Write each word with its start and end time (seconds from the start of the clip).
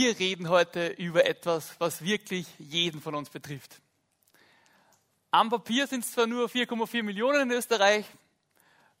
Wir 0.00 0.16
reden 0.16 0.48
heute 0.48 0.90
über 0.90 1.26
etwas, 1.26 1.74
was 1.80 2.04
wirklich 2.04 2.46
jeden 2.60 3.00
von 3.00 3.16
uns 3.16 3.30
betrifft. 3.30 3.80
Am 5.32 5.50
Papier 5.50 5.88
sind 5.88 6.04
es 6.04 6.12
zwar 6.12 6.28
nur 6.28 6.46
4,4 6.46 7.02
Millionen 7.02 7.50
in 7.50 7.56
Österreich. 7.56 8.06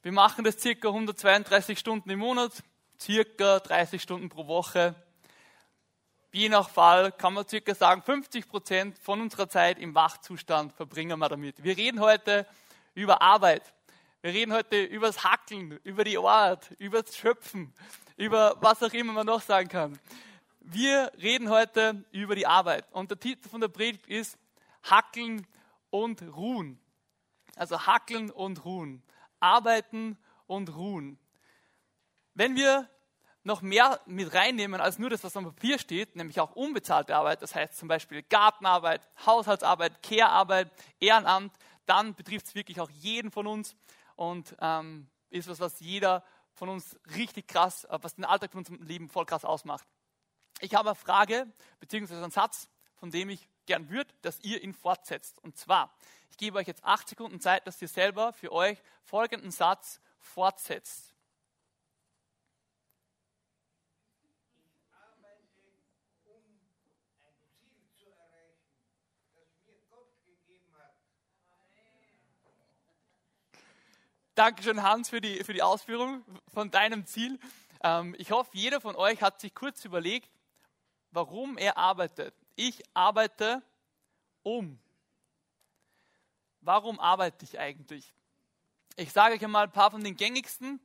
Wir 0.02 0.10
machen 0.10 0.42
das 0.42 0.58
circa 0.58 0.88
132 0.88 1.78
Stunden 1.78 2.10
im 2.10 2.18
Monat, 2.18 2.50
circa 3.00 3.60
30 3.60 4.02
Stunden 4.02 4.28
pro 4.28 4.48
Woche. 4.48 4.96
Je 6.32 6.48
nach 6.48 6.68
Fall 6.68 7.12
kann 7.12 7.32
man 7.32 7.46
circa 7.46 7.76
sagen, 7.76 8.02
50 8.02 8.48
Prozent 8.48 8.98
von 8.98 9.20
unserer 9.20 9.48
Zeit 9.48 9.78
im 9.78 9.94
Wachzustand 9.94 10.72
verbringen 10.72 11.16
wir 11.20 11.28
damit. 11.28 11.62
Wir 11.62 11.76
reden 11.76 12.00
heute 12.00 12.44
über 12.94 13.22
Arbeit. 13.22 13.62
Wir 14.20 14.32
reden 14.32 14.52
heute 14.52 14.82
über 14.82 15.06
das 15.06 15.22
Hackeln, 15.22 15.78
über 15.84 16.02
die 16.02 16.18
Art, 16.18 16.72
über 16.80 17.04
das 17.04 17.16
Schöpfen, 17.16 17.72
über 18.16 18.56
was 18.60 18.82
auch 18.82 18.92
immer 18.92 19.12
man 19.12 19.26
noch 19.26 19.42
sagen 19.42 19.68
kann. 19.68 19.96
Wir 20.70 21.10
reden 21.22 21.48
heute 21.48 22.04
über 22.10 22.34
die 22.36 22.46
Arbeit. 22.46 22.84
Und 22.92 23.10
der 23.10 23.18
Titel 23.18 23.48
von 23.48 23.62
der 23.62 23.68
Predigt 23.68 24.06
ist 24.06 24.36
Hackeln 24.82 25.46
und 25.88 26.20
Ruhen. 26.20 26.78
Also 27.56 27.86
Hackeln 27.86 28.30
und 28.30 28.66
Ruhen. 28.66 29.02
Arbeiten 29.40 30.18
und 30.46 30.76
Ruhen. 30.76 31.18
Wenn 32.34 32.54
wir 32.54 32.86
noch 33.44 33.62
mehr 33.62 33.98
mit 34.04 34.34
reinnehmen 34.34 34.78
als 34.78 34.98
nur 34.98 35.08
das, 35.08 35.24
was 35.24 35.34
am 35.38 35.44
Papier 35.46 35.78
steht, 35.78 36.16
nämlich 36.16 36.38
auch 36.38 36.52
unbezahlte 36.52 37.16
Arbeit, 37.16 37.40
das 37.40 37.54
heißt 37.54 37.78
zum 37.78 37.88
Beispiel 37.88 38.22
Gartenarbeit, 38.24 39.00
Haushaltsarbeit, 39.24 40.02
Care-Arbeit, 40.02 40.70
Ehrenamt, 41.00 41.56
dann 41.86 42.14
betrifft 42.14 42.44
es 42.44 42.54
wirklich 42.54 42.78
auch 42.78 42.90
jeden 42.90 43.30
von 43.30 43.46
uns 43.46 43.74
und 44.16 44.54
ähm, 44.60 45.08
ist 45.30 45.48
was, 45.48 45.60
was 45.60 45.80
jeder 45.80 46.22
von 46.52 46.68
uns 46.68 46.98
richtig 47.16 47.48
krass, 47.48 47.84
äh, 47.84 47.98
was 48.02 48.16
den 48.16 48.26
Alltag 48.26 48.52
von 48.52 48.58
unserem 48.58 48.82
Leben 48.82 49.08
voll 49.08 49.24
krass 49.24 49.46
ausmacht. 49.46 49.88
Ich 50.60 50.74
habe 50.74 50.90
eine 50.90 50.96
Frage, 50.96 51.46
beziehungsweise 51.78 52.22
einen 52.22 52.32
Satz, 52.32 52.68
von 52.96 53.10
dem 53.10 53.30
ich 53.30 53.48
gern 53.66 53.88
würde, 53.90 54.12
dass 54.22 54.40
ihr 54.40 54.62
ihn 54.62 54.74
fortsetzt. 54.74 55.38
Und 55.44 55.56
zwar, 55.56 55.94
ich 56.30 56.36
gebe 56.36 56.58
euch 56.58 56.66
jetzt 56.66 56.82
acht 56.84 57.08
Sekunden 57.08 57.40
Zeit, 57.40 57.66
dass 57.66 57.80
ihr 57.80 57.88
selber 57.88 58.32
für 58.32 58.50
euch 58.50 58.78
folgenden 59.04 59.52
Satz 59.52 60.00
fortsetzt. 60.18 61.14
Dankeschön, 74.34 74.84
Hans, 74.84 75.08
für 75.08 75.20
die, 75.20 75.42
für 75.42 75.52
die 75.52 75.62
Ausführung 75.62 76.24
von 76.54 76.70
deinem 76.70 77.06
Ziel. 77.06 77.40
Ähm, 77.82 78.14
ich 78.18 78.30
hoffe, 78.30 78.50
jeder 78.52 78.80
von 78.80 78.94
euch 78.94 79.20
hat 79.20 79.40
sich 79.40 79.52
kurz 79.52 79.84
überlegt, 79.84 80.30
warum 81.10 81.58
er 81.58 81.76
arbeitet. 81.76 82.34
Ich 82.56 82.82
arbeite 82.94 83.62
um. 84.42 84.78
Warum 86.60 86.98
arbeite 87.00 87.44
ich 87.44 87.58
eigentlich? 87.58 88.12
Ich 88.96 89.12
sage 89.12 89.34
euch 89.34 89.44
einmal 89.44 89.64
ein 89.64 89.72
paar 89.72 89.90
von 89.90 90.02
den 90.02 90.16
gängigsten 90.16 90.80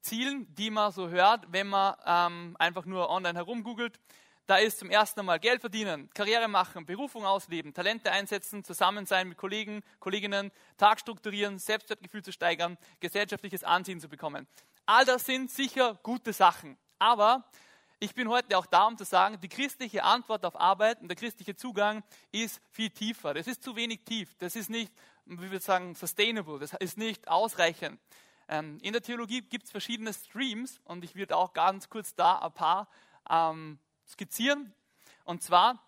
Zielen, 0.00 0.54
die 0.54 0.70
man 0.70 0.92
so 0.92 1.08
hört, 1.08 1.50
wenn 1.50 1.68
man 1.68 1.94
ähm, 2.04 2.56
einfach 2.58 2.84
nur 2.84 3.10
online 3.10 3.38
herumgoogelt. 3.38 3.98
Da 4.46 4.56
ist 4.56 4.78
zum 4.78 4.90
ersten 4.90 5.24
Mal 5.26 5.38
Geld 5.38 5.60
verdienen, 5.60 6.08
Karriere 6.14 6.48
machen, 6.48 6.86
Berufung 6.86 7.26
ausleben, 7.26 7.74
Talente 7.74 8.10
einsetzen, 8.10 8.64
zusammen 8.64 9.04
sein 9.04 9.28
mit 9.28 9.36
Kollegen, 9.36 9.82
Kolleginnen, 10.00 10.50
Tag 10.78 11.00
strukturieren, 11.00 11.58
Selbstwertgefühl 11.58 12.22
zu 12.22 12.32
steigern, 12.32 12.78
gesellschaftliches 13.00 13.62
Ansehen 13.62 14.00
zu 14.00 14.08
bekommen. 14.08 14.46
All 14.86 15.04
das 15.04 15.26
sind 15.26 15.50
sicher 15.50 15.98
gute 16.02 16.32
Sachen. 16.32 16.78
Aber 16.98 17.44
ich 18.00 18.14
bin 18.14 18.28
heute 18.28 18.56
auch 18.56 18.66
da, 18.66 18.86
um 18.86 18.96
zu 18.96 19.04
sagen, 19.04 19.40
die 19.40 19.48
christliche 19.48 20.04
Antwort 20.04 20.44
auf 20.44 20.58
Arbeit 20.58 21.00
und 21.00 21.08
der 21.08 21.16
christliche 21.16 21.56
Zugang 21.56 22.04
ist 22.30 22.60
viel 22.70 22.90
tiefer. 22.90 23.34
Das 23.34 23.46
ist 23.46 23.62
zu 23.62 23.74
wenig 23.74 24.04
tief. 24.04 24.36
Das 24.38 24.54
ist 24.54 24.70
nicht, 24.70 24.92
wie 25.24 25.50
wir 25.50 25.60
sagen, 25.60 25.94
sustainable. 25.94 26.60
Das 26.60 26.74
ist 26.74 26.96
nicht 26.96 27.26
ausreichend. 27.28 27.98
Ähm, 28.48 28.78
in 28.82 28.92
der 28.92 29.02
Theologie 29.02 29.42
gibt 29.42 29.64
es 29.64 29.70
verschiedene 29.70 30.12
Streams 30.14 30.80
und 30.84 31.04
ich 31.04 31.16
würde 31.16 31.36
auch 31.36 31.52
ganz 31.52 31.88
kurz 31.88 32.14
da 32.14 32.38
ein 32.38 32.52
paar 32.52 32.88
ähm, 33.28 33.78
skizzieren. 34.06 34.72
Und 35.24 35.42
zwar, 35.42 35.82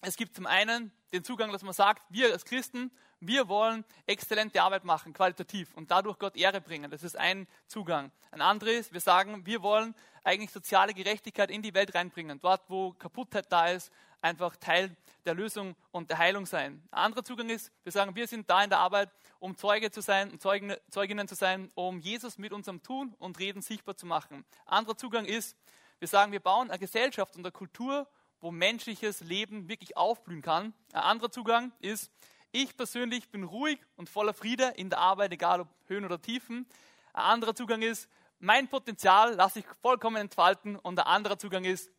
es 0.00 0.16
gibt 0.16 0.34
zum 0.34 0.46
einen 0.46 0.92
den 1.12 1.22
Zugang, 1.22 1.52
dass 1.52 1.62
man 1.62 1.74
sagt, 1.74 2.02
wir 2.10 2.32
als 2.32 2.44
Christen, 2.44 2.90
wir 3.24 3.48
wollen 3.48 3.84
exzellente 4.06 4.60
Arbeit 4.60 4.84
machen, 4.84 5.12
qualitativ 5.12 5.72
und 5.74 5.90
dadurch 5.90 6.18
Gott 6.18 6.36
Ehre 6.36 6.60
bringen. 6.60 6.90
Das 6.90 7.04
ist 7.04 7.16
ein 7.16 7.46
Zugang. 7.68 8.10
Ein 8.32 8.40
anderer 8.40 8.72
ist, 8.72 8.92
wir 8.92 9.00
sagen, 9.00 9.46
wir 9.46 9.62
wollen 9.62 9.94
eigentlich 10.24 10.50
soziale 10.50 10.92
Gerechtigkeit 10.92 11.50
in 11.50 11.62
die 11.62 11.72
Welt 11.72 11.94
reinbringen. 11.94 12.40
Dort, 12.40 12.68
wo 12.68 12.92
Kaputtheit 12.92 13.46
da 13.50 13.68
ist, 13.68 13.92
einfach 14.20 14.56
Teil 14.56 14.96
der 15.24 15.34
Lösung 15.34 15.76
und 15.92 16.10
der 16.10 16.18
Heilung 16.18 16.46
sein. 16.46 16.82
Ein 16.90 17.04
anderer 17.04 17.24
Zugang 17.24 17.48
ist, 17.48 17.70
wir 17.84 17.92
sagen, 17.92 18.16
wir 18.16 18.26
sind 18.26 18.50
da 18.50 18.64
in 18.64 18.70
der 18.70 18.80
Arbeit, 18.80 19.10
um 19.38 19.56
Zeuge 19.56 19.92
zu 19.92 20.00
sein, 20.00 20.30
um 20.32 20.40
Zeugen, 20.40 20.74
Zeuginnen 20.90 21.28
zu 21.28 21.36
sein, 21.36 21.70
um 21.74 22.00
Jesus 22.00 22.38
mit 22.38 22.52
unserem 22.52 22.82
Tun 22.82 23.14
und 23.18 23.38
Reden 23.38 23.62
sichtbar 23.62 23.96
zu 23.96 24.06
machen. 24.06 24.44
Ein 24.66 24.78
anderer 24.78 24.96
Zugang 24.96 25.26
ist, 25.26 25.56
wir 26.00 26.08
sagen, 26.08 26.32
wir 26.32 26.40
bauen 26.40 26.70
eine 26.70 26.80
Gesellschaft 26.80 27.36
und 27.36 27.42
eine 27.42 27.52
Kultur, 27.52 28.08
wo 28.40 28.50
menschliches 28.50 29.20
Leben 29.20 29.68
wirklich 29.68 29.96
aufblühen 29.96 30.42
kann. 30.42 30.74
Ein 30.92 31.02
anderer 31.02 31.30
Zugang 31.30 31.72
ist, 31.78 32.10
ich 32.52 32.76
persönlich 32.76 33.30
bin 33.30 33.44
ruhig 33.44 33.80
und 33.96 34.08
voller 34.08 34.34
Friede 34.34 34.74
in 34.76 34.90
der 34.90 34.98
Arbeit, 34.98 35.32
egal 35.32 35.62
ob 35.62 35.68
Höhen 35.86 36.04
oder 36.04 36.20
Tiefen. 36.20 36.66
Ein 37.14 37.24
anderer 37.24 37.54
Zugang 37.54 37.82
ist, 37.82 38.08
mein 38.38 38.68
Potenzial 38.68 39.34
lasse 39.34 39.60
ich 39.60 39.66
vollkommen 39.80 40.16
entfalten. 40.16 40.76
Und 40.76 40.98
ein 40.98 41.06
anderer 41.06 41.38
Zugang 41.38 41.64
ist, 41.64 41.90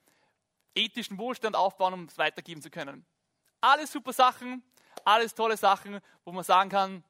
ethischen 0.76 1.18
Wohlstand 1.18 1.56
aufbauen, 1.56 1.94
um 1.94 2.06
es 2.06 2.18
weitergeben 2.18 2.62
zu 2.62 2.70
können. 2.70 3.06
Alles 3.62 3.92
super 3.92 4.14
Sachen, 4.14 4.64
alles 5.04 5.34
tolle 5.34 5.58
Sachen, 5.58 6.00
wo 6.26 6.32
man 6.32 6.44
sagen 6.44 6.70
kann, 6.70 7.04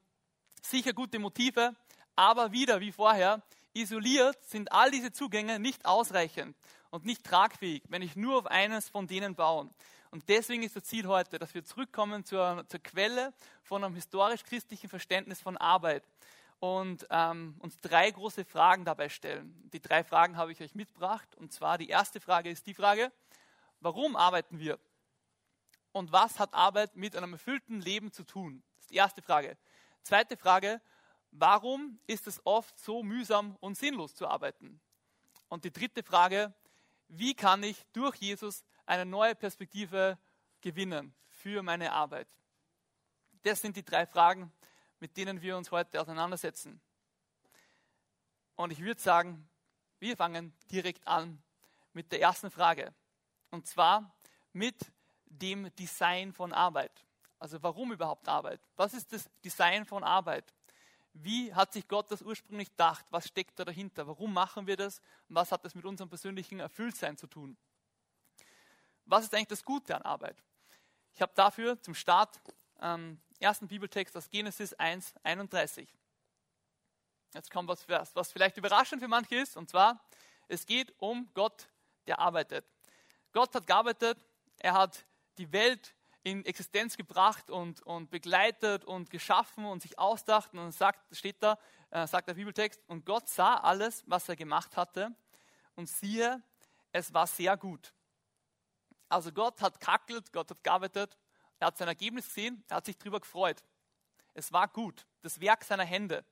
sicher 0.62 0.94
gute 0.94 1.20
Motive, 1.20 1.76
aber 2.16 2.52
wieder 2.52 2.80
wie 2.80 2.92
vorher, 2.92 3.42
isoliert 3.74 4.38
sind 4.46 4.72
all 4.72 4.92
diese 4.92 5.12
Zugänge 5.12 5.60
nicht 5.60 5.86
ausreichend 5.86 6.56
und 6.92 7.06
nicht 7.06 7.24
tragfähig, 7.24 7.84
wenn 7.90 8.02
ich 8.02 8.16
nur 8.16 8.38
auf 8.38 8.46
eines 8.46 8.88
von 8.90 9.08
denen 9.08 9.36
baue. 9.36 9.70
Und 10.14 10.30
deswegen 10.30 10.62
ist 10.62 10.76
das 10.76 10.84
Ziel 10.84 11.08
heute, 11.08 11.40
dass 11.40 11.56
wir 11.56 11.66
zurückkommen 11.66 12.24
zur, 12.24 12.64
zur 12.68 12.80
Quelle 12.82 13.34
von 13.64 13.84
einem 13.84 13.96
historisch-christlichen 13.96 14.88
Verständnis 14.88 15.42
von 15.42 15.58
Arbeit 15.58 16.08
und 16.60 17.08
ähm, 17.10 17.56
uns 17.58 17.80
drei 17.80 18.12
große 18.12 18.46
Fragen 18.46 18.86
dabei 18.86 19.10
stellen. 19.10 19.68
Die 19.74 19.82
drei 19.82 20.04
Fragen 20.04 20.38
habe 20.38 20.52
ich 20.52 20.62
euch 20.62 20.76
mitgebracht. 20.76 21.34
Und 21.38 21.52
zwar 21.52 21.80
die 21.80 21.90
erste 21.90 22.20
Frage 22.20 22.52
ist 22.52 22.68
die 22.68 22.76
Frage, 22.76 23.12
warum 23.80 24.16
arbeiten 24.16 24.60
wir? 24.60 24.78
Und 25.94 26.12
was 26.12 26.38
hat 26.38 26.54
Arbeit 26.54 26.96
mit 26.96 27.16
einem 27.16 27.34
erfüllten 27.34 27.82
Leben 27.82 28.12
zu 28.12 28.24
tun? 28.24 28.62
Das 28.76 28.84
ist 28.84 28.92
die 28.92 28.98
erste 28.98 29.24
Frage. 29.24 29.58
Zweite 30.04 30.38
Frage, 30.38 30.80
warum 31.32 31.98
ist 32.06 32.28
es 32.28 32.40
oft 32.46 32.78
so 32.78 33.02
mühsam 33.02 33.58
und 33.62 33.80
sinnlos 33.80 34.14
zu 34.14 34.28
arbeiten? 34.28 34.80
Und 35.50 35.64
die 35.66 35.74
dritte 35.74 36.04
Frage, 36.04 36.54
wie 37.08 37.34
kann 37.34 37.64
ich 37.64 37.84
durch 37.94 38.18
Jesus 38.18 38.64
eine 38.94 39.10
neue 39.10 39.34
Perspektive 39.34 40.20
gewinnen 40.62 41.16
für 41.28 41.64
meine 41.64 41.92
Arbeit? 41.92 42.28
Das 43.42 43.60
sind 43.60 43.76
die 43.76 43.84
drei 43.84 44.06
Fragen, 44.06 44.52
mit 45.00 45.18
denen 45.18 45.42
wir 45.42 45.58
uns 45.58 45.72
heute 45.72 46.00
auseinandersetzen. 46.00 46.80
Und 48.56 48.72
ich 48.72 48.80
würde 48.80 49.02
sagen, 49.02 49.50
wir 50.00 50.16
fangen 50.16 50.54
direkt 50.72 51.08
an 51.08 51.42
mit 51.94 52.12
der 52.12 52.22
ersten 52.22 52.52
Frage. 52.52 52.94
Und 53.50 53.66
zwar 53.66 54.16
mit 54.54 54.76
dem 55.26 55.74
Design 55.76 56.32
von 56.32 56.54
Arbeit. 56.54 57.04
Also 57.40 57.62
warum 57.64 57.92
überhaupt 57.92 58.28
Arbeit? 58.30 58.62
Was 58.76 58.94
ist 58.94 59.12
das 59.12 59.28
Design 59.44 59.86
von 59.86 60.04
Arbeit? 60.04 60.54
Wie 61.14 61.54
hat 61.54 61.74
sich 61.74 61.88
Gott 61.88 62.12
das 62.12 62.22
ursprünglich 62.22 62.70
gedacht? 62.70 63.06
Was 63.10 63.28
steckt 63.28 63.58
da 63.58 63.66
dahinter? 63.66 64.08
Warum 64.08 64.32
machen 64.32 64.68
wir 64.68 64.78
das? 64.78 65.00
Und 65.28 65.36
was 65.36 65.52
hat 65.52 65.66
das 65.66 65.74
mit 65.74 65.84
unserem 65.84 66.10
persönlichen 66.10 66.60
Erfülltsein 66.60 67.18
zu 67.18 67.26
tun? 67.26 67.58
Was 69.06 69.26
ist 69.26 69.34
eigentlich 69.34 69.48
das 69.48 69.64
Gute 69.64 69.96
an 69.96 70.02
Arbeit? 70.04 70.42
Ich 71.14 71.22
habe 71.22 71.32
dafür 71.36 71.82
zum 71.82 71.94
Start 71.94 72.40
ähm, 72.82 73.22
ersten 73.40 73.68
Bibeltext 73.68 74.16
aus 74.16 74.30
Genesis 74.30 74.74
1, 74.74 75.14
31. 75.24 75.94
Jetzt 77.34 77.52
kommt 77.52 77.68
was, 77.68 77.88
was 78.16 78.32
vielleicht 78.32 78.58
überraschend 78.58 79.02
für 79.02 79.08
manche 79.08 79.36
ist, 79.36 79.58
und 79.58 79.70
zwar, 79.70 80.00
es 80.48 80.66
geht 80.66 80.94
um 81.00 81.30
Gott, 81.34 81.68
der 82.08 82.20
arbeitet. 82.20 82.66
Gott 83.32 83.54
hat 83.56 83.66
gearbeitet, 83.66 84.20
er 84.58 84.74
hat 84.74 85.06
die 85.38 85.52
Welt 85.52 85.96
in 86.24 86.46
Existenz 86.46 86.96
gebracht 86.96 87.50
und, 87.50 87.82
und 87.82 88.10
begleitet 88.10 88.86
und 88.86 89.10
geschaffen 89.10 89.66
und 89.66 89.82
sich 89.82 90.00
ausdacht. 90.00 90.54
Und 90.54 90.72
sagt, 90.72 91.16
steht 91.16 91.42
da, 91.44 91.60
äh, 91.90 92.08
sagt 92.08 92.30
der 92.30 92.36
Bibeltext, 92.36 92.82
und 92.88 93.06
Gott 93.06 93.28
sah 93.28 93.58
alles, 93.58 94.04
was 94.08 94.30
er 94.30 94.36
gemacht 94.36 94.78
hatte, 94.78 95.14
und 95.76 95.90
siehe, 95.90 96.42
es 96.92 97.14
war 97.14 97.28
sehr 97.28 97.58
gut. 97.58 97.94
Also 99.14 99.32
Gott 99.32 99.62
hat 99.62 99.80
kackelt, 99.80 100.34
Gott 100.34 100.50
hat 100.50 100.64
gearbeitet, 100.64 101.16
er 101.60 101.68
hat 101.68 101.78
sein 101.78 101.88
Ergebnis 101.88 102.26
gesehen, 102.26 102.64
er 102.68 102.78
hat 102.78 102.86
sich 102.86 102.98
darüber 102.98 103.20
gefreut. 103.20 103.64
Es 104.34 104.52
war 104.52 104.68
gut, 104.68 105.06
das 105.22 105.40
Werk 105.40 105.64
seiner 105.64 105.86
Hände. 105.86 106.26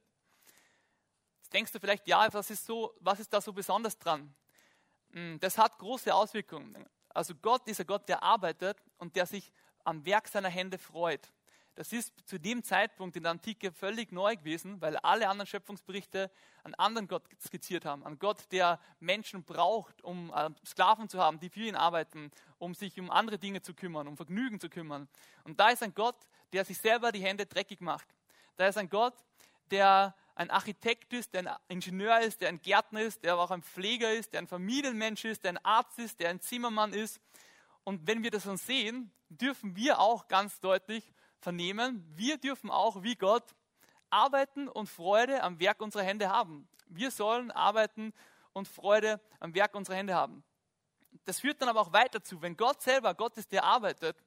Jetzt 1.38 1.54
denkst 1.54 1.72
du 1.72 1.80
vielleicht, 1.80 2.08
ja, 2.08 2.28
was 2.34 2.50
ist, 2.50 2.66
so, 2.66 2.96
was 3.00 3.20
ist 3.20 3.32
da 3.32 3.40
so 3.40 3.54
besonders 3.54 4.00
dran? 4.00 4.34
Hm, 5.12 5.40
das 5.40 5.60
hat 5.60 5.78
große 5.78 6.12
Auswirkungen. 6.12 6.90
Also 7.10 7.36
Gott 7.36 7.68
ist 7.68 7.80
ein 7.80 7.86
Gott, 7.86 8.10
der 8.10 8.24
arbeitet 8.24 8.82
und 8.98 9.16
der 9.16 9.28
sich 9.28 9.54
am 9.84 10.04
Werk 10.04 10.28
seiner 10.28 10.50
Hände 10.50 10.80
freut. 10.80 11.32
Das 11.76 11.94
ist 11.94 12.14
zu 12.28 12.38
dem 12.38 12.64
Zeitpunkt 12.64 13.16
in 13.16 13.24
der 13.24 13.32
Antike 13.32 13.72
völlig 13.72 14.12
neu 14.12 14.36
gewesen, 14.36 14.82
weil 14.82 14.98
alle 14.98 15.30
anderen 15.30 15.48
Schöpfungsberichte 15.48 16.30
einen 16.64 16.76
anderen 16.76 17.08
Gott 17.08 17.24
skizziert 17.42 17.86
haben. 17.86 18.06
Einen 18.06 18.20
Gott, 18.20 18.52
der 18.52 18.80
Menschen 19.00 19.44
braucht, 19.44 20.04
um 20.04 20.34
äh, 20.36 20.50
Sklaven 20.66 21.08
zu 21.08 21.20
haben, 21.20 21.40
die 21.40 21.50
für 21.50 21.62
ihn 21.62 21.76
arbeiten, 21.76 22.30
um 22.58 22.76
sich 22.76 23.00
um 23.00 23.10
andere 23.10 23.40
Dinge 23.40 23.62
zu 23.62 23.74
kümmern, 23.74 24.08
um 24.08 24.18
Vergnügen 24.18 24.60
zu 24.60 24.70
kümmern. 24.70 25.08
Und 25.46 25.60
da 25.60 25.70
ist 25.70 25.82
ein 25.82 25.94
Gott, 25.94 26.18
der 26.52 26.66
sich 26.66 26.78
selber 26.78 27.12
die 27.14 27.24
Hände 27.24 27.46
dreckig 27.46 27.80
macht. 27.80 28.08
Da 28.58 28.68
ist 28.68 28.78
ein 28.78 28.90
Gott, 28.90 29.16
der 29.72 30.14
ein 30.36 30.50
Architekt 30.50 31.14
ist, 31.14 31.34
der 31.34 31.42
ein 31.48 31.58
Ingenieur 31.70 32.20
ist, 32.20 32.42
der 32.42 32.50
ein 32.50 32.62
Gärtner 32.62 33.02
ist, 33.02 33.24
der 33.24 33.34
aber 33.34 33.44
auch 33.44 33.52
ein 33.52 33.64
Pfleger 33.64 34.12
ist, 34.14 34.34
der 34.34 34.42
ein 34.42 34.48
Familienmensch 34.48 35.24
ist, 35.24 35.44
der 35.44 35.54
ein 35.54 35.66
Arzt 35.66 36.00
ist, 36.00 36.20
der 36.20 36.30
ein 36.30 36.42
Zimmermann 36.42 36.94
ist. 36.94 37.22
Und 37.84 38.06
wenn 38.08 38.24
wir 38.24 38.32
das 38.32 38.44
dann 38.44 38.58
sehen, 38.58 39.12
dürfen 39.30 39.76
wir 39.76 40.00
auch 40.00 40.28
ganz 40.28 40.60
deutlich 40.60 41.14
vernehmen, 41.42 42.06
wir 42.16 42.38
dürfen 42.38 42.70
auch 42.70 43.04
wie 43.04 43.16
Gott 43.16 43.56
arbeiten 44.10 44.68
und 44.68 44.88
Freude 44.88 45.44
am 45.44 45.60
Werk 45.60 45.82
unserer 45.82 46.04
Hände 46.04 46.30
haben. 46.30 46.68
Wir 46.88 47.12
sollen 47.12 47.52
arbeiten 47.52 48.14
und 48.54 48.68
Freude 48.68 49.20
am 49.40 49.54
Werk 49.54 49.76
unserer 49.76 49.96
Hände 49.96 50.16
haben. 50.16 50.44
Das 51.26 51.40
führt 51.40 51.62
dann 51.62 51.70
aber 51.70 51.82
auch 51.82 51.94
weiter 51.94 52.24
zu, 52.24 52.42
wenn 52.42 52.56
Gott 52.56 52.82
selber 52.82 53.14
Gott 53.14 53.38
ist, 53.38 53.52
der 53.52 53.64
arbeitet 53.64 54.18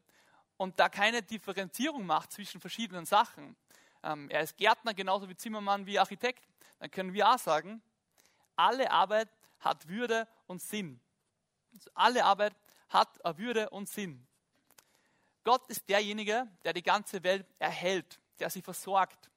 und 0.57 0.79
da 0.79 0.89
keine 0.89 1.23
Differenzierung 1.23 2.05
macht 2.07 2.33
zwischen 2.33 2.61
verschiedenen 2.61 3.07
Sachen. 3.07 3.57
Ähm, 4.03 4.29
er 4.31 4.41
ist 4.41 4.57
Gärtner 4.57 4.95
genauso 4.95 5.29
wie 5.29 5.37
Zimmermann 5.37 5.87
wie 5.87 5.99
Architekt. 5.99 6.47
Dann 6.79 6.91
können 6.91 7.13
wir 7.13 7.29
auch 7.29 7.39
sagen, 7.39 7.83
alle 8.57 8.91
Arbeit 8.91 9.29
hat 9.61 9.89
Würde 9.89 10.29
und 10.47 10.61
Sinn. 10.61 11.01
Also 11.73 11.91
alle 11.95 12.25
Arbeit 12.25 12.55
hat 12.89 13.19
Würde 13.39 13.71
und 13.71 13.89
Sinn. 13.89 14.27
Gott 15.45 15.67
ist 15.69 15.89
derjenige, 15.89 16.49
der 16.65 16.73
die 16.73 16.83
ganze 16.83 17.23
Welt 17.23 17.47
erhält, 17.59 18.19
der 18.39 18.51
sie 18.51 18.63
versorgt. 18.63 19.31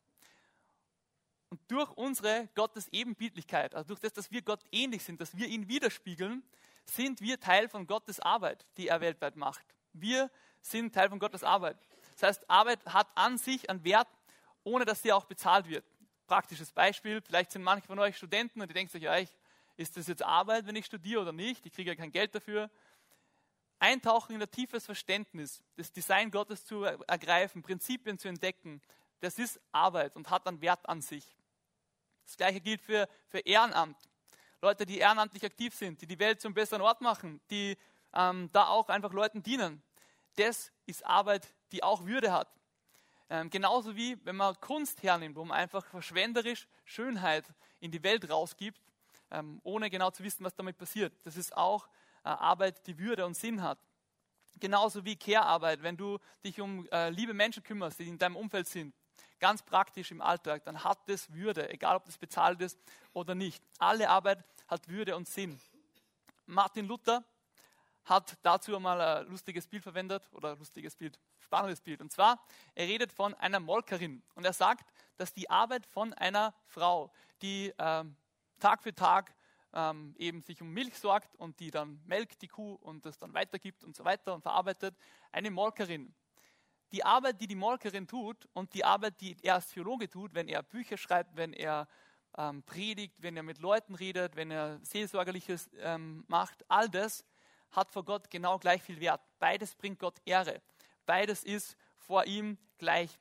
Und 1.50 1.59
durch 1.68 1.92
unsere 1.92 2.50
Gottes 2.56 2.88
Ebenbildlichkeit, 2.89 3.75
also 3.75 3.89
durch 3.89 4.00
das, 4.00 4.13
dass 4.13 4.31
wir 4.31 4.42
Gott 4.42 4.62
ähnlich 4.71 5.04
sind, 5.04 5.21
dass 5.21 5.38
wir 5.38 5.48
ihn 5.48 5.68
widerspiegeln, 5.68 6.44
sind 6.86 7.21
wir 7.21 7.39
Teil 7.39 7.69
von 7.69 7.86
Gottes 7.88 8.19
Arbeit, 8.19 8.65
die 8.77 8.88
er 8.88 9.01
weltweit 9.01 9.36
macht. 9.36 9.65
Wir 9.94 10.31
sind 10.62 10.94
Teil 10.94 11.09
von 11.09 11.19
Gottes 11.19 11.44
Arbeit. 11.44 11.77
Das 12.13 12.24
heißt, 12.24 12.50
Arbeit 12.50 12.83
hat 12.86 13.07
an 13.15 13.38
sich 13.38 13.69
einen 13.69 13.83
Wert, 13.83 14.07
ohne 14.63 14.86
dass 14.86 15.01
sie 15.01 15.12
auch 15.12 15.25
bezahlt 15.25 15.68
wird. 15.68 15.86
Praktisches 16.25 16.71
Beispiel, 16.71 17.21
vielleicht 17.21 17.51
sind 17.51 17.63
manche 17.63 17.88
von 17.88 18.00
euch 18.00 18.18
Studenten 18.18 18.62
und 18.62 18.68
die 18.69 18.74
denken 18.74 18.92
sich, 18.92 19.04
ja, 19.04 19.18
ich, 19.18 19.30
ist 19.77 19.95
das 19.95 20.07
jetzt 20.07 20.24
Arbeit, 20.24 20.65
wenn 20.65 20.75
ich 20.75 20.86
studiere 20.86 21.21
oder 21.21 21.31
nicht? 21.31 21.65
Ich 21.65 21.74
kriege 21.74 21.92
ja 21.92 21.95
kein 21.95 22.12
Geld 22.12 22.33
dafür 22.33 22.69
eintauchen 23.79 24.35
in 24.35 24.41
ein 24.41 24.51
tiefes 24.51 24.85
Verständnis, 24.85 25.63
das 25.75 25.91
Design 25.91 26.31
Gottes 26.31 26.65
zu 26.65 26.83
ergreifen, 26.83 27.62
Prinzipien 27.62 28.18
zu 28.18 28.27
entdecken, 28.27 28.81
das 29.19 29.39
ist 29.39 29.59
Arbeit 29.71 30.15
und 30.15 30.29
hat 30.29 30.47
einen 30.47 30.62
Wert 30.62 30.88
an 30.88 31.01
sich. 31.01 31.25
Das 32.25 32.38
gleiche 32.38 32.62
gilt 32.62 32.81
für, 32.81 33.07
für 33.29 33.39
Ehrenamt. 33.39 33.97
Leute, 34.62 34.85
die 34.85 34.97
ehrenamtlich 34.97 35.45
aktiv 35.45 35.75
sind, 35.75 36.01
die 36.01 36.07
die 36.07 36.18
Welt 36.18 36.41
zum 36.41 36.53
besseren 36.53 36.81
Ort 36.81 37.00
machen, 37.01 37.39
die 37.51 37.77
ähm, 38.13 38.50
da 38.51 38.68
auch 38.68 38.89
einfach 38.89 39.13
Leuten 39.13 39.44
dienen. 39.44 39.83
Das 40.35 40.71
ist 40.85 41.06
Arbeit, 41.06 41.47
die 41.71 41.83
auch 41.83 42.06
Würde 42.06 42.31
hat. 42.31 42.51
Ähm, 43.30 43.50
genauso 43.50 43.95
wie 43.95 44.18
wenn 44.25 44.35
man 44.35 44.59
Kunst 44.59 45.03
hernimmt, 45.03 45.35
wo 45.35 45.45
man 45.45 45.57
einfach 45.57 45.85
verschwenderisch 45.85 46.68
Schönheit 46.85 47.45
in 47.80 47.91
die 47.91 48.01
Welt 48.01 48.30
rausgibt, 48.30 48.81
ähm, 49.31 49.59
ohne 49.63 49.89
genau 49.89 50.09
zu 50.12 50.23
wissen, 50.23 50.44
was 50.44 50.56
damit 50.56 50.77
passiert. 50.77 51.13
Das 51.23 51.38
ist 51.38 51.56
auch 51.56 51.85
äh, 51.85 51.89
Arbeit, 52.27 52.85
die 52.88 52.97
Würde 52.97 53.25
und 53.25 53.35
Sinn 53.35 53.62
hat. 53.62 53.79
Genauso 54.59 55.06
wie 55.06 55.15
Care-Arbeit, 55.15 55.83
wenn 55.83 55.97
du 55.97 56.18
dich 56.44 56.59
um 56.59 56.88
äh, 56.91 57.09
liebe 57.09 57.33
Menschen 57.33 57.63
kümmerst, 57.63 58.00
die 58.00 58.07
in 58.07 58.18
deinem 58.18 58.35
Umfeld 58.35 58.68
sind, 58.68 58.94
ganz 59.39 59.62
praktisch 59.62 60.12
im 60.12 60.21
Alltag, 60.21 60.63
dann 60.63 60.83
hat 60.83 61.00
das 61.07 61.31
Würde, 61.31 61.69
egal 61.69 61.95
ob 61.95 62.06
das 62.06 62.18
bezahlt 62.18 62.62
ist 62.62 62.79
oder 63.13 63.35
nicht. 63.35 63.63
Alle 63.77 64.09
Arbeit 64.09 64.44
hat 64.68 64.88
Würde 64.88 65.15
und 65.15 65.27
Sinn. 65.27 65.59
Martin 66.45 66.88
Luther 66.88 67.24
hat 68.06 68.38
dazu 68.41 68.75
einmal 68.75 69.00
ein 69.01 69.27
lustiges 69.27 69.68
Bild 69.68 69.83
verwendet 69.83 70.27
oder 70.31 70.53
ein 70.53 70.57
lustiges 70.57 70.95
Bild, 70.95 71.19
spannendes 71.39 71.81
Bild. 71.81 72.01
Und 72.01 72.12
zwar, 72.12 72.41
er 72.73 72.88
redet 72.88 73.12
von 73.12 73.33
einer 73.35 73.59
Molkerin 73.59 74.23
und 74.35 74.45
er 74.45 74.53
sagt, 74.53 74.91
dass 75.18 75.33
die 75.33 75.50
Arbeit 75.50 75.85
von 75.85 76.13
einer 76.13 76.53
Frau, 76.65 77.12
die 77.41 77.73
äh, 77.77 78.06
Tag 78.59 78.81
für 78.81 78.95
Tag 78.95 79.33
ähm, 79.77 80.15
eben 80.18 80.41
sich 80.41 80.59
um 80.62 80.74
Milch 80.74 80.97
sorgt 80.97 81.35
und 81.35 81.59
die 81.59 81.69
dann 81.69 82.01
melkt, 82.07 82.41
die 82.41 82.47
Kuh, 82.47 82.74
und 82.81 83.06
das 83.06 83.19
dann 83.19 83.33
weitergibt 83.35 83.83
und 83.83 83.95
so 83.95 84.03
weiter 84.03 84.33
und 84.33 84.41
verarbeitet. 84.41 84.97
Eine 85.31 85.51
Molkerin. 85.51 86.15
Die 86.91 87.06
Arbeit, 87.06 87.39
die 87.39 87.47
die 87.47 87.56
Molkerin 87.56 88.07
tut 88.07 88.47
und 88.53 88.74
die 88.74 88.83
Arbeit, 88.83 89.21
die 89.21 89.38
er 89.44 89.56
als 89.56 89.69
Theologe 89.69 90.09
tut, 90.09 90.33
wenn 90.33 90.47
er 90.47 90.63
Bücher 90.63 90.97
schreibt, 90.97 91.35
wenn 91.35 91.53
er 91.53 91.88
ähm, 92.38 92.63
predigt, 92.63 93.21
wenn 93.21 93.38
er 93.38 93.44
mit 93.44 93.59
Leuten 93.59 93.94
redet, 93.94 94.35
wenn 94.35 94.50
er 94.50 94.79
Seelsorgerliches 94.83 95.69
ähm, 95.77 96.23
macht, 96.27 96.65
all 96.69 96.89
das 96.89 97.23
hat 97.71 97.91
vor 97.91 98.03
Gott 98.03 98.31
genau 98.31 98.57
gleich 98.57 98.81
viel 98.81 99.00
Wert. 99.00 99.21
Beides 99.38 99.75
bringt 99.75 100.00
Gott 100.00 100.19
Ehre. 100.25 100.59
Beides 101.06 101.44
ist 101.44 101.77
vor 101.97 102.25
ihm 102.25 102.57
gleich. 102.80 103.19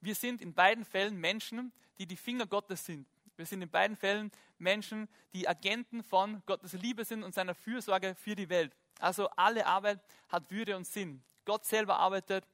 Wir 0.00 0.14
sind 0.14 0.40
in 0.40 0.54
beiden 0.54 0.84
Fällen 0.84 1.16
Menschen, 1.16 1.72
die 1.98 2.06
die 2.06 2.16
Finger 2.16 2.46
Gottes 2.46 2.84
sind. 2.84 3.08
Wir 3.36 3.46
sind 3.46 3.62
in 3.62 3.70
beiden 3.70 3.96
Fällen 3.96 4.30
Menschen, 4.58 5.08
die 5.32 5.48
Agenten 5.48 6.02
von 6.02 6.42
Gottes 6.46 6.72
Liebe 6.74 7.04
sind 7.04 7.22
und 7.22 7.34
seiner 7.34 7.54
Fürsorge 7.54 8.14
für 8.14 8.34
die 8.34 8.48
Welt. 8.48 8.76
Also 8.98 9.28
alle 9.30 9.66
Arbeit 9.66 10.00
hat 10.28 10.50
Würde 10.50 10.76
und 10.76 10.86
Sinn. 10.86 11.22
Gott 11.44 11.64
selber 11.64 11.98
arbeitet 11.98 12.46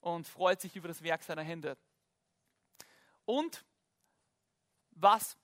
und 0.00 0.26
freut 0.26 0.60
sich 0.60 0.76
über 0.76 0.88
das 0.88 1.02
Werk 1.02 1.22
seiner 1.22 1.42
Hände. 1.42 1.76
Und 3.24 3.64
was 4.90 5.36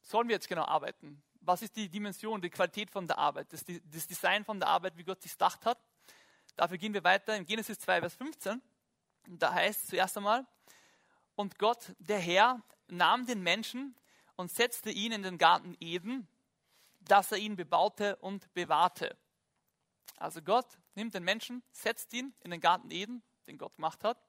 sollen 0.00 0.28
wir 0.28 0.34
jetzt 0.34 0.48
genau 0.48 0.64
arbeiten? 0.64 1.22
Was 1.40 1.62
ist 1.62 1.74
die 1.76 1.88
Dimension, 1.88 2.40
die 2.40 2.50
Qualität 2.50 2.90
von 2.90 3.06
der 3.06 3.18
Arbeit, 3.18 3.52
das, 3.52 3.64
das 3.64 4.06
Design 4.06 4.44
von 4.44 4.60
der 4.60 4.68
Arbeit, 4.68 4.96
wie 4.96 5.04
Gott 5.04 5.22
sich 5.22 5.32
gedacht 5.32 5.64
hat? 5.66 5.78
Dafür 6.56 6.78
gehen 6.78 6.94
wir 6.94 7.02
weiter 7.02 7.34
in 7.36 7.44
Genesis 7.46 7.78
2, 7.78 8.00
Vers 8.00 8.14
15. 8.14 8.60
Und 9.28 9.42
da 9.42 9.52
heißt 9.52 9.84
es 9.84 9.90
zuerst 9.90 10.16
einmal, 10.16 10.46
und 11.34 11.58
Gott, 11.58 11.94
der 11.98 12.18
Herr, 12.18 12.62
nahm 12.88 13.26
den 13.26 13.42
Menschen 13.42 13.94
und 14.36 14.50
setzte 14.50 14.90
ihn 14.90 15.12
in 15.12 15.22
den 15.22 15.38
Garten 15.38 15.76
Eden, 15.80 16.28
dass 17.00 17.32
er 17.32 17.38
ihn 17.38 17.56
bebaute 17.56 18.16
und 18.16 18.52
bewahrte. 18.54 19.16
Also 20.16 20.40
Gott 20.42 20.78
nimmt 20.94 21.14
den 21.14 21.24
Menschen, 21.24 21.62
setzt 21.72 22.12
ihn 22.12 22.34
in 22.40 22.50
den 22.50 22.60
Garten 22.60 22.90
Eden, 22.90 23.22
den 23.46 23.58
Gott 23.58 23.74
gemacht 23.76 24.04
hat, 24.04 24.22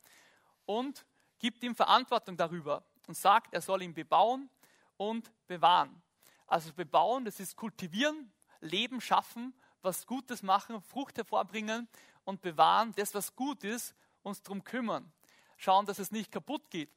und 0.65 1.05
gibt 1.39 1.63
ihm 1.63 1.75
Verantwortung 1.75 2.37
darüber 2.37 2.83
und 3.07 3.15
sagt, 3.15 3.53
er 3.53 3.61
soll 3.61 3.81
ihn 3.81 3.93
bebauen 3.93 4.49
und 4.97 5.31
bewahren. 5.47 6.01
Also 6.47 6.73
bebauen, 6.73 7.25
das 7.25 7.39
ist 7.39 7.55
kultivieren, 7.55 8.31
Leben 8.61 9.01
schaffen, 9.01 9.53
was 9.81 10.07
Gutes 10.07 10.41
machen, 10.41 10.81
Frucht 10.81 11.17
hervorbringen 11.17 11.87
und 12.23 12.41
bewahren, 12.41 12.93
das, 12.95 13.13
was 13.13 13.35
gut 13.35 13.63
ist, 13.63 13.93
uns 14.21 14.41
darum 14.41 14.63
kümmern. 14.63 15.11
Schauen, 15.57 15.85
dass 15.85 15.99
es 15.99 16.11
nicht 16.11 16.31
kaputt 16.31 16.69
geht. 16.69 16.89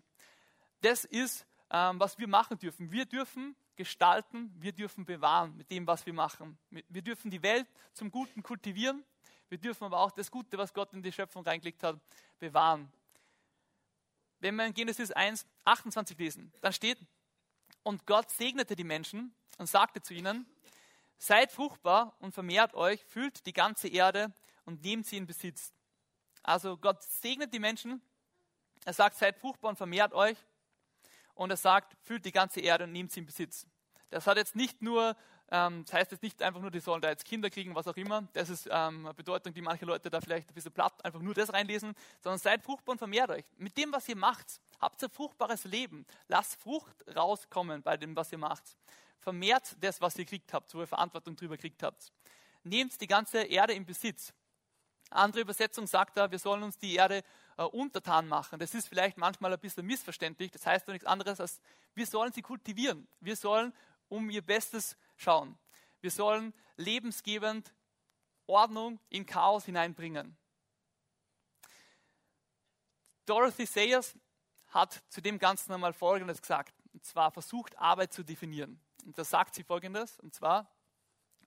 Das 0.83 1.05
ist 1.05 1.47
was 1.69 2.19
wir 2.19 2.29
machen 2.29 2.59
dürfen. 2.59 2.93
Wir 2.93 3.07
dürfen 3.07 3.57
gestalten, 3.77 4.55
wir 4.57 4.73
dürfen 4.73 5.05
bewahren 5.05 5.57
mit 5.57 5.71
dem, 5.71 5.87
was 5.87 6.07
wir 6.07 6.13
machen. 6.13 6.59
Wir 6.71 7.03
dürfen 7.03 7.31
die 7.31 7.43
Welt 7.43 7.67
zum 7.93 8.11
Guten 8.11 8.43
kultivieren, 8.43 9.05
wir 9.49 9.59
dürfen 9.59 9.85
aber 9.85 10.01
auch 10.01 10.11
das 10.11 10.31
Gute, 10.31 10.59
was 10.59 10.73
Gott 10.73 10.93
in 10.93 11.03
die 11.03 11.13
Schöpfung 11.13 11.45
reingelegt 11.45 11.83
hat, 11.83 12.01
bewahren. 12.39 12.93
Wenn 14.41 14.57
wir 14.57 14.67
in 14.67 14.75
Genesis 14.75 15.11
1, 15.13 15.47
28 15.65 16.19
lesen, 16.19 16.53
dann 16.61 16.73
steht, 16.73 16.99
und 17.83 18.07
Gott 18.07 18.31
segnete 18.31 18.75
die 18.75 18.85
Menschen 18.85 19.35
und 19.59 19.69
sagte 19.69 20.03
zu 20.03 20.13
ihnen, 20.13 20.47
seid 21.19 21.53
fruchtbar 21.53 22.17
und 22.19 22.33
vermehrt 22.33 22.75
euch, 22.75 23.05
füllt 23.05 23.47
die 23.47 23.53
ganze 23.53 23.89
Erde 23.89 24.33
und 24.65 24.83
nehmt 24.83 25.07
sie 25.07 25.17
in 25.17 25.27
Besitz. 25.27 25.73
Also 26.43 26.77
Gott 26.77 27.03
segnet 27.03 27.53
die 27.55 27.59
Menschen, 27.59 28.03
er 28.85 28.93
sagt, 28.93 29.17
seid 29.17 29.39
fruchtbar 29.39 29.71
und 29.71 29.77
vermehrt 29.77 30.13
euch, 30.13 30.37
und 31.37 31.51
er 31.51 31.57
sagt, 31.57 31.97
füllt 32.03 32.25
die 32.25 32.33
ganze 32.33 32.61
Erde 32.61 32.85
und 32.85 32.93
nimmt 32.93 33.13
sie 33.13 33.21
in 33.21 33.27
Besitz. 33.27 33.67
Das 34.11 34.27
hat 34.27 34.37
jetzt 34.37 34.57
nicht 34.57 34.83
nur, 34.83 35.17
ähm, 35.51 35.85
das 35.85 35.93
heißt 35.93 36.13
jetzt 36.13 36.23
nicht 36.23 36.43
einfach 36.43 36.61
nur, 36.61 36.71
die 36.71 36.81
sollen 36.81 37.03
da 37.03 37.11
jetzt 37.11 37.25
Kinder 37.25 37.51
kriegen, 37.51 37.75
was 37.75 37.87
auch 37.87 37.97
immer. 37.97 38.23
Das 38.33 38.49
ist 38.49 38.67
ähm, 38.67 39.05
eine 39.05 39.15
Bedeutung, 39.15 39.53
die 39.53 39.61
manche 39.61 39.85
Leute 39.85 40.11
da 40.11 40.21
vielleicht 40.21 40.51
ein 40.51 40.55
bisschen 40.55 40.73
platt 40.73 41.05
einfach 41.05 41.21
nur 41.21 41.35
das 41.35 41.53
reinlesen, 41.53 41.95
sondern 42.23 42.39
seid 42.39 42.63
fruchtbar 42.63 42.95
und 42.95 42.99
vermehrt 42.99 43.31
euch. 43.31 43.45
Mit 43.59 43.77
dem, 43.77 43.93
was 43.93 44.09
ihr 44.09 44.17
macht, 44.17 44.61
habt 44.81 45.03
ihr 45.03 45.11
fruchtbares 45.11 45.65
Leben. 45.65 46.07
Lasst 46.29 46.61
Frucht 46.61 46.97
rauskommen 47.15 47.83
bei 47.83 47.97
dem, 47.97 48.17
was 48.17 48.33
ihr 48.33 48.39
macht. 48.39 48.65
Vermehrt 49.19 49.77
das, 49.81 50.01
was 50.01 50.17
ihr 50.17 50.25
kriegt 50.25 50.53
habt, 50.53 50.73
wo 50.75 50.81
ihr 50.81 50.87
Verantwortung 50.87 51.35
drüber 51.37 51.57
kriegt 51.57 51.83
habt. 51.83 52.13
Nehmt 52.63 53.01
die 53.01 53.07
ganze 53.07 53.43
Erde 53.43 53.73
in 53.73 53.85
Besitz. 53.85 54.33
Andere 55.11 55.43
Übersetzung 55.43 55.87
sagt 55.87 56.17
da, 56.17 56.31
wir 56.31 56.39
sollen 56.39 56.63
uns 56.63 56.79
die 56.79 56.95
Erde 56.95 57.23
äh, 57.57 57.63
untertan 57.65 58.29
machen. 58.29 58.59
Das 58.59 58.75
ist 58.75 58.89
vielleicht 58.89 59.17
manchmal 59.17 59.53
ein 59.53 59.61
bisschen 59.61 59.87
missverständlich. 59.87 60.51
Das 60.51 60.67
heißt 60.67 60.87
doch 60.87 60.93
nichts 60.93 61.07
anderes 61.07 61.41
als, 61.41 61.61
wir 61.95 62.07
sollen 62.07 62.33
sie 62.33 62.43
kultivieren. 62.43 63.09
Wir 63.21 63.37
sollen 63.37 63.73
um 64.09 64.31
ihr 64.31 64.43
Bestes 64.43 64.97
schauen. 65.17 65.59
Wir 66.01 66.11
sollen 66.11 66.55
lebensgebend 66.77 67.75
Ordnung 68.47 69.01
in 69.09 69.27
Chaos 69.27 69.65
hineinbringen. 69.65 70.37
Dorothy 73.25 73.67
Sayers 73.67 74.15
hat 74.69 75.03
zu 75.09 75.21
dem 75.21 75.39
Ganzen 75.39 75.73
einmal 75.73 75.93
Folgendes 75.93 76.41
gesagt. 76.41 76.75
Und 76.93 77.05
zwar 77.05 77.31
versucht, 77.31 77.77
Arbeit 77.79 78.13
zu 78.13 78.23
definieren. 78.23 78.81
Und 79.05 79.19
da 79.19 79.25
sagt 79.25 79.55
sie 79.55 79.65
Folgendes. 79.65 80.19
Und 80.21 80.35
zwar, 80.35 80.71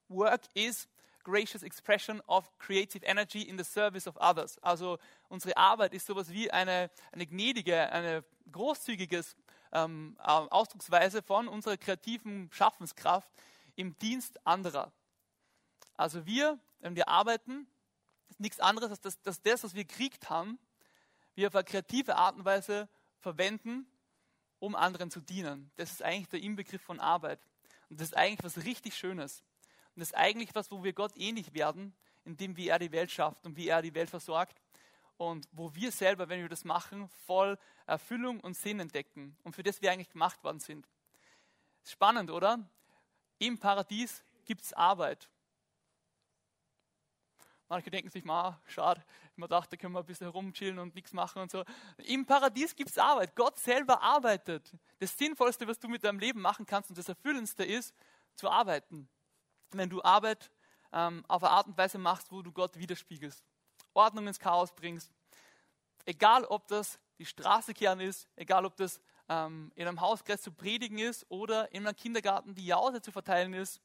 Work 0.08 0.48
is 0.54 0.90
gracious 1.24 1.64
expression 1.64 2.22
of 2.28 2.50
creative 2.58 3.04
energy 3.06 3.42
in 3.42 3.58
the 3.58 3.64
service 3.64 4.08
of 4.08 4.16
others. 4.18 4.58
Also 4.60 4.98
unsere 5.28 5.58
Arbeit 5.58 5.94
ist 5.94 6.08
sowas 6.08 6.30
wie 6.32 6.52
eine, 6.52 6.90
eine 7.12 7.26
gnädige, 7.26 7.92
eine 7.92 8.24
großzügige 8.52 9.24
ähm, 9.72 10.16
Ausdrucksweise 10.20 11.22
von 11.22 11.48
unserer 11.48 11.78
kreativen 11.78 12.50
Schaffenskraft 12.52 13.30
im 13.76 13.98
Dienst 14.00 14.46
anderer. 14.46 14.92
Also 15.96 16.26
wir, 16.26 16.60
wenn 16.80 16.96
wir 16.96 17.08
arbeiten, 17.08 17.68
ist 18.30 18.40
nichts 18.40 18.60
anderes, 18.60 18.90
als 18.92 19.02
dass, 19.02 19.22
dass 19.22 19.42
das, 19.42 19.64
was 19.64 19.76
wir 19.76 19.86
gekriegt 19.86 20.30
haben, 20.30 20.60
wir 21.36 21.48
auf 21.48 21.56
eine 21.56 21.64
kreative 21.64 22.16
Art 22.16 22.36
und 22.36 22.46
Weise 22.46 22.90
verwenden, 23.20 23.86
um 24.60 24.76
anderen 24.76 25.12
zu 25.12 25.22
dienen. 25.22 25.72
Das 25.76 25.92
ist 25.92 26.04
eigentlich 26.04 26.30
der 26.30 26.42
Inbegriff 26.42 26.82
von 26.82 27.00
Arbeit. 27.00 27.40
Und 27.90 28.00
das 28.00 28.10
ist 28.10 28.18
eigentlich 28.18 28.44
was 28.44 28.66
richtig 28.66 28.96
Schönes. 28.96 29.44
Und 30.00 30.04
das 30.04 30.12
ist 30.12 30.18
eigentlich 30.18 30.56
was, 30.56 30.72
wo 30.72 30.82
wir 30.82 30.94
Gott 30.94 31.12
ähnlich 31.18 31.54
werden, 31.54 31.94
indem 32.24 32.56
wie 32.56 32.70
er 32.70 32.80
die 32.80 32.94
Welt 32.94 33.12
schafft 33.12 33.46
und 33.46 33.58
wie 33.58 33.68
er 33.68 33.82
die 33.82 33.94
Welt 33.94 34.10
versorgt. 34.10 34.62
Und 35.18 35.46
wo 35.52 35.76
wir 35.76 35.92
selber, 35.92 36.30
wenn 36.30 36.40
wir 36.40 36.48
das 36.48 36.64
machen, 36.64 37.10
voll 37.26 37.60
Erfüllung 37.86 38.40
und 38.40 38.56
Sinn 38.56 38.80
entdecken. 38.80 39.36
Und 39.44 39.58
für 39.58 39.62
das 39.62 39.82
wir 39.82 39.92
eigentlich 39.92 40.10
gemacht 40.10 40.42
worden 40.42 40.62
sind. 40.62 40.88
Spannend, 41.84 42.32
oder? 42.32 42.66
Im 43.40 43.58
Paradies 43.58 44.24
gibt 44.46 44.62
es 44.62 44.72
Arbeit. 44.72 45.28
Manche 47.68 47.92
denken 47.92 48.10
sich, 48.10 48.24
ma, 48.24 48.58
schade, 48.68 49.04
man 49.36 49.50
dachte, 49.50 49.72
da 49.72 49.82
können 49.82 49.96
wir 49.96 50.00
ein 50.00 50.06
bisschen 50.06 50.28
herumchillen 50.28 50.80
und 50.80 50.96
nichts 50.96 51.12
machen 51.12 51.42
und 51.42 51.52
so. 51.52 51.66
Im 52.06 52.26
Paradies 52.26 52.74
gibt 52.74 52.92
es 52.92 52.98
Arbeit. 52.98 53.36
Gott 53.36 53.60
selber 53.60 54.02
arbeitet. 54.02 54.72
Das 55.00 55.18
Sinnvollste, 55.18 55.68
was 55.68 55.78
du 55.78 55.90
mit 55.90 56.06
deinem 56.06 56.20
Leben 56.20 56.40
machen 56.40 56.66
kannst 56.66 56.90
und 56.90 56.98
das 56.98 57.10
Erfüllendste 57.10 57.66
ist, 57.66 57.94
zu 58.36 58.50
arbeiten. 58.50 59.10
Wenn 59.72 59.90
du 59.90 60.02
Arbeit 60.04 60.52
ähm, 60.92 61.24
auf 61.28 61.44
eine 61.44 61.52
Art 61.52 61.68
und 61.68 61.78
Weise 61.78 61.98
machst, 61.98 62.32
wo 62.32 62.42
du 62.42 62.52
Gott 62.52 62.78
widerspiegelst, 62.78 63.44
Ordnung 63.94 64.28
ins 64.28 64.40
Chaos 64.40 64.74
bringst, 64.74 65.12
egal 66.06 66.46
ob 66.46 66.68
das 66.68 67.00
die 67.18 67.26
Straße 67.26 67.74
kehren 67.74 68.00
ist, 68.00 68.28
egal 68.36 68.66
ob 68.66 68.76
das 68.78 69.00
ähm, 69.28 69.72
in 69.76 69.88
einem 69.88 70.02
Hauskreis 70.02 70.42
zu 70.42 70.52
predigen 70.52 70.98
ist 70.98 71.26
oder 71.30 71.72
in 71.74 71.86
einem 71.86 71.96
Kindergarten 71.96 72.56
die 72.56 72.66
Jause 72.66 73.02
zu 73.02 73.12
verteilen 73.12 73.54
ist, 73.54 73.82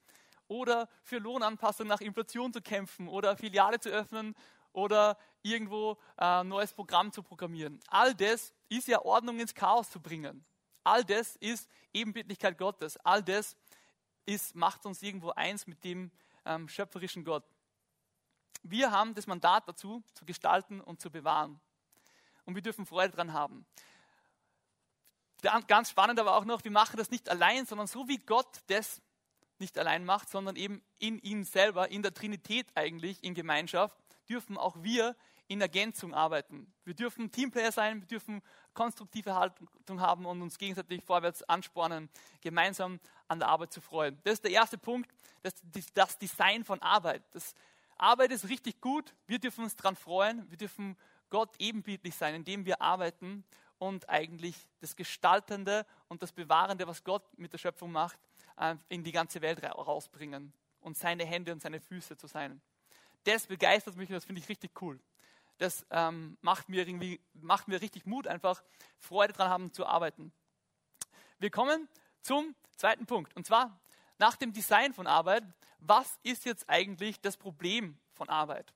oder 0.49 0.88
für 1.03 1.19
Lohnanpassung 1.19 1.87
nach 1.87 2.00
Inflation 2.00 2.53
zu 2.53 2.61
kämpfen 2.61 3.09
oder 3.09 3.37
Filiale 3.37 3.81
zu 3.81 3.88
öffnen 3.88 4.35
oder 4.73 5.17
irgendwo 5.43 5.99
ein 6.17 6.47
äh, 6.47 6.49
neues 6.49 6.73
Programm 6.73 7.12
zu 7.12 7.23
programmieren. 7.23 7.81
All 7.88 8.14
das 8.14 8.53
ist 8.69 8.88
ja 8.88 9.00
Ordnung 9.03 9.38
ins 9.38 9.55
Chaos 9.55 9.91
zu 9.91 10.00
bringen. 10.00 10.45
All 10.83 11.05
das 11.05 11.37
ist 11.37 11.69
Ebenbildlichkeit 11.93 12.59
Gottes. 12.59 12.97
All 12.99 13.23
das 13.23 13.57
ist, 14.26 14.54
macht 14.54 14.87
uns 14.87 15.02
irgendwo 15.02 15.31
eins 15.31 15.66
mit 15.66 15.85
dem 15.85 16.11
ähm, 16.45 16.69
schöpferischen 16.69 17.25
Gott. 17.25 17.45
Wir 18.62 18.90
haben 18.90 19.14
das 19.14 19.26
Mandat 19.26 19.69
dazu, 19.69 20.02
zu 20.14 20.25
gestalten 20.25 20.81
und 20.81 21.00
zu 21.00 21.11
bewahren. 21.11 21.61
Und 22.45 22.54
wir 22.54 22.62
dürfen 22.62 22.87
Freude 22.87 23.12
daran 23.12 23.33
haben. 23.33 23.66
Ganz 25.66 25.90
spannend 25.90 26.19
aber 26.19 26.37
auch 26.37 26.47
noch, 26.47 26.64
wir 26.64 26.71
machen 26.71 26.97
das 26.97 27.11
nicht 27.11 27.28
allein, 27.28 27.66
sondern 27.66 27.87
so 27.87 28.09
wie 28.09 28.16
Gott 28.16 28.62
das 28.69 29.02
nicht 29.59 29.78
allein 29.78 30.04
macht, 30.04 30.31
sondern 30.31 30.57
eben 30.57 30.83
in 30.99 31.19
ihm 31.19 31.45
selber, 31.45 31.90
in 31.90 32.02
der 32.02 32.14
Trinität 32.14 32.66
eigentlich, 32.75 33.23
in 33.23 33.35
Gemeinschaft, 33.35 33.97
dürfen 34.28 34.57
auch 34.57 34.83
wir 34.83 35.14
in 35.47 35.61
Ergänzung 35.61 36.15
arbeiten. 36.15 36.73
Wir 36.85 36.95
dürfen 36.95 37.31
Teamplayer 37.31 37.73
sein, 37.73 38.01
wir 38.01 38.09
dürfen 38.09 38.43
konstruktive 38.73 39.35
Haltung 39.35 40.01
haben 40.01 40.27
und 40.27 40.41
uns 40.43 40.59
gegenseitig 40.59 41.03
vorwärts 41.05 41.43
anspornen, 41.43 42.09
gemeinsam 42.41 42.99
an 43.29 43.39
der 43.39 43.49
Arbeit 43.49 43.73
zu 43.73 43.81
freuen. 43.81 44.19
Das 44.25 44.35
ist 44.35 44.45
der 44.45 44.53
erste 44.53 44.79
Punkt, 44.79 45.11
das, 45.43 45.55
das 45.93 46.19
Design 46.19 46.65
von 46.65 46.81
Arbeit. 46.81 47.23
Das 47.33 47.55
Arbeit 47.97 48.33
ist 48.33 48.49
richtig 48.49 48.81
gut, 48.81 49.15
wir 49.27 49.39
dürfen 49.39 49.65
uns 49.65 49.77
daran 49.77 49.97
freuen, 49.97 50.51
wir 50.51 50.57
dürfen 50.57 50.97
Gott 51.31 51.55
ebenbildlich 51.59 52.15
sein, 52.15 52.35
indem 52.35 52.65
wir 52.65 52.81
arbeiten 52.81 53.45
und 53.79 54.09
eigentlich 54.09 54.57
das 54.81 54.97
Gestaltende 54.97 55.87
und 56.09 56.23
das 56.23 56.33
Bewahrende, 56.33 56.87
was 56.87 57.05
Gott 57.05 57.23
mit 57.37 57.53
der 57.53 57.59
Schöpfung 57.59 57.93
macht, 57.93 58.19
äh, 58.57 58.77
in 58.89 59.05
die 59.05 59.13
ganze 59.13 59.43
Welt 59.43 59.63
rausbringen 59.63 60.53
und 60.81 60.97
seine 60.97 61.25
Hände 61.25 61.53
und 61.53 61.61
seine 61.61 61.81
Füße 61.81 62.17
zu 62.17 62.27
sein. 62.27 62.61
Das 63.25 63.47
begeistert 63.47 63.97
mich 63.97 64.09
und 64.09 64.15
das 64.15 64.25
finde 64.25 64.41
ich 64.41 64.49
richtig 64.49 64.81
cool. 64.83 65.01
Das 65.58 65.87
ähm, 65.90 66.37
macht, 66.40 66.68
mir 66.68 66.87
irgendwie, 66.87 67.20
macht 67.34 67.68
mir 67.68 67.80
richtig 67.80 68.06
Mut, 68.06 68.26
einfach 68.26 68.62
Freude 68.99 69.32
daran 69.32 69.50
haben 69.50 69.73
zu 69.73 69.87
arbeiten. 69.87 70.32
Wir 71.38 71.50
kommen 71.50 71.88
zum 72.23 72.54
zweiten 72.76 73.06
Punkt 73.06 73.34
und 73.37 73.46
zwar 73.46 73.80
nach 74.18 74.37
dem 74.37 74.52
Design 74.52 74.92
von 74.92 75.06
Arbeit. 75.06 75.44
Was 75.78 76.18
ist 76.23 76.44
jetzt 76.44 76.68
eigentlich 76.68 77.20
das 77.20 77.37
Problem 77.37 77.99
von 78.12 78.28
Arbeit? 78.28 78.75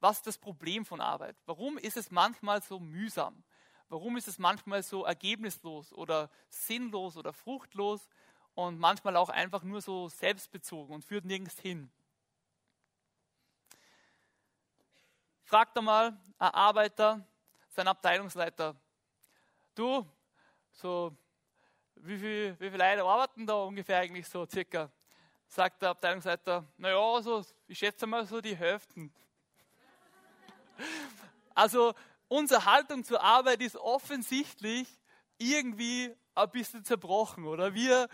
Was 0.00 0.18
ist 0.18 0.26
das 0.26 0.38
Problem 0.38 0.84
von 0.84 1.00
Arbeit? 1.00 1.36
Warum 1.46 1.78
ist 1.78 1.96
es 1.96 2.10
manchmal 2.10 2.62
so 2.62 2.80
mühsam? 2.80 3.44
Warum 3.88 4.16
ist 4.16 4.28
es 4.28 4.38
manchmal 4.38 4.82
so 4.82 5.04
ergebnislos 5.04 5.92
oder 5.92 6.30
sinnlos 6.48 7.16
oder 7.16 7.32
fruchtlos? 7.32 8.08
und 8.54 8.78
manchmal 8.78 9.16
auch 9.16 9.28
einfach 9.28 9.62
nur 9.62 9.80
so 9.80 10.08
selbstbezogen 10.08 10.94
und 10.94 11.04
führt 11.04 11.24
nirgends 11.24 11.58
hin. 11.58 11.90
Fragt 15.44 15.76
einmal 15.76 16.16
ein 16.38 16.48
Arbeiter, 16.54 17.20
sein 17.68 17.86
Abteilungsleiter, 17.86 18.74
du, 19.74 20.06
so, 20.72 21.14
wie 21.96 22.16
viele 22.16 22.58
wie 22.58 22.70
viel 22.70 22.78
Leute 22.78 23.04
arbeiten 23.04 23.46
da 23.46 23.54
ungefähr 23.54 23.98
eigentlich 23.98 24.26
so 24.26 24.46
circa? 24.46 24.90
Sagt 25.46 25.82
der 25.82 25.90
Abteilungsleiter, 25.90 26.64
naja, 26.78 27.20
so, 27.20 27.44
ich 27.68 27.78
schätze 27.78 28.06
mal 28.06 28.26
so 28.26 28.40
die 28.40 28.56
Hälften. 28.56 29.12
Also 31.56 31.94
unsere 32.26 32.64
Haltung 32.64 33.04
zur 33.04 33.22
Arbeit 33.22 33.60
ist 33.60 33.76
offensichtlich 33.76 34.88
irgendwie 35.38 36.12
ein 36.34 36.50
bisschen 36.50 36.84
zerbrochen, 36.84 37.44
oder? 37.44 37.74
Wir, 37.74 38.08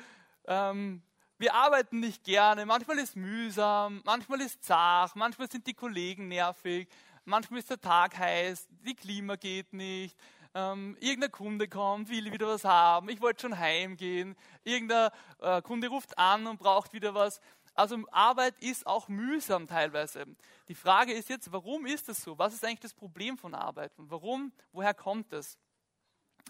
ähm, 0.45 1.03
wir 1.39 1.55
arbeiten 1.55 2.01
nicht 2.01 2.23
gerne, 2.23 2.67
manchmal 2.67 2.99
ist 2.99 3.17
mühsam, 3.17 4.03
manchmal 4.05 4.43
ist 4.43 4.63
zart, 4.63 5.17
manchmal 5.17 5.51
sind 5.51 5.67
die 5.67 5.73
Kollegen 5.73 6.29
nervig, 6.29 6.87
manchmal 7.25 7.61
ist 7.61 7.71
der 7.71 7.81
Tag 7.81 8.19
heiß, 8.19 8.69
die 8.85 8.95
Klima 8.95 9.37
geht 9.37 9.73
nicht, 9.73 10.17
ähm, 10.55 10.97
irgendein 11.01 11.31
Kunde 11.31 11.69
kommt, 11.69 12.09
will 12.09 12.33
wieder 12.33 12.49
was 12.49 12.65
haben, 12.65 13.09
ich 13.09 13.21
wollte 13.21 13.43
schon 13.43 13.59
heimgehen, 13.59 14.37
irgendein 14.65 15.11
äh, 15.41 15.63
Kunde 15.63 15.89
ruft 15.89 16.19
an 16.19 16.47
und 16.47 16.59
braucht 16.59 16.93
wieder 16.93 17.15
was. 17.15 17.41
Also 17.75 17.99
Arbeit 18.11 18.59
ist 18.59 18.87
auch 18.87 19.09
mühsam 19.09 19.67
teilweise. 19.67 20.27
Die 20.69 20.75
Frage 20.75 21.13
ist 21.13 21.29
jetzt, 21.29 21.53
warum 21.53 21.87
ist 21.87 22.09
das 22.09 22.23
so? 22.23 22.37
Was 22.37 22.53
ist 22.53 22.65
eigentlich 22.65 22.81
das 22.81 22.95
Problem 22.95 23.39
von 23.39 23.55
Arbeit? 23.55 23.93
Und 23.97 24.11
warum, 24.11 24.53
woher 24.73 24.93
kommt 24.93 25.33
es? 25.33 25.57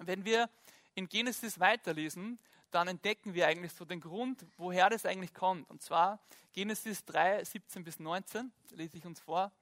Wenn 0.02 0.24
wir 0.24 0.48
in 0.94 1.08
Genesis 1.08 1.60
weiterlesen, 1.60 2.38
dann 2.70 2.88
entdecken 2.88 3.34
wir 3.34 3.46
eigentlich 3.46 3.72
so 3.72 3.84
den 3.84 4.00
Grund, 4.00 4.46
woher 4.56 4.88
das 4.90 5.04
eigentlich 5.04 5.34
kommt. 5.34 5.68
Und 5.70 5.82
zwar 5.82 6.20
Genesis 6.52 7.04
3, 7.04 7.44
17 7.44 7.84
bis 7.84 7.98
19, 7.98 8.50
lese 8.70 8.96
ich 8.96 9.04
uns 9.04 9.20
vor. 9.20 9.52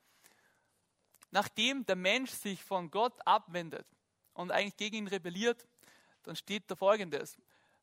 Nachdem 1.30 1.84
der 1.86 1.96
Mensch 1.96 2.30
sich 2.30 2.62
von 2.62 2.90
Gott 2.90 3.14
abwendet 3.26 3.86
und 4.34 4.50
eigentlich 4.50 4.76
gegen 4.76 4.96
ihn 4.96 5.08
rebelliert, 5.08 5.66
dann 6.22 6.36
steht 6.36 6.70
da 6.70 6.76
folgendes. 6.76 7.36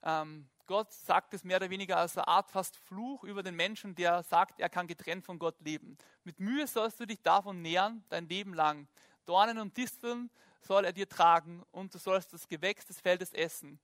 Ähm, 0.03 0.47
Gott 0.67 0.91
sagt 0.93 1.33
es 1.33 1.43
mehr 1.43 1.57
oder 1.57 1.69
weniger 1.69 1.97
als 1.97 2.17
eine 2.17 2.27
Art 2.27 2.49
fast 2.49 2.75
Fluch 2.77 3.23
über 3.23 3.43
den 3.43 3.55
Menschen, 3.55 3.93
der 3.93 4.23
sagt, 4.23 4.59
er 4.59 4.69
kann 4.69 4.87
getrennt 4.87 5.23
von 5.23 5.37
Gott 5.37 5.59
leben. 5.61 5.97
Mit 6.23 6.39
Mühe 6.39 6.65
sollst 6.65 6.99
du 6.99 7.05
dich 7.05 7.21
davon 7.21 7.61
nähern, 7.61 8.03
dein 8.09 8.27
Leben 8.27 8.53
lang. 8.53 8.87
Dornen 9.25 9.59
und 9.59 9.77
Disteln 9.77 10.31
soll 10.61 10.85
er 10.85 10.93
dir 10.93 11.07
tragen 11.07 11.63
und 11.71 11.93
du 11.93 11.99
sollst 11.99 12.33
das 12.33 12.47
Gewächs 12.47 12.85
des 12.85 12.99
Feldes 12.99 13.33
essen. 13.33 13.79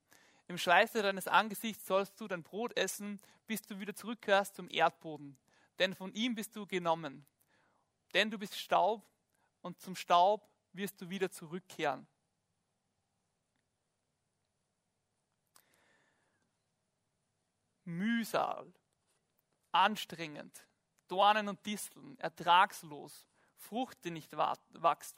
Im 0.47 0.57
Schweiße 0.57 1.01
deines 1.01 1.27
Angesichts 1.27 1.85
sollst 1.85 2.19
du 2.19 2.27
dein 2.27 2.43
Brot 2.43 2.75
essen, 2.75 3.19
bis 3.45 3.61
du 3.61 3.79
wieder 3.79 3.95
zurückkehrst 3.95 4.55
zum 4.55 4.69
Erdboden. 4.69 5.37
Denn 5.79 5.93
von 5.93 6.13
ihm 6.13 6.35
bist 6.35 6.55
du 6.55 6.65
genommen. 6.65 7.25
Denn 8.13 8.29
du 8.29 8.37
bist 8.37 8.57
Staub 8.57 9.03
und 9.61 9.79
zum 9.79 9.95
Staub 9.95 10.47
wirst 10.73 10.99
du 11.01 11.09
wieder 11.09 11.31
zurückkehren. 11.31 12.07
Mühsal, 17.83 18.71
anstrengend, 19.71 20.67
Dornen 21.07 21.49
und 21.49 21.65
Disteln, 21.65 22.17
ertragslos, 22.19 23.27
Frucht, 23.55 24.03
die 24.05 24.11
nicht 24.11 24.31
wächst. 24.33 25.17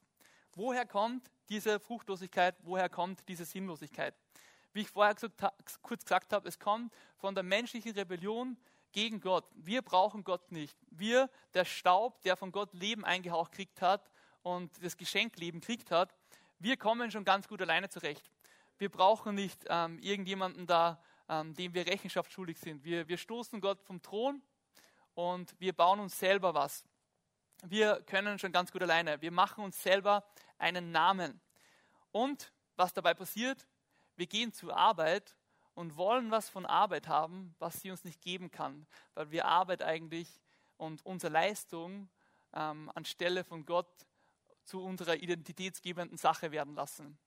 Woher 0.54 0.86
kommt 0.86 1.30
diese 1.50 1.80
Fruchtlosigkeit? 1.80 2.56
Woher 2.64 2.90
kommt 2.90 3.28
diese 3.28 3.46
Sinnlosigkeit? 3.46 4.16
Wie 4.72 4.82
ich 4.82 4.90
vorher 4.90 5.14
gesagt, 5.14 5.42
kurz 5.82 6.04
gesagt 6.04 6.34
habe, 6.34 6.48
es 6.48 6.58
kommt 6.58 6.94
von 7.18 7.36
der 7.36 7.44
menschlichen 7.44 7.92
Rebellion 7.92 8.58
gegen 8.92 9.20
Gott. 9.20 9.46
Wir 9.56 9.82
brauchen 9.82 10.24
Gott 10.24 10.52
nicht. 10.52 10.78
Wir, 10.90 11.30
der 11.54 11.66
Staub, 11.66 12.22
der 12.22 12.38
von 12.38 12.52
Gott 12.52 12.74
Leben 12.74 13.06
eingehaucht 13.06 13.52
kriegt 13.52 13.82
hat 13.82 14.10
und 14.44 14.72
das 14.84 14.98
Geschenk 14.98 15.38
Leben 15.38 15.62
kriegt 15.62 15.90
hat, 15.92 16.14
wir 16.60 16.78
kommen 16.78 17.12
schon 17.12 17.26
ganz 17.26 17.48
gut 17.48 17.62
alleine 17.62 17.90
zurecht. 17.90 18.32
Wir 18.78 18.90
brauchen 18.90 19.36
nicht 19.36 19.66
ähm, 19.68 20.00
irgendjemanden 20.00 20.68
da, 20.68 21.02
ähm, 21.28 21.54
dem 21.54 21.74
wir 21.74 21.88
Rechenschaft 21.88 22.32
schuldig 22.32 22.60
sind. 22.60 22.84
Wir, 22.84 23.08
wir 23.08 23.18
stoßen 23.18 23.60
Gott 23.60 23.82
vom 23.82 24.02
Thron 24.02 24.42
und 25.14 25.60
wir 25.60 25.74
bauen 25.74 26.00
uns 26.00 26.18
selber 26.18 26.54
was. 26.54 26.84
Wir 27.66 28.02
können 28.04 28.38
schon 28.40 28.52
ganz 28.52 28.72
gut 28.72 28.84
alleine. 28.84 29.22
Wir 29.22 29.32
machen 29.32 29.64
uns 29.64 29.82
selber 29.82 30.26
einen 30.58 30.92
Namen. 30.92 31.42
Und 32.12 32.52
was 32.76 32.94
dabei 32.94 33.14
passiert, 33.14 33.68
wir 34.16 34.28
gehen 34.28 34.52
zur 34.54 34.76
Arbeit 34.76 35.36
und 35.74 35.98
wollen 35.98 36.30
was 36.32 36.50
von 36.50 36.66
Arbeit 36.66 37.08
haben, 37.08 37.56
was 37.60 37.82
sie 37.82 37.92
uns 37.92 38.04
nicht 38.04 38.22
geben 38.22 38.52
kann, 38.52 38.86
weil 39.14 39.32
wir 39.32 39.46
Arbeit 39.46 39.82
eigentlich 39.82 40.42
und 40.78 41.06
unsere 41.06 41.32
Leistung 41.32 42.10
ähm, 42.54 42.92
anstelle 42.94 43.44
von 43.44 43.66
Gott 43.66 44.06
zu 44.64 44.82
unserer 44.82 45.16
identitätsgebenden 45.16 46.18
Sache 46.18 46.52
werden 46.52 46.76
lassen. 46.76 47.18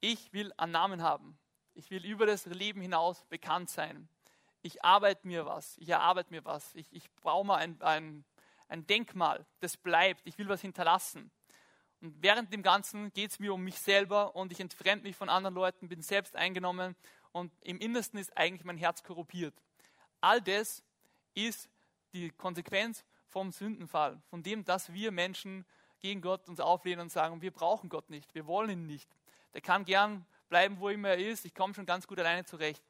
Ich 0.00 0.32
will 0.32 0.52
einen 0.56 0.72
Namen 0.72 1.02
haben. 1.02 1.38
Ich 1.74 1.90
will 1.90 2.04
über 2.04 2.26
das 2.26 2.46
Leben 2.46 2.80
hinaus 2.80 3.24
bekannt 3.26 3.70
sein. 3.70 4.08
Ich 4.62 4.84
arbeite 4.84 5.26
mir 5.26 5.46
was. 5.46 5.76
Ich 5.78 5.88
erarbeite 5.88 6.30
mir 6.30 6.44
was. 6.44 6.74
Ich, 6.74 6.92
ich 6.92 7.10
baue 7.22 7.44
mal 7.44 7.56
ein, 7.56 7.80
ein, 7.82 8.24
ein 8.68 8.86
Denkmal. 8.86 9.46
Das 9.60 9.76
bleibt. 9.76 10.22
Ich 10.24 10.38
will 10.38 10.48
was 10.48 10.60
hinterlassen. 10.60 11.30
Und 12.00 12.22
während 12.22 12.52
dem 12.52 12.62
Ganzen 12.62 13.12
geht 13.12 13.30
es 13.30 13.38
mir 13.38 13.52
um 13.54 13.62
mich 13.62 13.78
selber 13.78 14.36
und 14.36 14.52
ich 14.52 14.60
entfremde 14.60 15.06
mich 15.06 15.16
von 15.16 15.28
anderen 15.28 15.54
Leuten, 15.54 15.88
bin 15.88 16.02
selbst 16.02 16.36
eingenommen 16.36 16.94
und 17.32 17.52
im 17.62 17.78
Innersten 17.78 18.18
ist 18.18 18.36
eigentlich 18.36 18.64
mein 18.64 18.76
Herz 18.76 19.02
korruptiert. 19.02 19.54
All 20.20 20.40
das 20.40 20.84
ist 21.34 21.68
die 22.12 22.30
Konsequenz 22.30 23.04
vom 23.28 23.52
Sündenfall, 23.52 24.20
von 24.28 24.42
dem, 24.42 24.64
dass 24.64 24.92
wir 24.92 25.12
Menschen 25.12 25.64
gegen 26.00 26.20
Gott 26.20 26.48
uns 26.48 26.60
auflehnen 26.60 27.00
und 27.00 27.12
sagen, 27.12 27.40
wir 27.42 27.50
brauchen 27.50 27.88
Gott 27.88 28.10
nicht, 28.10 28.34
wir 28.34 28.46
wollen 28.46 28.70
ihn 28.70 28.86
nicht. 28.86 29.08
Der 29.54 29.60
kann 29.60 29.84
gern 29.84 30.26
bleiben, 30.48 30.78
wo 30.80 30.88
immer 30.88 31.10
er 31.10 31.18
ist, 31.18 31.44
ich 31.44 31.54
komme 31.54 31.74
schon 31.74 31.86
ganz 31.86 32.06
gut 32.06 32.18
alleine 32.18 32.44
zurecht. 32.44 32.82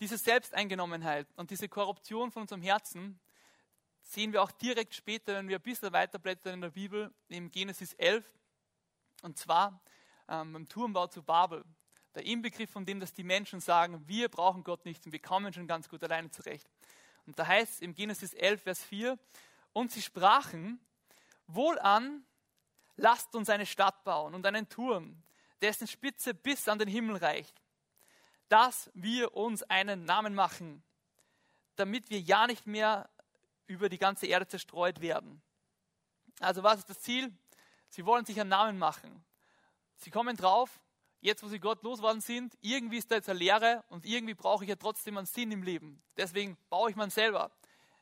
Diese 0.00 0.16
Selbsteingenommenheit 0.16 1.26
und 1.36 1.50
diese 1.50 1.68
Korruption 1.68 2.30
von 2.30 2.42
unserem 2.42 2.62
Herzen, 2.62 3.18
sehen 4.02 4.32
wir 4.32 4.42
auch 4.42 4.52
direkt 4.52 4.94
später, 4.94 5.34
wenn 5.34 5.48
wir 5.48 5.56
ein 5.56 5.62
bisschen 5.62 5.92
weiterblättern 5.92 6.54
in 6.54 6.60
der 6.62 6.70
Bibel, 6.70 7.12
im 7.28 7.50
Genesis 7.50 7.92
11, 7.94 8.24
und 9.22 9.36
zwar 9.36 9.80
ähm, 10.28 10.54
im 10.54 10.68
Turmbau 10.68 11.08
zu 11.08 11.22
Babel. 11.22 11.64
Der 12.14 12.24
Inbegriff 12.24 12.70
von 12.70 12.86
dem, 12.86 13.00
dass 13.00 13.12
die 13.12 13.22
Menschen 13.22 13.60
sagen, 13.60 14.02
wir 14.08 14.28
brauchen 14.28 14.64
Gott 14.64 14.84
nicht 14.84 15.04
und 15.04 15.12
wir 15.12 15.20
kommen 15.20 15.52
schon 15.52 15.66
ganz 15.66 15.88
gut 15.88 16.02
alleine 16.02 16.30
zurecht. 16.30 16.68
Und 17.28 17.38
da 17.38 17.46
heißt 17.46 17.74
es 17.74 17.80
im 17.80 17.94
Genesis 17.94 18.32
11, 18.32 18.62
Vers 18.62 18.82
4, 18.84 19.18
und 19.74 19.92
sie 19.92 20.00
sprachen, 20.00 20.80
wohlan, 21.46 22.24
lasst 22.96 23.34
uns 23.34 23.50
eine 23.50 23.66
Stadt 23.66 24.02
bauen 24.02 24.34
und 24.34 24.46
einen 24.46 24.66
Turm, 24.70 25.22
dessen 25.60 25.86
Spitze 25.86 26.32
bis 26.32 26.66
an 26.68 26.78
den 26.78 26.88
Himmel 26.88 27.18
reicht, 27.18 27.60
dass 28.48 28.90
wir 28.94 29.34
uns 29.34 29.62
einen 29.64 30.06
Namen 30.06 30.34
machen, 30.34 30.82
damit 31.76 32.08
wir 32.08 32.18
ja 32.18 32.46
nicht 32.46 32.66
mehr 32.66 33.10
über 33.66 33.90
die 33.90 33.98
ganze 33.98 34.26
Erde 34.26 34.48
zerstreut 34.48 35.02
werden. 35.02 35.42
Also 36.40 36.62
was 36.62 36.78
ist 36.78 36.88
das 36.88 37.02
Ziel? 37.02 37.30
Sie 37.90 38.06
wollen 38.06 38.24
sich 38.24 38.40
einen 38.40 38.48
Namen 38.48 38.78
machen. 38.78 39.22
Sie 39.96 40.10
kommen 40.10 40.34
drauf, 40.34 40.80
jetzt 41.20 41.42
wo 41.42 41.48
sie 41.48 41.58
Gott 41.58 41.82
losgeworden 41.82 42.20
sind, 42.20 42.56
irgendwie 42.60 42.98
ist 42.98 43.10
da 43.10 43.16
jetzt 43.16 43.28
eine 43.28 43.38
Lehre 43.38 43.84
und 43.88 44.06
irgendwie 44.06 44.34
brauche 44.34 44.64
ich 44.64 44.70
ja 44.70 44.76
trotzdem 44.76 45.16
einen 45.16 45.26
Sinn 45.26 45.50
im 45.52 45.62
Leben. 45.62 46.02
Deswegen 46.16 46.56
baue 46.68 46.90
ich 46.90 46.96
man 46.96 47.10
selber. 47.10 47.50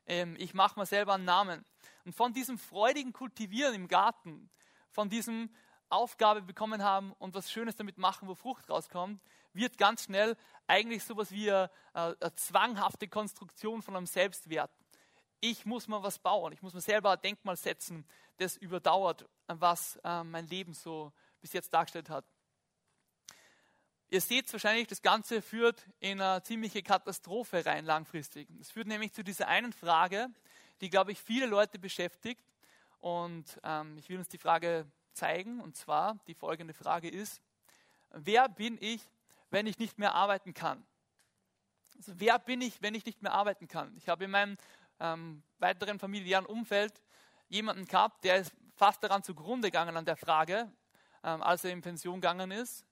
Ähm, 0.06 0.36
ich 0.38 0.54
mache 0.54 0.78
mir 0.78 0.86
selber 0.86 1.14
einen 1.14 1.24
Namen. 1.24 1.64
Und 2.04 2.14
von 2.14 2.32
diesem 2.32 2.58
freudigen 2.58 3.12
Kultivieren 3.12 3.74
im 3.74 3.88
Garten, 3.88 4.50
von 4.90 5.08
diesem 5.08 5.50
Aufgabe 5.88 6.42
bekommen 6.42 6.82
haben 6.82 7.12
und 7.18 7.34
was 7.34 7.50
Schönes 7.50 7.76
damit 7.76 7.98
machen, 7.98 8.28
wo 8.28 8.34
Frucht 8.34 8.68
rauskommt, 8.68 9.22
wird 9.52 9.78
ganz 9.78 10.04
schnell 10.04 10.36
eigentlich 10.66 11.04
sowas 11.04 11.30
wie 11.30 11.50
eine, 11.50 11.70
eine 11.92 12.34
zwanghafte 12.34 13.08
Konstruktion 13.08 13.82
von 13.82 13.96
einem 13.96 14.06
Selbstwert 14.06 14.70
ich 15.40 15.66
muss 15.66 15.88
mal 15.88 16.02
was 16.02 16.18
bauen, 16.18 16.52
ich 16.52 16.62
muss 16.62 16.74
mir 16.74 16.80
selber 16.80 17.12
ein 17.12 17.20
Denkmal 17.20 17.56
setzen, 17.56 18.06
das 18.38 18.56
überdauert, 18.56 19.28
was 19.46 19.96
äh, 20.04 20.24
mein 20.24 20.46
Leben 20.46 20.74
so 20.74 21.12
bis 21.40 21.52
jetzt 21.52 21.72
dargestellt 21.72 22.10
hat. 22.10 22.24
Ihr 24.08 24.20
seht 24.20 24.52
wahrscheinlich, 24.52 24.86
das 24.86 25.02
Ganze 25.02 25.42
führt 25.42 25.84
in 25.98 26.20
eine 26.20 26.40
ziemliche 26.42 26.80
Katastrophe 26.80 27.66
rein 27.66 27.84
langfristig. 27.84 28.48
Es 28.60 28.70
führt 28.70 28.86
nämlich 28.86 29.12
zu 29.12 29.24
dieser 29.24 29.48
einen 29.48 29.72
Frage, 29.72 30.28
die, 30.80 30.90
glaube 30.90 31.10
ich, 31.10 31.20
viele 31.20 31.46
Leute 31.46 31.80
beschäftigt. 31.80 32.44
Und 33.00 33.58
ähm, 33.64 33.98
ich 33.98 34.08
will 34.08 34.18
uns 34.18 34.28
die 34.28 34.38
Frage 34.38 34.86
zeigen. 35.12 35.60
Und 35.60 35.76
zwar, 35.76 36.20
die 36.28 36.34
folgende 36.34 36.72
Frage 36.72 37.08
ist, 37.08 37.42
wer 38.10 38.48
bin 38.48 38.78
ich, 38.80 39.02
wenn 39.50 39.66
ich 39.66 39.78
nicht 39.78 39.98
mehr 39.98 40.14
arbeiten 40.14 40.54
kann? 40.54 40.86
Also, 41.96 42.12
wer 42.16 42.38
bin 42.38 42.60
ich, 42.60 42.80
wenn 42.82 42.94
ich 42.94 43.04
nicht 43.04 43.22
mehr 43.22 43.32
arbeiten 43.32 43.66
kann? 43.66 43.96
Ich 43.96 44.08
habe 44.08 44.26
in 44.26 44.30
meinem 44.30 44.56
ähm, 45.00 45.42
weiteren 45.58 45.98
familiären 45.98 46.46
Umfeld 46.46 47.02
jemanden 47.48 47.86
gehabt, 47.86 48.22
der 48.22 48.36
ist 48.36 48.52
fast 48.76 49.02
daran 49.02 49.24
zugrunde 49.24 49.68
gegangen 49.68 49.96
an 49.96 50.04
der 50.04 50.16
Frage, 50.16 50.70
ähm, 51.24 51.42
als 51.42 51.64
er 51.64 51.72
in 51.72 51.80
Pension 51.80 52.20
gegangen 52.20 52.52
ist. 52.52 52.85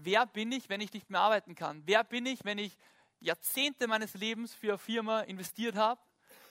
Wer 0.00 0.26
bin 0.26 0.52
ich, 0.52 0.68
wenn 0.68 0.80
ich 0.80 0.92
nicht 0.92 1.10
mehr 1.10 1.20
arbeiten 1.20 1.56
kann? 1.56 1.82
Wer 1.84 2.04
bin 2.04 2.24
ich, 2.24 2.44
wenn 2.44 2.58
ich 2.58 2.78
Jahrzehnte 3.18 3.88
meines 3.88 4.14
Lebens 4.14 4.54
für 4.54 4.68
eine 4.68 4.78
Firma 4.78 5.20
investiert 5.22 5.74
habe, 5.74 6.00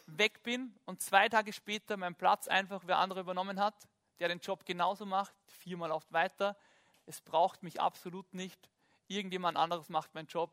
weg 0.05 0.43
bin 0.43 0.75
und 0.83 1.01
zwei 1.01 1.29
Tage 1.29 1.53
später 1.53 1.95
meinen 1.95 2.15
Platz 2.15 2.49
einfach 2.49 2.81
wer 2.85 2.97
andere 2.97 3.21
übernommen 3.21 3.57
hat, 3.57 3.87
der 4.19 4.27
den 4.27 4.39
Job 4.39 4.65
genauso 4.65 5.05
macht, 5.05 5.33
viermal 5.45 5.87
läuft 5.89 6.11
weiter. 6.11 6.57
Es 7.05 7.21
braucht 7.21 7.63
mich 7.63 7.79
absolut 7.79 8.33
nicht. 8.33 8.69
Irgendjemand 9.07 9.57
anderes 9.57 9.87
macht 9.87 10.13
meinen 10.13 10.27
Job. 10.27 10.51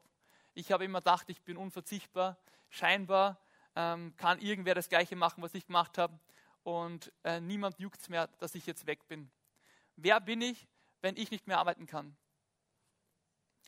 Ich 0.54 0.70
habe 0.70 0.84
immer 0.84 1.00
gedacht, 1.00 1.28
ich 1.28 1.42
bin 1.42 1.56
unverzichtbar. 1.56 2.38
Scheinbar 2.70 3.40
ähm, 3.74 4.14
kann 4.16 4.38
irgendwer 4.38 4.76
das 4.76 4.88
Gleiche 4.88 5.16
machen, 5.16 5.42
was 5.42 5.54
ich 5.54 5.66
gemacht 5.66 5.98
habe 5.98 6.16
und 6.62 7.12
äh, 7.24 7.40
niemand 7.40 7.80
juckt 7.80 8.00
es 8.00 8.08
mehr, 8.08 8.28
dass 8.38 8.54
ich 8.54 8.66
jetzt 8.66 8.86
weg 8.86 9.08
bin. 9.08 9.32
Wer 9.96 10.20
bin 10.20 10.40
ich, 10.40 10.68
wenn 11.00 11.16
ich 11.16 11.32
nicht 11.32 11.48
mehr 11.48 11.58
arbeiten 11.58 11.86
kann? 11.86 12.16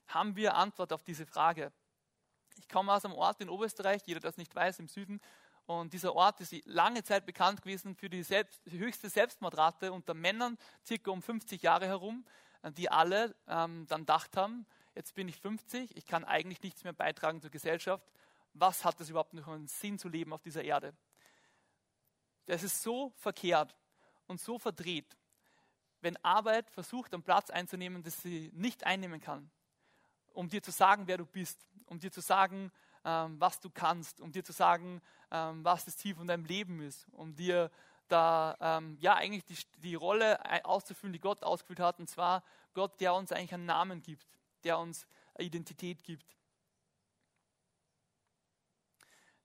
Haben 0.08 0.36
wir 0.36 0.54
Antwort 0.54 0.92
auf 0.92 1.02
diese 1.04 1.26
Frage? 1.26 1.72
Ich 2.56 2.68
komme 2.68 2.92
aus 2.92 3.04
einem 3.04 3.14
Ort 3.14 3.40
in 3.40 3.48
Oberösterreich, 3.48 4.02
jeder 4.06 4.20
das 4.20 4.36
nicht 4.36 4.54
weiß, 4.54 4.78
im 4.78 4.88
Süden. 4.88 5.20
Und 5.66 5.92
dieser 5.92 6.14
Ort 6.14 6.40
ist 6.40 6.54
lange 6.64 7.02
Zeit 7.02 7.26
bekannt 7.26 7.62
gewesen 7.62 7.96
für 7.96 8.08
die, 8.08 8.22
selbst, 8.22 8.60
die 8.66 8.78
höchste 8.78 9.08
Selbstmordrate 9.08 9.92
unter 9.92 10.14
Männern, 10.14 10.56
circa 10.84 11.10
um 11.10 11.22
50 11.22 11.62
Jahre 11.62 11.86
herum, 11.86 12.24
die 12.76 12.88
alle 12.88 13.34
ähm, 13.48 13.86
dann 13.88 14.02
gedacht 14.02 14.36
haben, 14.36 14.64
jetzt 14.94 15.14
bin 15.14 15.28
ich 15.28 15.36
50, 15.40 15.96
ich 15.96 16.06
kann 16.06 16.24
eigentlich 16.24 16.62
nichts 16.62 16.84
mehr 16.84 16.92
beitragen 16.92 17.40
zur 17.40 17.50
Gesellschaft 17.50 18.08
was 18.60 18.84
hat 18.84 19.00
es 19.00 19.10
überhaupt 19.10 19.34
noch 19.34 19.48
einen 19.48 19.66
Sinn 19.66 19.98
zu 19.98 20.08
leben 20.08 20.32
auf 20.32 20.42
dieser 20.42 20.64
Erde? 20.64 20.94
Das 22.46 22.62
ist 22.62 22.82
so 22.82 23.10
verkehrt 23.16 23.74
und 24.26 24.40
so 24.40 24.58
verdreht, 24.58 25.16
wenn 26.00 26.16
Arbeit 26.24 26.70
versucht, 26.70 27.12
einen 27.12 27.22
Platz 27.22 27.50
einzunehmen, 27.50 28.02
den 28.02 28.12
sie 28.12 28.50
nicht 28.54 28.84
einnehmen 28.84 29.20
kann, 29.20 29.50
um 30.36 30.48
dir 30.48 30.62
zu 30.62 30.70
sagen, 30.70 31.06
wer 31.06 31.18
du 31.18 31.26
bist, 31.26 31.66
um 31.86 31.98
dir 31.98 32.12
zu 32.12 32.20
sagen, 32.20 32.70
ähm, 33.04 33.40
was 33.40 33.58
du 33.60 33.70
kannst, 33.70 34.20
um 34.20 34.30
dir 34.30 34.44
zu 34.44 34.52
sagen, 34.52 35.00
ähm, 35.30 35.64
was 35.64 35.84
das 35.84 35.96
Ziel 35.96 36.14
von 36.14 36.26
deinem 36.26 36.44
Leben 36.44 36.80
ist, 36.80 37.06
um 37.12 37.34
dir 37.34 37.70
da 38.08 38.56
ähm, 38.60 38.96
ja 39.00 39.14
eigentlich 39.14 39.44
die, 39.44 39.56
die 39.80 39.94
Rolle 39.94 40.38
auszufüllen, 40.64 41.12
die 41.12 41.20
Gott 41.20 41.42
ausgefüllt 41.42 41.80
hat, 41.80 41.98
und 41.98 42.08
zwar 42.08 42.44
Gott, 42.74 43.00
der 43.00 43.14
uns 43.14 43.32
eigentlich 43.32 43.54
einen 43.54 43.66
Namen 43.66 44.02
gibt, 44.02 44.26
der 44.62 44.78
uns 44.78 45.06
Identität 45.38 46.02
gibt. 46.02 46.36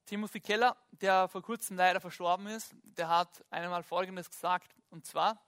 Timothy 0.04 0.40
Keller, 0.40 0.76
der 0.90 1.28
vor 1.28 1.42
kurzem 1.42 1.76
leider 1.76 2.00
verstorben 2.00 2.46
ist, 2.48 2.74
der 2.82 3.08
hat 3.08 3.44
einmal 3.50 3.82
Folgendes 3.82 4.30
gesagt, 4.30 4.74
und 4.90 5.06
zwar, 5.06 5.40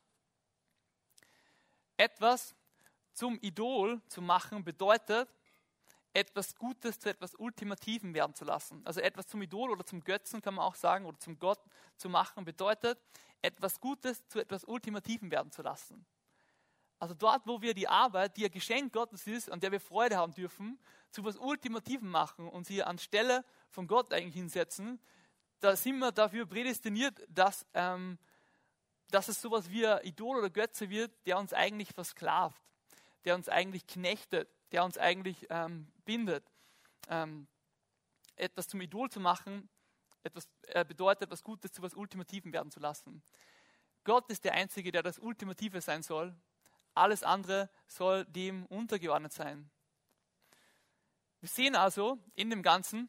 etwas 1.97 2.55
zum 3.15 3.39
Idol 3.41 4.03
zu 4.09 4.21
machen 4.21 4.65
bedeutet, 4.65 5.29
etwas 6.13 6.55
Gutes 6.55 6.99
zu 7.01 7.11
etwas 7.11 7.35
Ultimativen 7.35 8.15
werden 8.15 8.35
zu 8.35 8.45
lassen. 8.45 8.83
Also 8.87 9.01
etwas 9.01 9.27
zum 9.27 9.43
Idol 9.43 9.71
oder 9.71 9.85
zum 9.85 10.03
Götzen 10.05 10.41
kann 10.41 10.55
man 10.55 10.65
auch 10.65 10.77
sagen, 10.77 11.07
oder 11.07 11.19
zum 11.19 11.39
Gott 11.39 11.61
zu 11.97 12.09
machen, 12.09 12.45
bedeutet, 12.45 12.99
etwas 13.43 13.81
Gutes 13.81 14.27
zu 14.29 14.41
etwas 14.41 14.65
Ultimativen 14.65 15.31
werden 15.31 15.51
zu 15.51 15.63
lassen. 15.63 16.07
Also 17.01 17.15
dort, 17.15 17.47
wo 17.47 17.61
wir 17.61 17.75
die 17.75 17.89
Arbeit, 17.89 18.37
die 18.37 18.45
ein 18.47 18.53
Geschenk 18.53 18.93
Gottes 18.93 19.27
ist, 19.27 19.51
an 19.51 19.61
der 19.61 19.73
wir 19.73 19.81
Freude 19.81 20.17
haben 20.17 20.33
dürfen, 20.33 20.79
zu 21.11 21.21
etwas 21.23 21.37
Ultimativen 21.37 22.09
machen 22.09 22.49
und 22.49 22.65
sie 22.65 22.83
anstelle 22.83 23.45
von 23.69 23.87
Gott 23.87 24.13
eigentlich 24.13 24.35
hinsetzen, 24.35 25.01
da 25.61 25.77
sind 25.77 25.99
wir 25.99 26.13
dafür 26.13 26.47
prädestiniert, 26.47 27.21
dass, 27.29 27.67
ähm, 27.75 28.19
dass 29.11 29.29
es 29.29 29.41
sowas 29.41 29.69
wie 29.71 29.85
Idol 30.03 30.39
oder 30.39 30.51
Götze 30.51 30.89
wird, 30.91 31.13
der 31.27 31.39
uns 31.39 31.53
eigentlich 31.53 31.93
versklavt, 31.93 32.63
der 33.25 33.35
uns 33.35 33.49
eigentlich 33.49 33.87
knechtet, 33.87 34.49
der 34.73 34.85
uns 34.85 34.99
eigentlich 34.99 35.47
ähm, 35.51 35.91
bindet. 36.05 36.45
Ähm, 37.09 37.47
etwas 38.37 38.69
zum 38.69 38.81
Idol 38.81 39.11
zu 39.11 39.21
machen, 39.21 39.69
etwas, 40.23 40.49
äh, 40.63 40.85
bedeutet, 40.85 41.25
etwas 41.25 41.43
Gutes 41.43 41.73
zu 41.73 41.81
etwas 41.81 41.95
Ultimativen 41.95 42.53
werden 42.53 42.71
zu 42.71 42.81
lassen. 42.81 43.23
Gott 44.05 44.29
ist 44.31 44.45
der 44.45 44.53
Einzige, 44.53 44.93
der 44.93 45.03
das 45.03 45.19
Ultimative 45.19 45.81
sein 45.81 46.03
soll. 46.03 46.35
Alles 46.95 47.23
andere 47.23 47.71
soll 47.87 48.25
dem 48.27 48.67
untergeordnet 48.67 49.33
sein. 49.33 49.71
Wir 51.41 51.49
sehen 51.49 51.77
also 51.77 52.19
in 52.35 52.51
dem 52.51 52.63
Ganzen, 52.63 53.09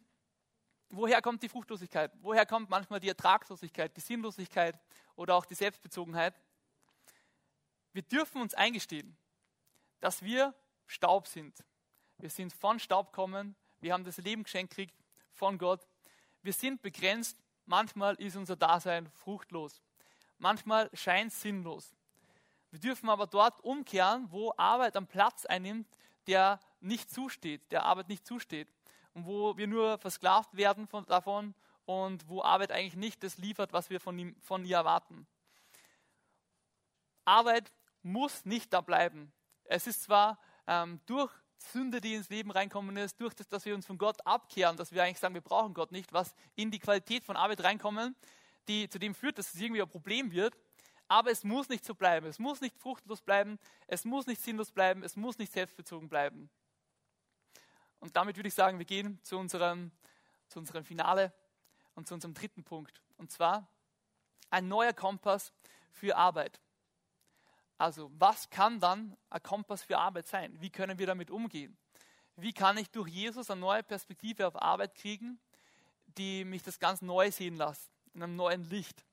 woher 0.89 1.21
kommt 1.21 1.43
die 1.43 1.49
Fruchtlosigkeit? 1.49 2.12
Woher 2.21 2.45
kommt 2.45 2.69
manchmal 2.69 2.99
die 2.99 3.10
Ertragslosigkeit, 3.10 3.95
die 3.95 4.01
Sinnlosigkeit 4.01 4.80
oder 5.15 5.36
auch 5.36 5.45
die 5.45 5.56
Selbstbezogenheit? 5.56 6.39
Wir 7.93 8.01
dürfen 8.01 8.41
uns 8.41 8.54
eingestehen, 8.54 9.17
dass 10.06 10.22
wir 10.22 10.54
Staub 10.86 11.26
sind. 11.26 11.63
Wir 12.20 12.30
sind 12.30 12.54
von 12.54 12.80
Staub 12.80 13.12
kommen. 13.12 13.56
Wir 13.80 13.91
haben 13.91 14.04
das 14.04 14.18
Leben 14.18 14.44
geschenkt 14.44 14.76
gekriegt 14.76 14.96
von 15.34 15.58
Gott. 15.58 15.88
Wir 16.44 16.54
sind 16.54 16.84
begrenzt. 16.84 17.41
Manchmal 17.65 18.13
ist 18.18 18.36
unser 18.36 18.56
Dasein 18.56 19.10
fruchtlos. 19.13 19.82
Manchmal 20.38 20.91
scheint 20.94 21.32
es 21.32 21.41
sinnlos. 21.41 21.96
Wir 22.70 22.80
dürfen 22.80 23.10
aber 23.10 23.26
dort 23.26 23.60
umkehren, 23.63 24.28
wo 24.30 24.54
Arbeit 24.58 24.96
einen 24.96 25.08
Platz 25.08 25.44
einnimmt, 25.48 25.88
der 26.28 26.60
nicht 26.82 27.10
zusteht, 27.10 27.72
der 27.72 27.82
Arbeit 27.86 28.08
nicht 28.08 28.28
zusteht. 28.28 28.68
Und 29.15 29.26
wo 29.26 29.58
wir 29.58 29.65
nur 29.65 29.98
versklavt 29.98 30.56
werden 30.56 30.86
von, 30.86 31.04
davon 31.08 31.56
und 31.86 32.30
wo 32.30 32.44
Arbeit 32.44 32.72
eigentlich 32.72 32.96
nicht 32.96 33.24
das 33.24 33.39
liefert, 33.39 33.74
was 33.74 33.89
wir 33.89 34.00
von, 34.00 34.20
ihm, 34.20 34.36
von 34.39 34.65
ihr 34.65 34.78
erwarten. 34.78 35.26
Arbeit 37.24 37.74
muss 38.04 38.46
nicht 38.46 38.72
da 38.72 38.82
bleiben. 38.82 39.34
Es 39.65 39.88
ist 39.88 40.04
zwar 40.04 40.39
ähm, 40.67 40.99
durch 41.06 41.32
Sünde, 41.58 42.01
die 42.01 42.15
ins 42.15 42.30
Leben 42.30 42.51
reinkommen 42.51 42.95
ist, 42.97 43.19
durch 43.19 43.34
das, 43.34 43.47
dass 43.47 43.65
wir 43.65 43.75
uns 43.75 43.86
von 43.86 43.97
Gott 43.97 44.25
abkehren, 44.25 44.78
dass 44.78 44.91
wir 44.91 45.04
eigentlich 45.04 45.19
sagen, 45.19 45.34
wir 45.34 45.41
brauchen 45.41 45.73
Gott 45.73 45.91
nicht, 45.91 46.13
was 46.13 46.36
in 46.56 46.71
die 46.71 46.80
Qualität 46.80 47.23
von 47.23 47.36
Arbeit 47.36 47.63
reinkommen, 47.63 48.15
die 48.67 48.89
zu 48.89 48.99
dem 48.99 49.15
führt, 49.15 49.38
dass 49.38 49.54
es 49.54 49.60
irgendwie 49.60 49.82
ein 49.82 49.89
Problem 49.89 50.32
wird. 50.32 50.58
Aber 51.08 51.32
es 51.32 51.43
muss 51.43 51.69
nicht 51.69 51.86
so 51.86 51.93
bleiben. 51.93 52.25
Es 52.25 52.39
muss 52.39 52.62
nicht 52.62 52.78
fruchtlos 52.78 53.21
bleiben. 53.21 53.60
Es 53.88 54.06
muss 54.06 54.25
nicht 54.25 54.41
sinnlos 54.41 54.71
bleiben. 54.71 55.04
Es 55.04 55.15
muss 55.15 55.38
nicht 55.38 55.54
selbstbezogen 55.54 56.10
bleiben. 56.10 56.49
Und 57.99 58.15
damit 58.15 58.36
würde 58.36 58.47
ich 58.47 58.56
sagen, 58.56 58.80
wir 58.80 58.86
gehen 58.86 59.19
zu 59.23 59.38
unserem, 59.38 59.91
zu 60.47 60.60
unserem 60.60 60.84
Finale 60.84 61.32
und 61.93 62.08
zu 62.08 62.13
unserem 62.13 62.34
dritten 62.34 62.63
Punkt. 62.63 63.01
Und 63.17 63.32
zwar 63.32 63.67
ein 64.49 64.67
neuer 64.67 64.93
Kompass 64.93 65.54
für 65.91 66.15
Arbeit. 66.15 66.60
Also, 67.78 68.10
was 68.18 68.50
kann 68.50 68.80
dann 68.80 69.18
ein 69.30 69.44
Kompass 69.44 69.84
für 69.84 69.98
Arbeit 69.98 70.28
sein? 70.28 70.60
Wie 70.62 70.70
können 70.70 70.98
wir 70.98 71.08
damit 71.08 71.30
umgehen? 71.30 71.78
Wie 72.38 72.54
kann 72.54 72.78
ich 72.78 72.90
durch 72.90 73.10
Jesus 73.10 73.50
eine 73.50 73.62
neue 73.62 73.84
Perspektive 73.84 74.48
auf 74.48 74.62
Arbeit 74.62 74.96
kriegen, 74.96 75.40
die 76.18 76.46
mich 76.46 76.64
das 76.64 76.80
ganz 76.80 77.02
neu 77.02 77.32
sehen 77.32 77.56
lässt, 77.56 77.92
in 78.14 78.24
einem 78.24 78.36
neuen 78.36 78.70
Licht? 78.70 79.06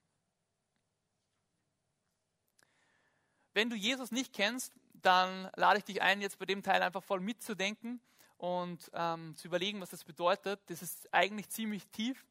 Wenn 3.54 3.68
du 3.68 3.76
Jesus 3.76 4.12
nicht 4.12 4.32
kennst, 4.32 4.72
dann 4.94 5.50
lade 5.56 5.78
ich 5.78 5.84
dich 5.84 6.00
ein, 6.00 6.20
jetzt 6.20 6.38
bei 6.38 6.46
dem 6.46 6.62
Teil 6.62 6.82
einfach 6.82 7.02
voll 7.02 7.20
mitzudenken 7.20 8.00
und 8.38 8.90
ähm, 8.94 9.36
zu 9.36 9.48
überlegen, 9.48 9.80
was 9.80 9.90
das 9.90 10.04
bedeutet. 10.04 10.60
Das 10.66 10.82
ist 10.82 11.12
eigentlich 11.12 11.48
ziemlich 11.50 11.86
tief 11.88 12.24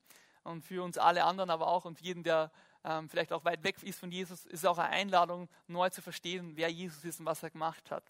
und 0.43 0.63
für 0.63 0.83
uns 0.83 0.97
alle 0.97 1.23
anderen, 1.25 1.49
aber 1.49 1.67
auch 1.67 1.85
und 1.85 2.01
jeden, 2.01 2.23
der 2.23 2.51
ähm, 2.83 3.09
vielleicht 3.09 3.31
auch 3.31 3.45
weit 3.45 3.63
weg 3.63 3.81
ist 3.83 3.99
von 3.99 4.11
Jesus, 4.11 4.45
ist 4.45 4.65
auch 4.65 4.77
eine 4.77 4.89
Einladung, 4.89 5.49
neu 5.67 5.89
zu 5.89 6.01
verstehen, 6.01 6.55
wer 6.55 6.69
Jesus 6.69 7.03
ist 7.05 7.19
und 7.19 7.25
was 7.25 7.43
er 7.43 7.51
gemacht 7.51 7.91
hat. 7.91 8.03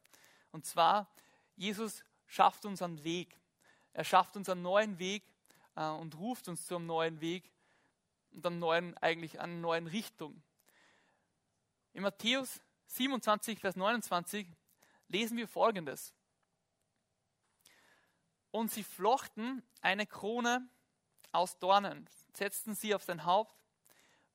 Und 0.51 0.65
zwar, 0.65 1.09
Jesus 1.55 2.03
schafft 2.27 2.65
uns 2.65 2.81
einen 2.81 3.03
Weg. 3.03 3.37
Er 3.93 4.05
schafft 4.05 4.37
uns 4.37 4.47
einen 4.47 4.61
neuen 4.61 4.99
Weg 4.99 5.23
äh, 5.75 5.87
und 5.87 6.17
ruft 6.17 6.47
uns 6.47 6.65
zu 6.65 6.75
einem 6.75 6.85
neuen 6.85 7.19
Weg 7.19 7.51
und 8.31 8.45
einem 8.45 8.59
neuen, 8.59 8.97
eigentlich 8.97 9.39
einer 9.39 9.53
neuen 9.53 9.87
Richtung. 9.87 10.41
In 11.93 12.03
Matthäus 12.03 12.61
27, 12.87 13.59
Vers 13.59 13.75
29 13.75 14.47
lesen 15.09 15.37
wir 15.37 15.47
Folgendes. 15.47 16.13
Und 18.51 18.71
sie 18.71 18.83
flochten 18.83 19.63
eine 19.81 20.05
Krone 20.05 20.67
aus 21.31 21.57
Dornen, 21.59 22.09
setzten 22.33 22.75
sie 22.75 22.95
auf 22.95 23.03
sein 23.03 23.25
Haupt 23.25 23.60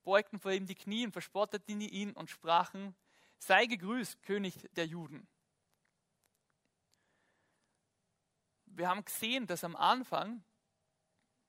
beugten 0.06 0.38
vor 0.38 0.52
ihm 0.52 0.66
die 0.66 0.76
Knie 0.76 1.04
und 1.04 1.10
verspotteten 1.10 1.80
ihn 1.80 2.12
und 2.12 2.30
sprachen, 2.30 2.94
sei 3.38 3.66
gegrüßt, 3.66 4.22
König 4.22 4.54
der 4.76 4.86
Juden. 4.86 5.26
Wir 8.66 8.88
haben 8.88 9.04
gesehen, 9.04 9.48
dass 9.48 9.64
am 9.64 9.74
Anfang, 9.74 10.44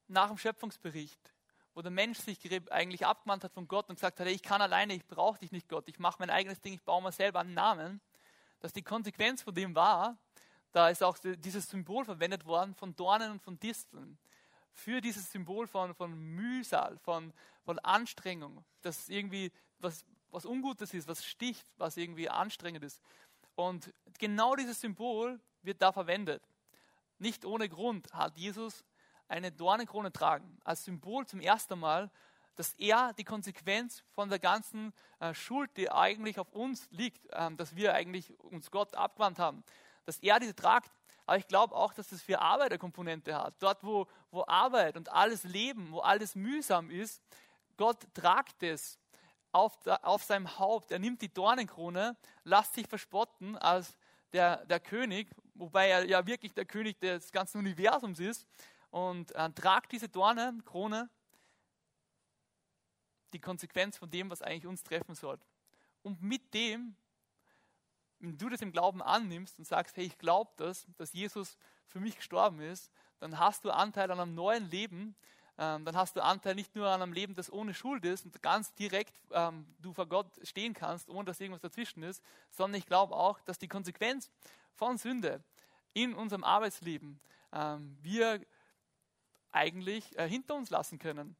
nach 0.07 0.29
dem 0.29 0.37
Schöpfungsbericht, 0.37 1.33
wo 1.75 1.83
der 1.83 1.91
Mensch 1.91 2.17
sich 2.17 2.39
eigentlich 2.71 3.05
abgewandt 3.05 3.43
hat 3.43 3.53
von 3.53 3.67
Gott 3.67 3.89
und 3.89 3.95
gesagt 3.95 4.19
hat, 4.19 4.27
ich 4.27 4.41
kann 4.41 4.61
alleine, 4.61 4.95
ich 4.95 5.05
brauche 5.05 5.37
dich 5.37 5.51
nicht 5.51 5.69
Gott, 5.69 5.87
ich 5.87 5.99
mache 5.99 6.17
mein 6.19 6.31
eigenes 6.31 6.59
Ding, 6.59 6.73
ich 6.73 6.83
baue 6.83 7.03
mir 7.03 7.11
selber 7.11 7.41
einen 7.41 7.53
Namen, 7.53 8.01
dass 8.59 8.73
die 8.73 8.81
Konsequenz 8.81 9.43
von 9.43 9.53
dem 9.53 9.75
war, 9.75 10.17
da 10.71 10.89
ist 10.89 11.03
auch 11.03 11.19
dieses 11.19 11.69
Symbol 11.69 12.05
verwendet 12.05 12.45
worden 12.45 12.73
von 12.73 12.95
Dornen 12.95 13.33
und 13.33 13.41
von 13.43 13.59
Disteln 13.59 14.17
für 14.77 15.01
dieses 15.01 15.31
Symbol 15.31 15.65
von, 15.65 15.95
von 15.95 16.13
Mühsal, 16.13 16.99
von, 16.99 17.33
von 17.63 17.79
Anstrengung, 17.79 18.63
das 18.83 19.09
irgendwie 19.09 19.51
was, 19.79 20.05
was 20.29 20.45
Ungutes 20.45 20.93
ist, 20.93 21.07
was 21.07 21.25
sticht, 21.25 21.65
was 21.77 21.97
irgendwie 21.97 22.29
anstrengend 22.29 22.83
ist. 22.83 23.01
Und 23.55 23.91
genau 24.19 24.55
dieses 24.55 24.79
Symbol 24.79 25.39
wird 25.63 25.81
da 25.81 25.91
verwendet. 25.91 26.43
Nicht 27.17 27.43
ohne 27.43 27.67
Grund 27.67 28.13
hat 28.13 28.37
Jesus 28.37 28.85
eine 29.27 29.51
Dornenkrone 29.51 30.13
tragen, 30.13 30.59
als 30.63 30.85
Symbol 30.85 31.25
zum 31.25 31.39
ersten 31.39 31.79
Mal, 31.79 32.11
dass 32.55 32.73
er 32.73 33.13
die 33.13 33.23
Konsequenz 33.23 34.03
von 34.11 34.29
der 34.29 34.39
ganzen 34.39 34.93
äh, 35.19 35.33
Schuld, 35.33 35.75
die 35.75 35.91
eigentlich 35.91 36.37
auf 36.37 36.51
uns 36.53 36.87
liegt, 36.91 37.25
äh, 37.31 37.51
dass 37.55 37.75
wir 37.75 37.95
eigentlich 37.95 38.39
uns 38.39 38.69
Gott 38.69 38.93
abgewandt 38.93 39.39
haben, 39.39 39.63
dass 40.05 40.19
er 40.19 40.39
diese 40.39 40.55
tragt 40.55 40.91
aber 41.27 41.37
ich 41.37 41.47
glaube 41.47 41.75
auch, 41.75 41.93
dass 41.93 42.07
das 42.07 42.21
für 42.21 42.39
Arbeit 42.39 42.71
eine 42.71 42.79
Komponente 42.79 43.35
hat. 43.35 43.55
Dort, 43.59 43.83
wo, 43.83 44.07
wo 44.31 44.45
Arbeit 44.47 44.95
und 44.95 45.11
alles 45.11 45.43
Leben, 45.43 45.91
wo 45.91 45.99
alles 45.99 46.35
mühsam 46.35 46.89
ist, 46.89 47.21
Gott 47.75 48.07
tragt 48.13 48.63
es 48.63 48.97
auf, 49.51 49.77
auf 49.85 50.23
seinem 50.23 50.57
Haupt. 50.57 50.89
Er 50.89 50.99
nimmt 50.99 51.21
die 51.21 51.31
Dornenkrone, 51.31 52.15
lässt 52.45 52.75
sich 52.75 52.87
verspotten 52.87 53.57
als 53.57 53.97
der, 54.31 54.65
der 54.67 54.79
König, 54.79 55.29
wobei 55.53 55.89
er 55.89 56.05
ja 56.05 56.25
wirklich 56.25 56.53
der 56.53 56.65
König 56.65 56.97
des 57.01 57.31
ganzen 57.33 57.59
Universums 57.59 58.19
ist, 58.19 58.47
und 58.89 59.35
äh, 59.35 59.51
tragt 59.51 59.91
diese 59.91 60.07
Dornenkrone, 60.07 61.09
die 63.33 63.39
Konsequenz 63.39 63.97
von 63.97 64.09
dem, 64.09 64.29
was 64.29 64.41
eigentlich 64.41 64.65
uns 64.65 64.81
treffen 64.81 65.13
soll. 65.13 65.37
Und 66.03 66.21
mit 66.21 66.53
dem 66.53 66.95
wenn 68.19 68.37
du 68.37 68.49
das 68.49 68.61
im 68.61 68.71
Glauben 68.71 69.01
annimmst 69.01 69.57
und 69.59 69.65
sagst, 69.65 69.97
hey, 69.97 70.05
ich 70.05 70.17
glaube 70.17 70.51
das, 70.57 70.85
dass 70.97 71.13
Jesus 71.13 71.57
für 71.87 71.99
mich 71.99 72.17
gestorben 72.17 72.59
ist, 72.61 72.91
dann 73.19 73.39
hast 73.39 73.65
du 73.65 73.71
Anteil 73.71 74.11
an 74.11 74.19
einem 74.19 74.35
neuen 74.35 74.69
Leben. 74.69 75.15
Ähm, 75.59 75.85
dann 75.85 75.95
hast 75.95 76.15
du 76.15 76.23
Anteil 76.23 76.53
nicht 76.55 76.75
nur 76.75 76.87
an 76.87 77.01
einem 77.01 77.13
Leben, 77.13 77.33
das 77.33 77.51
ohne 77.51 77.73
Schuld 77.73 78.05
ist 78.05 78.25
und 78.25 78.41
ganz 78.43 78.73
direkt 78.75 79.19
ähm, 79.31 79.65
du 79.79 79.91
vor 79.91 80.07
Gott 80.07 80.27
stehen 80.43 80.73
kannst, 80.73 81.09
ohne 81.09 81.25
dass 81.25 81.39
irgendwas 81.39 81.61
dazwischen 81.61 82.03
ist, 82.03 82.23
sondern 82.51 82.77
ich 82.77 82.85
glaube 82.85 83.15
auch, 83.15 83.39
dass 83.41 83.57
die 83.57 83.67
Konsequenz 83.67 84.29
von 84.75 84.97
Sünde 84.97 85.43
in 85.93 86.13
unserem 86.13 86.43
Arbeitsleben 86.43 87.19
ähm, 87.53 87.97
wir 88.01 88.39
eigentlich 89.51 90.17
äh, 90.19 90.29
hinter 90.29 90.53
uns 90.53 90.69
lassen 90.69 90.99
können. 90.99 91.35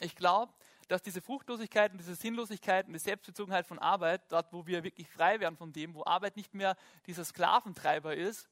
Ich 0.00 0.14
glaube, 0.14 0.52
dass 0.88 1.02
diese 1.02 1.20
Fruchtlosigkeit 1.20 1.92
und 1.92 1.98
diese 1.98 2.14
Sinnlosigkeit 2.14 2.86
und 2.86 2.94
die 2.94 2.98
Selbstbezogenheit 2.98 3.66
von 3.66 3.78
Arbeit, 3.78 4.22
dort 4.28 4.52
wo 4.52 4.66
wir 4.66 4.82
wirklich 4.82 5.08
frei 5.08 5.38
werden 5.38 5.56
von 5.56 5.72
dem, 5.72 5.94
wo 5.94 6.04
Arbeit 6.04 6.36
nicht 6.36 6.54
mehr 6.54 6.76
dieser 7.06 7.24
Sklaventreiber 7.24 8.16
ist, 8.16 8.48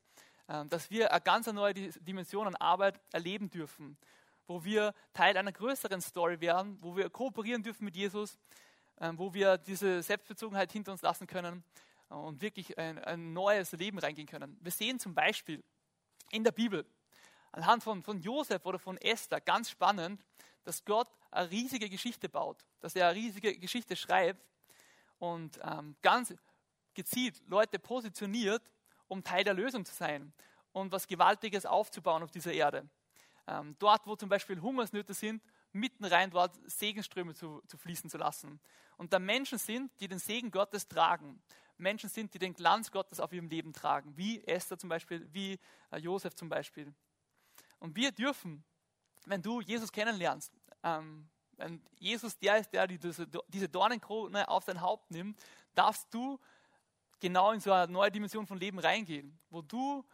ähm, 0.49 0.68
dass 0.68 0.90
wir 0.90 1.11
eine 1.11 1.20
ganz 1.22 1.46
neue 1.46 1.75
Dimension 1.75 2.46
an 2.46 2.55
Arbeit 2.57 3.01
erleben 3.12 3.51
dürfen, 3.51 3.96
wo 4.46 4.62
wir 4.64 4.94
Teil 5.12 5.37
einer 5.37 5.53
größeren 5.53 6.01
Story 6.01 6.40
werden, 6.40 6.79
wo 6.81 6.94
wir 6.94 7.11
kooperieren 7.11 7.62
dürfen 7.62 7.85
mit 7.85 7.96
Jesus, 7.96 8.38
ähm, 9.01 9.18
wo 9.18 9.35
wir 9.35 9.59
diese 9.59 10.03
Selbstbezogenheit 10.03 10.70
hinter 10.70 10.92
uns 10.92 11.03
lassen 11.03 11.27
können 11.27 11.64
und 12.09 12.40
wirklich 12.40 12.79
ein, 12.79 12.99
ein 13.03 13.33
neues 13.33 13.72
Leben 13.72 13.99
reingehen 13.99 14.29
können. 14.29 14.57
Wir 14.61 14.70
sehen 14.70 15.01
zum 15.01 15.14
Beispiel 15.14 15.64
in 16.31 16.44
der 16.44 16.53
Bibel, 16.53 16.87
anhand 17.57 17.83
von, 17.83 18.03
von 18.03 18.21
Josef 18.21 18.64
oder 18.64 18.79
von 18.79 18.99
Esther, 18.99 19.40
ganz 19.40 19.71
spannend, 19.71 20.25
dass 20.64 20.85
Gott 20.85 21.09
eine 21.31 21.51
riesige 21.51 21.88
Geschichte 21.88 22.29
baut, 22.29 22.64
dass 22.81 22.95
er 22.95 23.09
eine 23.09 23.16
riesige 23.16 23.59
Geschichte 23.59 23.97
schreibt 23.97 24.45
und 25.19 25.59
ähm, 25.62 25.97
ganz 26.03 26.35
gezielt 26.95 27.42
Leute 27.49 27.79
positioniert, 27.79 28.62
um 29.09 29.25
Teil 29.25 29.45
der 29.45 29.55
Lösung 29.55 29.85
zu 29.85 29.95
sein 29.95 30.33
und 30.73 30.92
was 30.92 31.07
Gewaltiges 31.07 31.64
aufzubauen 31.64 32.23
auf 32.23 32.31
dieser 32.31 32.53
Erde. 32.53 32.88
Ähm, 33.47 33.77
dort, 33.79 34.07
wo 34.07 34.16
zum 34.16 34.29
Beispiel 34.29 34.61
Hungersnöte 34.61 35.14
sind, 35.14 35.42
mitten 35.73 36.05
rein 36.05 36.31
dort 36.31 36.59
Segenströme 36.66 37.35
zu, 37.35 37.62
zu 37.66 37.79
fließen 37.79 38.11
zu 38.11 38.19
lassen. 38.19 38.61
Und 38.97 39.12
da 39.12 39.19
Menschen 39.19 39.59
sind, 39.59 39.92
die 40.01 40.09
den 40.09 40.19
Segen 40.19 40.51
Gottes 40.51 40.88
tragen. 40.88 41.40
Menschen 41.79 42.09
sind, 42.09 42.35
die 42.35 42.38
den 42.38 42.55
Glanz 42.55 42.90
Gottes 42.90 43.21
auf 43.21 43.33
ihrem 43.33 43.49
Leben 43.49 43.73
tragen, 43.73 44.16
wie 44.16 44.42
Esther 44.45 44.79
zum 44.79 44.88
Beispiel, 44.88 45.29
wie 45.33 45.59
äh, 45.90 45.99
Josef 45.99 46.35
zum 46.35 46.49
Beispiel. 46.49 46.92
Und 47.79 47.97
wir 47.97 48.12
dürfen 48.12 48.65
wenn 49.27 49.43
du 49.43 49.61
Jesus 49.61 49.93
kennenlernst, 49.93 50.53
ähm, 50.83 51.29
wenn 51.57 51.83
Jesus 51.99 52.39
der 52.39 52.59
ist, 52.59 52.73
der 52.73 52.87
diese, 52.87 53.69
Dornenkrone 53.69 54.49
auf 54.49 54.65
dein 54.65 54.81
Haupt 54.81 55.11
nimmt, 55.11 55.39
darfst 55.75 56.12
du 56.12 56.39
genau 57.21 57.53
in 57.53 57.61
so 57.61 57.73
eine 57.73 57.91
neue 57.91 58.11
Dimension 58.11 58.47
von 58.47 58.59
Leben 58.59 58.79
reingehen, 58.79 59.39
wo 59.51 59.62
du 59.62 60.05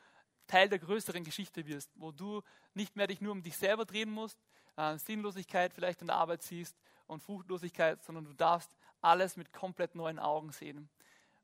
Teil 0.46 0.68
der 0.68 0.78
größeren 0.78 1.24
Geschichte 1.24 1.66
wirst, 1.66 1.90
wo 1.94 2.10
du 2.10 2.42
nicht 2.74 2.96
mehr 2.96 3.06
dich 3.06 3.20
nur 3.20 3.32
um 3.32 3.42
dich 3.42 3.56
selber 3.56 3.84
drehen 3.84 4.10
musst, 4.10 4.38
äh, 4.76 4.96
Sinnlosigkeit 4.98 5.72
vielleicht 5.74 6.00
in 6.00 6.06
der 6.06 6.16
Arbeit 6.16 6.42
siehst 6.42 6.76
und 7.06 7.22
Fruchtlosigkeit, 7.22 8.02
sondern 8.02 8.24
du 8.24 8.32
darfst 8.32 8.74
alles 9.00 9.36
mit 9.36 9.52
komplett 9.52 9.94
neuen 9.94 10.18
Augen 10.18 10.52
sehen, 10.52 10.88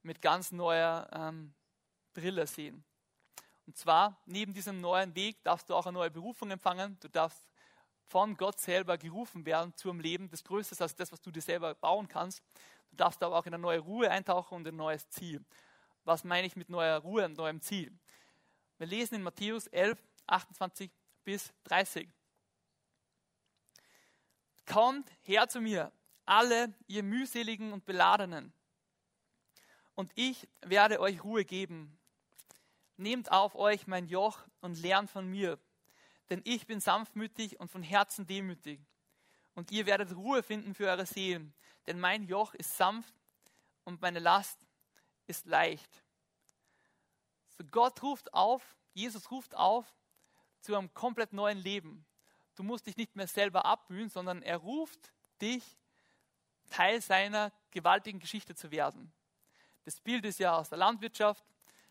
mit 0.03 0.23
ganz 0.23 0.53
neuer 0.53 1.09
ähm, 1.13 1.53
Brille 2.15 2.47
sehen. 2.47 2.85
Und 3.69 3.77
zwar, 3.77 4.19
neben 4.25 4.55
diesem 4.55 4.81
neuen 4.81 5.15
Weg 5.15 5.43
darfst 5.45 5.69
du 5.69 5.75
auch 5.75 5.85
eine 5.85 5.93
neue 5.93 6.11
Berufung 6.11 6.51
empfangen. 6.51 6.99
Du 7.01 7.09
darfst 7.09 7.47
von 8.07 8.35
Gott 8.35 8.59
selber 8.59 8.97
gerufen 8.97 9.45
werden 9.45 9.77
zu 9.77 9.91
einem 9.91 10.01
Leben, 10.01 10.31
das 10.31 10.43
größer 10.43 10.73
ist 10.73 10.81
als 10.81 10.97
das, 10.97 11.13
was 11.13 11.21
du 11.21 11.31
dir 11.31 11.43
selber 11.43 11.75
bauen 11.75 12.09
kannst. 12.09 12.43
Du 12.89 12.97
darfst 12.97 13.23
aber 13.23 13.37
auch 13.37 13.45
in 13.45 13.53
eine 13.53 13.61
neue 13.61 13.81
Ruhe 13.81 14.11
eintauchen 14.11 14.55
und 14.55 14.67
ein 14.67 14.75
neues 14.75 15.11
Ziel. 15.11 15.45
Was 16.05 16.25
meine 16.25 16.47
ich 16.47 16.57
mit 16.57 16.71
neuer 16.71 16.99
Ruhe 17.01 17.27
und 17.27 17.37
neuem 17.37 17.61
Ziel? 17.61 17.93
Wir 18.79 18.87
lesen 18.87 19.17
in 19.17 19.23
Matthäus 19.23 19.67
11, 19.67 20.03
28 20.27 20.91
bis 21.23 21.53
30. 21.65 22.09
Kommt 24.65 25.13
her 25.21 25.47
zu 25.47 25.61
mir, 25.61 25.93
alle 26.25 26.73
ihr 26.87 27.03
mühseligen 27.03 27.75
und 27.75 27.85
beladenen, 27.85 28.55
und 29.95 30.11
ich 30.15 30.49
werde 30.63 31.01
euch 31.01 31.23
Ruhe 31.23 31.45
geben. 31.45 31.98
Nehmt 32.99 33.31
auf 33.31 33.55
euch 33.55 33.87
mein 33.87 34.09
Joch 34.09 34.41
und 34.61 34.83
lernt 34.83 35.09
von 35.09 35.27
mir, 35.27 35.59
denn 36.31 36.43
ich 36.45 36.67
bin 36.67 36.81
sanftmütig 36.81 37.61
und 37.61 37.71
von 37.71 37.83
Herzen 37.83 38.27
demütig. 38.27 38.81
Und 39.55 39.71
ihr 39.71 39.87
werdet 39.87 40.15
Ruhe 40.15 40.43
finden 40.43 40.75
für 40.75 40.89
eure 40.89 41.07
Seelen, 41.07 41.55
denn 41.87 42.01
mein 42.01 42.25
Joch 42.25 42.55
ist 42.55 42.77
sanft 42.77 43.15
und 43.85 44.03
meine 44.03 44.19
Last 44.19 44.59
ist 45.29 45.47
leicht. 45.47 46.05
So 47.57 47.65
Gott 47.71 48.03
ruft 48.03 48.35
auf, 48.35 48.77
Jesus 48.95 49.31
ruft 49.31 49.55
auf 49.55 49.87
zu 50.61 50.77
einem 50.77 50.93
komplett 50.93 51.33
neuen 51.33 51.59
Leben. 51.59 52.05
Du 52.57 52.65
musst 52.65 52.89
dich 52.89 52.97
nicht 52.97 53.15
mehr 53.15 53.29
selber 53.29 53.65
abmühen, 53.65 54.09
sondern 54.09 54.43
er 54.43 54.57
ruft 54.57 55.13
dich, 55.41 55.79
Teil 56.69 57.01
seiner 57.01 57.53
gewaltigen 57.71 58.19
Geschichte 58.19 58.57
zu 58.57 58.73
werden. 58.73 59.13
Das 59.85 60.01
Bild 60.01 60.25
ist 60.25 60.41
ja 60.41 60.57
aus 60.57 60.69
der 60.69 60.79
Landwirtschaft. 60.79 61.45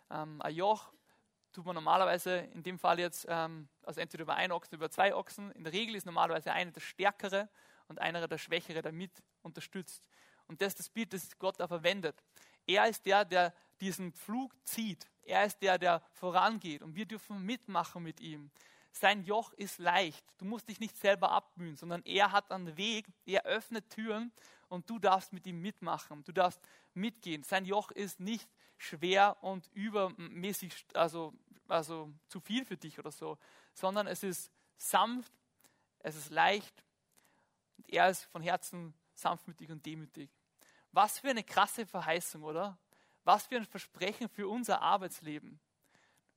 Ähm, 0.09 0.41
ein 0.41 0.53
Joch 0.53 0.91
tut 1.57 1.65
man 1.65 1.73
normalerweise 1.73 2.47
in 2.53 2.61
dem 2.61 2.77
Fall 2.77 2.99
jetzt, 2.99 3.25
ähm, 3.27 3.67
also 3.81 3.99
entweder 3.99 4.21
über 4.21 4.35
einen 4.35 4.51
Ochsen, 4.51 4.75
über 4.75 4.91
zwei 4.91 5.15
Ochsen. 5.15 5.51
In 5.53 5.63
der 5.63 5.73
Regel 5.73 5.95
ist 5.95 6.05
normalerweise 6.05 6.51
einer 6.51 6.69
der 6.69 6.81
Stärkere 6.81 7.49
und 7.87 7.99
einer 7.99 8.27
der 8.27 8.37
Schwächere, 8.37 8.83
der 8.83 8.91
mit 8.91 9.23
unterstützt. 9.41 10.07
Und 10.45 10.61
das 10.61 10.73
ist 10.73 10.79
das 10.79 10.89
Bild, 10.89 11.13
das 11.13 11.39
Gott 11.39 11.59
da 11.59 11.67
verwendet. 11.67 12.23
Er 12.67 12.87
ist 12.87 13.07
der, 13.07 13.25
der 13.25 13.55
diesen 13.81 14.13
Flug 14.13 14.53
zieht. 14.65 15.09
Er 15.23 15.45
ist 15.45 15.59
der, 15.63 15.79
der 15.79 16.03
vorangeht. 16.11 16.83
Und 16.83 16.95
wir 16.95 17.07
dürfen 17.07 17.41
mitmachen 17.41 18.03
mit 18.03 18.19
ihm. 18.19 18.51
Sein 18.91 19.23
Joch 19.23 19.51
ist 19.53 19.79
leicht. 19.79 20.23
Du 20.37 20.45
musst 20.45 20.69
dich 20.69 20.79
nicht 20.79 20.95
selber 20.95 21.31
abmühen, 21.31 21.75
sondern 21.75 22.03
er 22.05 22.33
hat 22.33 22.51
einen 22.51 22.77
Weg. 22.77 23.07
Er 23.25 23.45
öffnet 23.45 23.89
Türen 23.89 24.31
und 24.67 24.87
du 24.91 24.99
darfst 24.99 25.33
mit 25.33 25.47
ihm 25.47 25.59
mitmachen. 25.59 26.23
Du 26.23 26.33
darfst 26.33 26.61
mitgehen. 26.93 27.41
Sein 27.41 27.65
Joch 27.65 27.89
ist 27.89 28.19
nicht 28.19 28.47
schwer 28.77 29.37
und 29.41 29.67
übermäßig, 29.73 30.85
also 30.93 31.33
also 31.69 32.11
zu 32.27 32.39
viel 32.39 32.65
für 32.65 32.77
dich 32.77 32.99
oder 32.99 33.11
so, 33.11 33.37
sondern 33.73 34.07
es 34.07 34.23
ist 34.23 34.51
sanft, 34.77 35.31
es 35.99 36.15
ist 36.15 36.29
leicht 36.29 36.83
und 37.77 37.89
er 37.89 38.09
ist 38.09 38.23
von 38.25 38.41
Herzen 38.41 38.93
sanftmütig 39.13 39.69
und 39.71 39.85
demütig. 39.85 40.29
Was 40.91 41.19
für 41.19 41.29
eine 41.29 41.43
krasse 41.43 41.85
Verheißung, 41.85 42.43
oder? 42.43 42.77
Was 43.23 43.47
für 43.47 43.57
ein 43.57 43.65
Versprechen 43.65 44.29
für 44.29 44.47
unser 44.47 44.81
Arbeitsleben. 44.81 45.59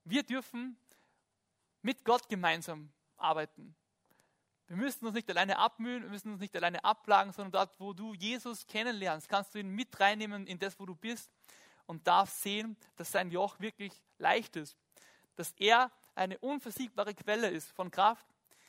Wir 0.04 0.22
dürfen 0.22 0.76
mit 1.82 2.04
Gott 2.04 2.28
gemeinsam 2.28 2.90
arbeiten. 3.16 3.74
Wir 4.66 4.76
müssen 4.76 5.06
uns 5.06 5.14
nicht 5.14 5.28
alleine 5.30 5.58
abmühen, 5.58 6.02
wir 6.02 6.10
müssen 6.10 6.32
uns 6.32 6.40
nicht 6.40 6.54
alleine 6.56 6.84
ablagen, 6.84 7.32
sondern 7.32 7.52
dort, 7.52 7.80
wo 7.80 7.92
du 7.92 8.14
Jesus 8.14 8.66
kennenlernst, 8.66 9.28
kannst 9.28 9.54
du 9.54 9.58
ihn 9.58 9.68
mit 9.70 9.98
reinnehmen 9.98 10.46
in 10.46 10.58
das, 10.58 10.78
wo 10.78 10.86
du 10.86 10.94
bist 10.94 11.30
und 11.90 12.06
darfst 12.06 12.42
sehen, 12.42 12.76
dass 12.96 13.12
sein 13.12 13.30
Joch 13.30 13.60
wirklich 13.60 13.92
leicht 14.18 14.56
ist 14.56 14.76
dass 15.40 15.52
er 15.52 15.90
eine 16.14 16.36
unversiegbare 16.38 17.14
Quelle 17.14 17.48
ist 17.48 17.72
von 17.72 17.90
Kraft, 17.90 18.26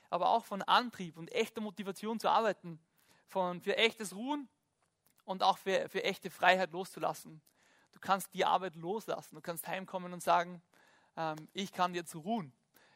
aber 0.10 0.30
auch 0.30 0.46
von 0.46 0.62
Antrieb 0.62 1.18
und 1.18 1.30
echter 1.34 1.60
Motivation 1.60 2.18
zu 2.18 2.30
arbeiten, 2.30 2.80
von, 3.28 3.62
für 3.62 3.76
echtes 3.76 4.16
Ruhen 4.16 4.48
und 5.26 5.44
auch 5.44 5.58
für, 5.58 5.90
für 5.90 6.02
echte 6.06 6.30
Freiheit 6.30 6.72
loszulassen. 6.72 7.42
Du 7.92 8.00
kannst 8.00 8.34
die 8.34 8.46
Arbeit 8.46 8.78
loslassen, 8.78 9.36
du 9.36 9.42
kannst 9.42 9.68
heimkommen 9.68 10.14
und 10.14 10.24
sagen, 10.24 10.62
ähm, 11.18 11.50
ich 11.52 11.74
kann 11.74 11.94
jetzt 11.94 12.16
ruhen. 12.16 12.54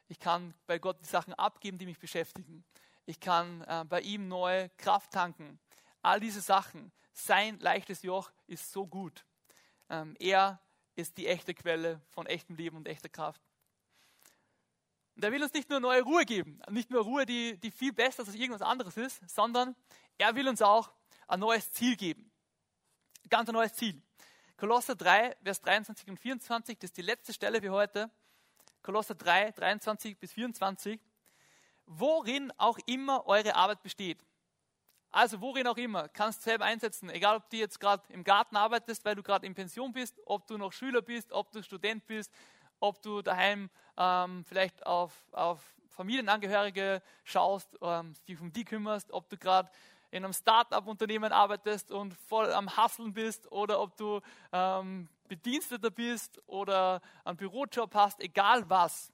Ich 0.07 0.19
kann 0.19 0.53
bei 0.67 0.79
Gott 0.79 1.01
die 1.01 1.05
Sachen 1.05 1.33
abgeben, 1.33 1.77
die 1.77 1.85
mich 1.85 1.99
beschäftigen. 1.99 2.63
Ich 3.05 3.19
kann 3.19 3.61
äh, 3.63 3.83
bei 3.83 3.99
ihm 3.99 4.29
neue 4.29 4.69
Kraft 4.77 5.11
tanken. 5.11 5.59
All 6.01 6.21
diese 6.21 6.39
Sachen. 6.39 6.93
Sein 7.11 7.59
leichtes 7.59 8.03
Joch 8.03 8.31
ist 8.47 8.71
so 8.71 8.87
gut. 8.87 9.25
Ähm, 9.89 10.15
er 10.19 10.59
ist 10.95 11.17
die 11.17 11.27
echte 11.27 11.53
Quelle 11.53 12.01
von 12.11 12.25
echtem 12.25 12.55
Leben 12.55 12.77
und 12.77 12.87
echter 12.87 13.09
Kraft. 13.09 13.41
Und 15.15 15.23
er 15.23 15.31
will 15.31 15.43
uns 15.43 15.53
nicht 15.53 15.69
nur 15.69 15.79
neue 15.79 16.01
Ruhe 16.01 16.25
geben, 16.25 16.59
nicht 16.69 16.89
nur 16.89 17.03
Ruhe, 17.03 17.25
die, 17.25 17.57
die 17.57 17.71
viel 17.71 17.93
besser 17.93 18.25
als 18.25 18.35
irgendwas 18.35 18.61
anderes 18.61 18.97
ist, 18.97 19.21
sondern 19.29 19.75
er 20.17 20.35
will 20.35 20.47
uns 20.47 20.61
auch 20.61 20.91
ein 21.27 21.39
neues 21.39 21.71
Ziel 21.71 21.95
geben. 21.95 22.31
Ganz 23.29 23.47
ein 23.49 23.53
neues 23.53 23.73
Ziel. 23.73 24.01
Kolosser 24.57 24.95
3, 24.95 25.35
Vers 25.43 25.61
23 25.61 26.07
und 26.09 26.19
24, 26.19 26.77
das 26.77 26.89
ist 26.89 26.97
die 26.97 27.01
letzte 27.01 27.33
Stelle 27.33 27.61
für 27.61 27.71
heute. 27.71 28.09
Kolosser 28.81 29.15
3, 29.15 29.51
23 29.51 30.17
bis 30.17 30.33
24. 30.33 30.99
Worin 31.85 32.51
auch 32.57 32.77
immer 32.85 33.25
eure 33.25 33.55
Arbeit 33.55 33.81
besteht. 33.83 34.23
Also 35.15 35.39
worin 35.39 35.65
auch 35.65 35.77
immer, 35.77 36.09
kannst 36.09 36.41
du 36.41 36.43
selber 36.43 36.65
einsetzen, 36.65 37.09
egal 37.09 37.37
ob 37.37 37.49
du 37.49 37.55
jetzt 37.55 37.79
gerade 37.79 38.03
im 38.09 38.25
Garten 38.25 38.57
arbeitest, 38.57 39.05
weil 39.05 39.15
du 39.15 39.23
gerade 39.23 39.45
in 39.45 39.55
Pension 39.55 39.93
bist, 39.93 40.19
ob 40.25 40.45
du 40.45 40.57
noch 40.57 40.73
Schüler 40.73 41.01
bist, 41.01 41.31
ob 41.31 41.53
du 41.53 41.63
Student 41.63 42.05
bist, 42.05 42.29
ob 42.81 43.01
du 43.01 43.21
daheim 43.21 43.69
ähm, 43.95 44.43
vielleicht 44.43 44.85
auf, 44.85 45.13
auf 45.31 45.61
Familienangehörige 45.87 47.01
schaust, 47.23 47.77
ähm, 47.81 48.13
dich 48.27 48.41
um 48.41 48.51
die 48.51 48.65
kümmerst, 48.65 49.13
ob 49.13 49.29
du 49.29 49.37
gerade 49.37 49.71
in 50.11 50.25
einem 50.25 50.33
Start-up-Unternehmen 50.33 51.31
arbeitest 51.31 51.93
und 51.93 52.13
voll 52.13 52.51
am 52.51 52.75
Hasseln 52.75 53.13
bist 53.13 53.49
oder 53.53 53.79
ob 53.79 53.95
du 53.95 54.19
ähm, 54.51 55.07
Bediensteter 55.29 55.91
bist 55.91 56.43
oder 56.45 57.01
einen 57.23 57.37
Bürojob 57.37 57.95
hast, 57.95 58.19
egal 58.19 58.69
was. 58.69 59.13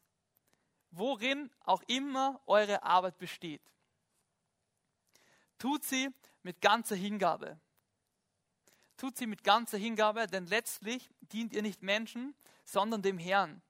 Worin 0.90 1.52
auch 1.64 1.84
immer 1.86 2.42
eure 2.48 2.82
Arbeit 2.82 3.20
besteht. 3.20 3.62
Tut 5.62 5.84
sie 5.84 6.10
mit 6.42 6.60
ganzer 6.60 6.96
Hingabe. 6.96 7.60
Tut 8.98 9.16
sie 9.16 9.28
mit 9.28 9.44
ganzer 9.44 9.78
Hingabe, 9.78 10.26
denn 10.26 10.48
letztlich 10.48 11.12
dient 11.20 11.54
ihr 11.54 11.62
nicht 11.62 11.84
Menschen, 11.84 12.34
sondern 12.64 13.04
dem 13.04 13.20
Herrn. 13.20 13.62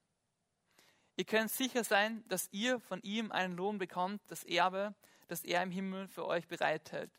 Ihr 1.17 1.25
könnt 1.25 1.51
sicher 1.51 1.84
sein, 1.84 2.23
dass 2.30 2.47
ihr 2.54 2.80
von 2.80 3.01
ihm 3.01 3.34
einen 3.34 3.58
Lohn 3.58 3.77
bekommt, 3.77 4.21
das 4.27 4.45
Erbe, 4.45 4.95
das 5.27 5.43
er 5.43 5.63
im 5.63 5.69
Himmel 5.69 6.08
für 6.08 6.25
euch 6.25 6.47
bereithält. 6.47 7.12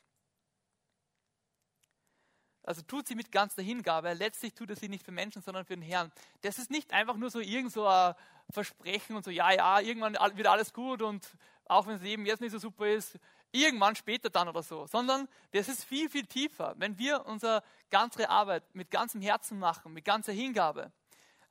Also 2.62 2.80
tut 2.80 3.06
sie 3.06 3.14
mit 3.14 3.30
ganzer 3.30 3.60
Hingabe. 3.60 4.14
Letztlich 4.14 4.54
tut 4.54 4.70
er 4.70 4.76
sie 4.76 4.88
nicht 4.88 5.04
für 5.04 5.12
Menschen, 5.12 5.42
sondern 5.42 5.66
für 5.66 5.74
den 5.74 5.82
Herrn. 5.82 6.10
Das 6.40 6.56
ist 6.56 6.70
nicht 6.70 6.94
einfach 6.94 7.18
nur 7.18 7.28
so 7.28 7.40
irgend 7.40 7.72
so 7.72 7.86
ein 7.86 8.14
Versprechen 8.48 9.16
und 9.16 9.24
so, 9.26 9.30
ja, 9.30 9.52
ja, 9.52 9.80
irgendwann 9.80 10.14
wird 10.34 10.46
alles 10.46 10.72
gut 10.72 11.02
und 11.02 11.30
auch 11.66 11.86
wenn 11.86 11.94
das 11.94 12.02
Leben 12.02 12.24
jetzt 12.24 12.40
nicht 12.40 12.52
so 12.52 12.58
super 12.58 12.86
ist, 12.86 13.18
irgendwann 13.52 13.94
später 13.94 14.30
dann 14.30 14.48
oder 14.48 14.62
so, 14.62 14.86
sondern 14.86 15.28
das 15.52 15.68
ist 15.68 15.84
viel, 15.84 16.08
viel 16.08 16.26
tiefer. 16.26 16.74
Wenn 16.78 16.98
wir 16.98 17.26
unsere 17.26 17.62
ganze 17.90 18.28
Arbeit 18.28 18.62
mit 18.74 18.90
ganzem 18.90 19.20
Herzen 19.20 19.58
machen, 19.58 19.92
mit 19.92 20.04
ganzer 20.04 20.32
Hingabe, 20.32 20.90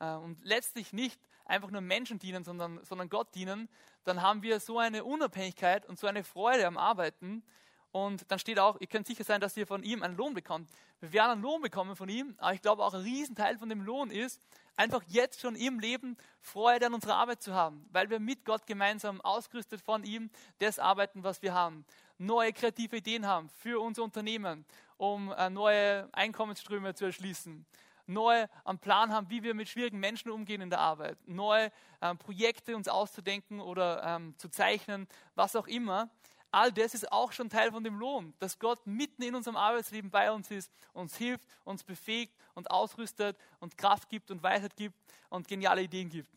äh, 0.01 0.15
und 0.15 0.43
letztlich 0.43 0.91
nicht 0.91 1.19
einfach 1.45 1.69
nur 1.69 1.81
Menschen 1.81 2.19
dienen, 2.19 2.43
sondern, 2.43 2.83
sondern 2.83 3.09
Gott 3.09 3.33
dienen, 3.35 3.69
dann 4.03 4.21
haben 4.21 4.41
wir 4.41 4.59
so 4.59 4.79
eine 4.79 5.03
Unabhängigkeit 5.03 5.85
und 5.85 5.99
so 5.99 6.07
eine 6.07 6.23
Freude 6.23 6.65
am 6.65 6.77
Arbeiten. 6.77 7.43
Und 7.91 8.29
dann 8.31 8.39
steht 8.39 8.57
auch, 8.57 8.79
ihr 8.79 8.87
könnt 8.87 9.05
sicher 9.05 9.23
sein, 9.23 9.41
dass 9.41 9.57
ihr 9.57 9.67
von 9.67 9.83
ihm 9.83 10.01
einen 10.01 10.15
Lohn 10.15 10.33
bekommt. 10.33 10.69
Wir 11.01 11.11
werden 11.11 11.31
einen 11.31 11.41
Lohn 11.41 11.61
bekommen 11.61 11.95
von 11.95 12.07
ihm, 12.07 12.35
aber 12.37 12.53
ich 12.53 12.61
glaube 12.61 12.83
auch 12.83 12.93
ein 12.93 13.01
Riesenteil 13.01 13.57
von 13.57 13.67
dem 13.67 13.81
Lohn 13.81 14.11
ist, 14.11 14.41
einfach 14.77 15.03
jetzt 15.07 15.41
schon 15.41 15.55
im 15.55 15.79
Leben 15.79 16.15
Freude 16.39 16.85
an 16.85 16.93
unserer 16.93 17.15
Arbeit 17.15 17.41
zu 17.41 17.53
haben, 17.53 17.85
weil 17.91 18.09
wir 18.09 18.19
mit 18.19 18.45
Gott 18.45 18.65
gemeinsam 18.65 19.19
ausgerüstet 19.21 19.81
von 19.81 20.03
ihm 20.03 20.29
das 20.59 20.79
arbeiten, 20.79 21.23
was 21.23 21.41
wir 21.41 21.53
haben. 21.53 21.85
Neue 22.17 22.53
kreative 22.53 22.97
Ideen 22.97 23.25
haben 23.25 23.49
für 23.49 23.81
unser 23.81 24.03
Unternehmen, 24.03 24.65
um 24.97 25.33
äh, 25.33 25.49
neue 25.49 26.07
Einkommensströme 26.13 26.93
zu 26.93 27.05
erschließen 27.05 27.65
neu 28.07 28.47
einen 28.65 28.79
Plan 28.79 29.11
haben, 29.13 29.29
wie 29.29 29.43
wir 29.43 29.53
mit 29.53 29.69
schwierigen 29.69 29.99
Menschen 29.99 30.31
umgehen 30.31 30.61
in 30.61 30.69
der 30.69 30.79
Arbeit, 30.79 31.17
neue 31.27 31.71
ähm, 32.01 32.17
Projekte 32.17 32.75
uns 32.75 32.87
auszudenken 32.87 33.59
oder 33.59 34.03
ähm, 34.03 34.37
zu 34.37 34.49
zeichnen, 34.49 35.07
was 35.35 35.55
auch 35.55 35.67
immer. 35.67 36.09
All 36.51 36.71
das 36.71 36.93
ist 36.93 37.09
auch 37.11 37.31
schon 37.31 37.49
Teil 37.49 37.71
von 37.71 37.83
dem 37.83 37.97
Lohn, 37.97 38.33
dass 38.39 38.59
Gott 38.59 38.85
mitten 38.85 39.23
in 39.23 39.35
unserem 39.35 39.55
Arbeitsleben 39.55 40.11
bei 40.11 40.31
uns 40.31 40.51
ist, 40.51 40.69
uns 40.91 41.15
hilft, 41.15 41.45
uns 41.63 41.83
befähigt 41.83 42.33
und 42.55 42.69
ausrüstet 42.69 43.37
und 43.61 43.77
Kraft 43.77 44.09
gibt 44.09 44.31
und 44.31 44.43
Weisheit 44.43 44.75
gibt 44.75 44.95
und 45.29 45.47
geniale 45.47 45.81
Ideen 45.83 46.09
gibt. 46.09 46.29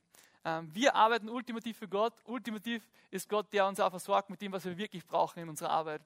Ähm, 0.45 0.73
wir 0.73 0.95
arbeiten 0.95 1.29
ultimativ 1.29 1.79
für 1.79 1.89
Gott. 1.89 2.13
Ultimativ 2.25 2.89
ist 3.11 3.29
Gott, 3.29 3.53
der 3.53 3.67
uns 3.67 3.81
auch 3.81 3.91
versorgt 3.91 4.31
mit 4.31 4.41
dem, 4.41 4.53
was 4.53 4.65
wir 4.65 4.77
wirklich 4.77 5.05
brauchen 5.05 5.41
in 5.41 5.49
unserer 5.49 5.71
Arbeit. 5.71 6.03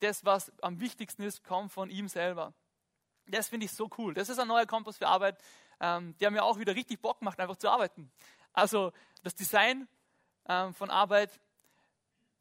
Das, 0.00 0.24
was 0.24 0.50
am 0.60 0.80
wichtigsten 0.80 1.22
ist, 1.22 1.44
kommt 1.44 1.70
von 1.70 1.88
ihm 1.88 2.08
selber. 2.08 2.52
Das 3.28 3.48
finde 3.48 3.66
ich 3.66 3.72
so 3.72 3.88
cool. 3.98 4.14
Das 4.14 4.28
ist 4.28 4.40
ein 4.40 4.48
neuer 4.48 4.66
Kompass 4.66 4.98
für 4.98 5.06
Arbeit, 5.06 5.38
ähm, 5.78 6.16
der 6.18 6.32
mir 6.32 6.42
auch 6.42 6.58
wieder 6.58 6.74
richtig 6.74 7.00
Bock 7.00 7.22
macht, 7.22 7.38
einfach 7.38 7.56
zu 7.56 7.68
arbeiten. 7.68 8.10
Also 8.52 8.92
das 9.22 9.34
Design 9.34 9.86
ähm, 10.48 10.74
von 10.74 10.90
Arbeit, 10.90 11.38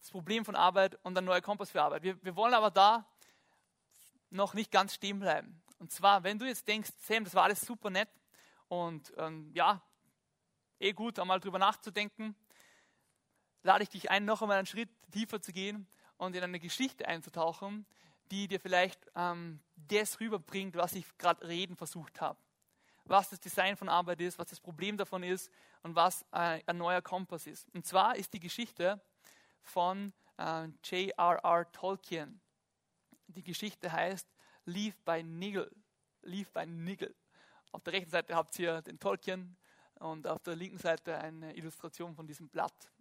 das 0.02 0.10
Problem 0.10 0.44
von 0.44 0.56
Arbeit 0.56 0.98
und 1.04 1.18
ein 1.18 1.26
neuer 1.26 1.42
Kompass 1.42 1.70
für 1.72 1.82
Arbeit. 1.82 2.04
Wir, 2.04 2.22
wir 2.24 2.36
wollen 2.36 2.54
aber 2.54 2.72
da 2.72 3.06
noch 4.32 4.54
nicht 4.54 4.72
ganz 4.72 4.96
stehen 4.96 5.20
bleiben. 5.20 5.62
Und 5.78 5.92
zwar, 5.92 6.24
wenn 6.24 6.40
du 6.40 6.46
jetzt 6.46 6.68
denkst, 6.68 6.92
Sam, 7.00 7.24
das 7.24 7.36
war 7.36 7.44
alles 7.44 7.62
super 7.62 7.90
nett 7.90 8.10
und 8.68 9.14
ähm, 9.18 9.52
ja, 9.54 9.82
eh 10.80 10.94
gut, 10.94 11.20
einmal 11.20 11.40
drüber 11.40 11.60
nachzudenken, 11.60 12.36
lade 13.64 13.84
ich 13.84 13.90
dich 13.90 14.10
ein, 14.10 14.26
noch 14.26 14.42
einmal 14.42 14.58
einen 14.58 14.66
Schritt 14.66 14.90
tiefer 15.12 15.40
zu 15.42 15.54
gehen 15.54 15.88
und 16.18 16.36
in 16.36 16.44
eine 16.44 16.60
Geschichte 16.60 17.08
einzutauchen, 17.08 17.86
die 18.32 18.48
dir 18.48 18.60
vielleicht 18.60 19.00
ähm, 19.16 19.60
das 19.76 20.20
rüberbringt, 20.20 20.76
was 20.76 20.94
ich 20.94 21.06
gerade 21.18 21.48
reden 21.48 21.76
versucht 21.76 22.22
habe. 22.22 22.40
Was 23.06 23.30
das 23.30 23.40
Design 23.40 23.76
von 23.76 23.90
Arbeit 23.90 24.22
ist, 24.22 24.40
was 24.40 24.48
das 24.48 24.60
Problem 24.60 24.98
davon 24.98 25.22
ist 25.22 25.52
und 25.84 25.96
was 25.96 26.24
äh, 26.32 26.62
ein 26.66 26.78
neuer 26.78 27.02
Kompass 27.02 27.46
ist. 27.46 27.68
Und 27.76 27.86
zwar 27.86 28.16
ist 28.16 28.34
die 28.34 28.40
Geschichte 28.40 29.02
von 29.62 30.14
äh, 30.38 30.68
J.R.R. 30.84 31.72
Tolkien. 31.72 32.40
Die 33.28 33.44
Geschichte 33.44 33.92
heißt 33.92 34.28
Leave 34.66 34.96
by 35.06 35.24
Niggle. 35.24 35.72
Leave 36.24 36.50
by 36.52 36.66
Niggle. 36.66 37.14
Auf 37.72 37.84
der 37.84 37.94
rechten 37.94 38.12
Seite 38.12 38.36
habt 38.36 38.58
ihr 38.60 38.82
den 38.82 39.00
Tolkien 39.00 39.56
und 40.00 40.28
auf 40.28 40.44
der 40.44 40.56
linken 40.56 40.78
Seite 40.78 41.18
eine 41.18 41.56
Illustration 41.56 42.16
von 42.16 42.28
diesem 42.28 42.50
Blatt. 42.50 42.92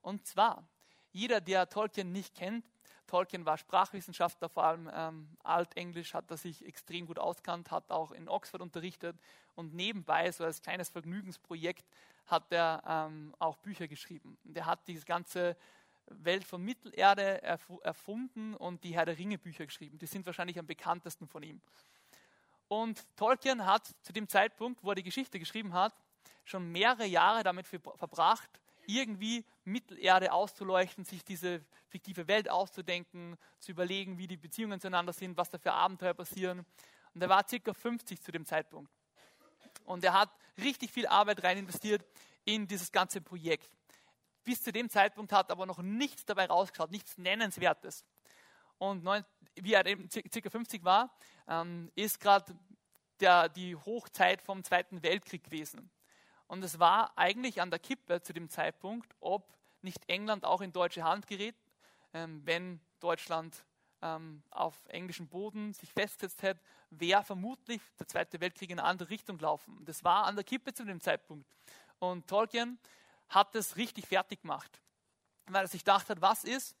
Und 0.00 0.26
zwar, 0.26 0.66
jeder, 1.12 1.40
der 1.40 1.68
Tolkien 1.68 2.12
nicht 2.12 2.34
kennt, 2.34 2.64
Tolkien 3.06 3.46
war 3.46 3.56
Sprachwissenschaftler, 3.56 4.48
vor 4.48 4.64
allem 4.64 4.90
ähm, 4.92 5.28
Altenglisch 5.42 6.12
hat 6.14 6.30
er 6.30 6.36
sich 6.36 6.64
extrem 6.66 7.06
gut 7.06 7.18
auskannt, 7.18 7.70
hat 7.70 7.90
auch 7.90 8.12
in 8.12 8.28
Oxford 8.28 8.60
unterrichtet 8.60 9.18
und 9.54 9.74
nebenbei, 9.74 10.30
so 10.30 10.44
als 10.44 10.60
kleines 10.60 10.90
Vergnügensprojekt, 10.90 11.86
hat 12.26 12.52
er 12.52 12.82
ähm, 12.86 13.34
auch 13.38 13.56
Bücher 13.56 13.88
geschrieben. 13.88 14.36
Und 14.44 14.56
er 14.56 14.66
hat 14.66 14.86
diese 14.86 15.06
ganze 15.06 15.56
Welt 16.10 16.44
von 16.44 16.62
Mittelerde 16.62 17.42
erf 17.42 17.70
erfunden 17.82 18.54
und 18.54 18.84
die 18.84 18.94
Herr 18.94 19.06
der 19.06 19.18
Ringe 19.18 19.38
Bücher 19.38 19.66
geschrieben. 19.66 19.98
Die 19.98 20.06
sind 20.06 20.26
wahrscheinlich 20.26 20.58
am 20.58 20.66
bekanntesten 20.66 21.26
von 21.26 21.42
ihm. 21.42 21.60
Und 22.68 23.04
Tolkien 23.16 23.64
hat 23.64 23.94
zu 24.02 24.12
dem 24.12 24.28
Zeitpunkt, 24.28 24.82
wo 24.82 24.90
er 24.90 24.94
die 24.94 25.02
Geschichte 25.02 25.38
geschrieben 25.38 25.72
hat, 25.72 25.94
schon 26.44 26.70
mehrere 26.70 27.06
Jahre 27.06 27.42
damit 27.42 27.66
verbracht, 27.66 28.48
irgendwie 28.86 29.44
Mittelerde 29.64 30.32
auszuleuchten, 30.32 31.04
sich 31.04 31.24
diese 31.24 31.62
fiktive 31.88 32.26
Welt 32.26 32.50
auszudenken, 32.50 33.36
zu 33.58 33.72
überlegen, 33.72 34.18
wie 34.18 34.26
die 34.26 34.36
Beziehungen 34.36 34.80
zueinander 34.80 35.12
sind, 35.12 35.36
was 35.36 35.50
da 35.50 35.58
für 35.58 35.72
Abenteuer 35.72 36.14
passieren. 36.14 36.64
Und 37.14 37.22
er 37.22 37.28
war 37.28 37.46
circa 37.46 37.74
50 37.74 38.22
zu 38.22 38.32
dem 38.32 38.46
Zeitpunkt. 38.46 38.90
Und 39.84 40.04
er 40.04 40.14
hat 40.14 40.30
richtig 40.58 40.90
viel 40.90 41.06
Arbeit 41.06 41.42
rein 41.42 41.58
investiert 41.58 42.04
in 42.44 42.66
dieses 42.66 42.90
ganze 42.92 43.20
Projekt. 43.20 43.77
Bis 44.48 44.62
zu 44.62 44.72
dem 44.72 44.88
Zeitpunkt 44.88 45.30
hat 45.30 45.50
aber 45.50 45.66
noch 45.66 45.82
nichts 45.82 46.24
dabei 46.24 46.46
rausgeschaut, 46.46 46.90
nichts 46.90 47.18
Nennenswertes. 47.18 48.06
Und 48.78 49.06
wie 49.56 49.74
er 49.74 49.84
eben 49.84 50.08
circa 50.10 50.48
50 50.48 50.82
war, 50.84 51.14
ähm, 51.46 51.92
ist 51.94 52.18
gerade 52.18 52.56
die 53.54 53.76
Hochzeit 53.76 54.40
vom 54.40 54.64
Zweiten 54.64 55.02
Weltkrieg 55.02 55.44
gewesen. 55.44 55.90
Und 56.46 56.64
es 56.64 56.78
war 56.78 57.12
eigentlich 57.18 57.60
an 57.60 57.68
der 57.68 57.78
Kippe 57.78 58.22
zu 58.22 58.32
dem 58.32 58.48
Zeitpunkt, 58.48 59.14
ob 59.20 59.54
nicht 59.82 60.08
England 60.08 60.46
auch 60.46 60.62
in 60.62 60.72
deutsche 60.72 61.04
Hand 61.04 61.26
gerät, 61.26 61.56
ähm, 62.14 62.40
wenn 62.46 62.80
Deutschland 63.00 63.66
ähm, 64.00 64.42
auf 64.48 64.82
englischem 64.88 65.28
Boden 65.28 65.74
sich 65.74 65.92
festgesetzt 65.92 66.42
hätte, 66.42 66.62
wäre 66.88 67.22
vermutlich 67.22 67.82
der 68.00 68.08
Zweite 68.08 68.40
Weltkrieg 68.40 68.70
in 68.70 68.78
eine 68.78 68.88
andere 68.88 69.10
Richtung 69.10 69.38
laufen. 69.40 69.84
Das 69.84 70.04
war 70.04 70.24
an 70.24 70.36
der 70.36 70.44
Kippe 70.44 70.72
zu 70.72 70.86
dem 70.86 71.02
Zeitpunkt. 71.02 71.46
Und 71.98 72.26
Tolkien 72.26 72.78
hat 73.28 73.54
das 73.54 73.76
richtig 73.76 74.06
fertig 74.06 74.42
gemacht, 74.42 74.80
weil 75.46 75.64
er 75.64 75.68
sich 75.68 75.82
gedacht 75.82 76.08
hat, 76.08 76.20
was 76.20 76.44
ist, 76.44 76.76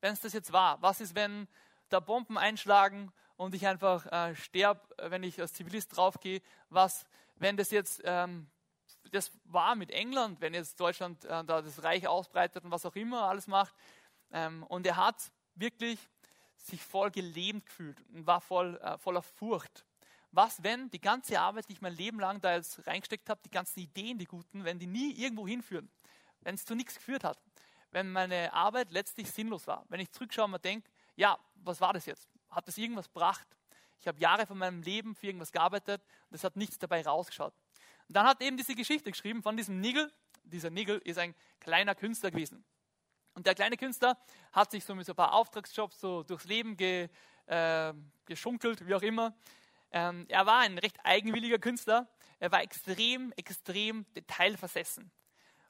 wenn 0.00 0.12
es 0.12 0.20
das 0.20 0.32
jetzt 0.32 0.52
war? 0.52 0.80
Was 0.82 1.00
ist, 1.00 1.14
wenn 1.14 1.48
da 1.88 2.00
Bomben 2.00 2.38
einschlagen 2.38 3.12
und 3.36 3.54
ich 3.54 3.66
einfach 3.66 4.06
äh, 4.06 4.34
sterbe, 4.34 4.80
wenn 5.10 5.22
ich 5.22 5.40
als 5.40 5.52
Zivilist 5.52 5.96
draufgehe? 5.96 6.40
Was, 6.68 7.06
wenn 7.36 7.56
das 7.56 7.70
jetzt 7.70 8.02
ähm, 8.04 8.50
das 9.10 9.30
war 9.44 9.74
mit 9.74 9.90
England, 9.90 10.40
wenn 10.40 10.54
jetzt 10.54 10.78
Deutschland 10.80 11.24
äh, 11.24 11.44
da 11.44 11.62
das 11.62 11.82
Reich 11.82 12.06
ausbreitet 12.06 12.64
und 12.64 12.70
was 12.70 12.84
auch 12.84 12.96
immer 12.96 13.22
alles 13.22 13.46
macht. 13.46 13.74
Ähm, 14.32 14.62
und 14.64 14.86
er 14.86 14.96
hat 14.96 15.16
wirklich 15.54 15.98
sich 16.56 16.82
voll 16.82 17.10
gelähmt 17.10 17.66
gefühlt 17.66 18.00
und 18.12 18.26
war 18.26 18.40
voll, 18.40 18.78
äh, 18.82 18.98
voller 18.98 19.22
Furcht. 19.22 19.84
Was, 20.34 20.64
wenn 20.64 20.90
die 20.90 21.00
ganze 21.00 21.38
Arbeit, 21.38 21.68
die 21.68 21.74
ich 21.74 21.80
mein 21.80 21.94
Leben 21.94 22.18
lang 22.18 22.40
da 22.40 22.56
jetzt 22.56 22.84
reingesteckt 22.88 23.30
habe, 23.30 23.40
die 23.44 23.52
ganzen 23.52 23.78
Ideen, 23.78 24.18
die 24.18 24.24
guten, 24.24 24.64
wenn 24.64 24.80
die 24.80 24.88
nie 24.88 25.12
irgendwo 25.12 25.46
hinführen, 25.46 25.88
wenn 26.40 26.56
es 26.56 26.64
zu 26.64 26.74
nichts 26.74 26.96
geführt 26.96 27.22
hat, 27.22 27.38
wenn 27.92 28.10
meine 28.10 28.52
Arbeit 28.52 28.90
letztlich 28.90 29.30
sinnlos 29.30 29.68
war, 29.68 29.84
wenn 29.90 30.00
ich 30.00 30.10
zurückschaue 30.10 30.46
und 30.46 30.50
mir 30.50 30.58
denke, 30.58 30.90
ja, 31.14 31.38
was 31.54 31.80
war 31.80 31.92
das 31.92 32.06
jetzt? 32.06 32.28
Hat 32.50 32.66
das 32.66 32.76
irgendwas 32.76 33.06
gebracht? 33.06 33.46
Ich 34.00 34.08
habe 34.08 34.18
Jahre 34.18 34.44
von 34.44 34.58
meinem 34.58 34.82
Leben 34.82 35.14
für 35.14 35.26
irgendwas 35.28 35.52
gearbeitet 35.52 36.02
und 36.30 36.34
es 36.34 36.42
hat 36.42 36.56
nichts 36.56 36.80
dabei 36.80 37.02
rausgeschaut. 37.02 37.54
Und 38.08 38.16
dann 38.16 38.26
hat 38.26 38.42
eben 38.42 38.56
diese 38.56 38.74
Geschichte 38.74 39.12
geschrieben 39.12 39.40
von 39.40 39.56
diesem 39.56 39.80
Nigel. 39.80 40.12
Dieser 40.42 40.70
Nigel 40.70 40.98
ist 41.04 41.18
ein 41.18 41.36
kleiner 41.60 41.94
Künstler 41.94 42.32
gewesen. 42.32 42.64
Und 43.34 43.46
der 43.46 43.54
kleine 43.54 43.76
Künstler 43.76 44.18
hat 44.52 44.72
sich 44.72 44.84
so 44.84 44.96
mit 44.96 45.06
so 45.06 45.12
ein 45.12 45.16
paar 45.16 45.32
Auftragsjobs 45.32 46.00
so 46.00 46.24
durchs 46.24 46.44
Leben 46.44 46.76
ge, 46.76 47.08
äh, 47.46 47.94
geschunkelt, 48.26 48.84
wie 48.84 48.94
auch 48.96 49.02
immer. 49.02 49.32
Ähm, 49.94 50.26
er 50.28 50.44
war 50.44 50.58
ein 50.58 50.76
recht 50.76 50.98
eigenwilliger 51.04 51.58
Künstler. 51.58 52.08
Er 52.40 52.50
war 52.50 52.62
extrem, 52.62 53.32
extrem 53.36 54.04
detailversessen. 54.14 55.10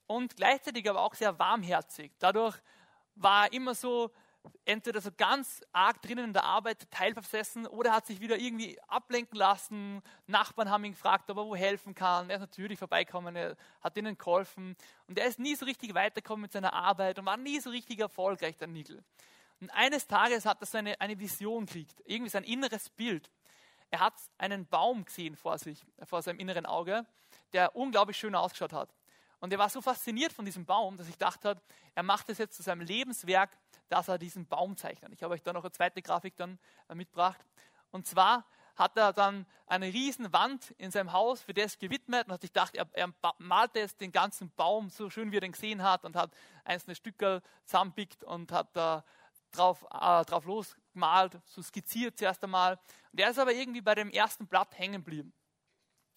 Und 0.06 0.36
gleichzeitig 0.36 0.88
aber 0.88 1.02
auch 1.02 1.14
sehr 1.14 1.38
warmherzig. 1.38 2.10
Dadurch 2.18 2.56
war 3.16 3.44
er 3.44 3.52
immer 3.52 3.74
so 3.74 4.10
entweder 4.64 5.02
so 5.02 5.10
ganz 5.14 5.62
arg 5.72 6.00
drinnen 6.00 6.24
in 6.24 6.32
der 6.32 6.44
Arbeit 6.44 6.90
teilversessen 6.90 7.66
oder 7.66 7.92
hat 7.92 8.06
sich 8.06 8.20
wieder 8.20 8.38
irgendwie 8.38 8.80
ablenken 8.88 9.38
lassen. 9.38 10.02
Nachbarn 10.26 10.70
haben 10.70 10.84
ihn 10.84 10.92
gefragt, 10.92 11.30
ob 11.30 11.36
er 11.36 11.44
wo 11.44 11.54
helfen 11.54 11.94
kann. 11.94 12.30
Er 12.30 12.36
ist 12.36 12.40
natürlich 12.40 12.78
vorbeikommen, 12.78 13.36
er 13.36 13.56
hat 13.82 13.96
ihnen 13.98 14.16
geholfen. 14.16 14.74
Und 15.06 15.18
er 15.18 15.26
ist 15.26 15.38
nie 15.38 15.54
so 15.54 15.66
richtig 15.66 15.94
weitergekommen 15.94 16.42
mit 16.42 16.52
seiner 16.52 16.72
Arbeit 16.72 17.18
und 17.18 17.26
war 17.26 17.36
nie 17.36 17.60
so 17.60 17.68
richtig 17.68 18.00
erfolgreich, 18.00 18.56
der 18.56 18.68
Nigel. 18.68 19.04
Und 19.60 19.68
eines 19.70 20.06
Tages 20.06 20.46
hat 20.46 20.62
er 20.62 20.66
so 20.66 20.78
eine, 20.78 20.98
eine 20.98 21.18
Vision 21.18 21.66
gekriegt, 21.66 22.02
irgendwie 22.06 22.30
sein 22.30 22.44
inneres 22.44 22.88
Bild. 22.88 23.30
Er 23.94 24.00
hat 24.00 24.14
einen 24.38 24.66
Baum 24.66 25.04
gesehen 25.04 25.36
vor 25.36 25.56
sich, 25.56 25.86
vor 26.02 26.20
seinem 26.20 26.40
inneren 26.40 26.66
Auge, 26.66 27.06
der 27.52 27.76
unglaublich 27.76 28.16
schön 28.16 28.34
ausgeschaut 28.34 28.72
hat. 28.72 28.92
Und 29.38 29.52
er 29.52 29.60
war 29.60 29.68
so 29.68 29.80
fasziniert 29.80 30.32
von 30.32 30.44
diesem 30.44 30.66
Baum, 30.66 30.96
dass 30.96 31.08
ich 31.08 31.16
dachte, 31.16 31.62
er 31.94 32.02
macht 32.02 32.28
es 32.28 32.38
jetzt 32.38 32.56
zu 32.56 32.64
seinem 32.64 32.80
Lebenswerk, 32.80 33.56
dass 33.88 34.08
er 34.08 34.18
diesen 34.18 34.48
Baum 34.48 34.76
zeichnet. 34.76 35.12
Ich 35.12 35.22
habe 35.22 35.32
euch 35.32 35.44
da 35.44 35.52
noch 35.52 35.62
eine 35.62 35.70
zweite 35.70 36.02
Grafik 36.02 36.34
dann 36.34 36.58
äh, 36.88 36.96
mitgebracht. 36.96 37.38
Und 37.92 38.08
zwar 38.08 38.44
hat 38.74 38.96
er 38.96 39.12
dann 39.12 39.46
eine 39.68 39.86
riesen 39.86 40.32
Wand 40.32 40.72
in 40.72 40.90
seinem 40.90 41.12
Haus 41.12 41.42
für 41.42 41.54
das 41.54 41.78
gewidmet 41.78 42.26
und 42.26 42.32
hat 42.32 42.40
sich 42.40 42.52
gedacht, 42.52 42.74
er, 42.74 42.88
er 42.94 43.14
malte 43.38 43.78
jetzt 43.78 44.00
den 44.00 44.10
ganzen 44.10 44.50
Baum 44.56 44.90
so 44.90 45.08
schön, 45.08 45.30
wie 45.30 45.36
er 45.36 45.42
den 45.42 45.52
gesehen 45.52 45.84
hat 45.84 46.04
und 46.04 46.16
hat 46.16 46.32
einzelne 46.64 46.96
Stücke 46.96 47.42
zusammenpickt 47.64 48.24
und 48.24 48.50
hat 48.50 48.74
da 48.74 49.04
drauf, 49.52 49.84
äh, 49.84 50.24
drauf 50.24 50.46
losgemalt, 50.94 51.40
so 51.46 51.62
skizziert 51.62 52.18
zuerst 52.18 52.42
einmal. 52.44 52.78
Und 53.12 53.20
er 53.20 53.30
ist 53.30 53.38
aber 53.38 53.52
irgendwie 53.52 53.80
bei 53.80 53.94
dem 53.94 54.10
ersten 54.10 54.46
Blatt 54.46 54.78
hängen 54.78 55.04
geblieben. 55.04 55.32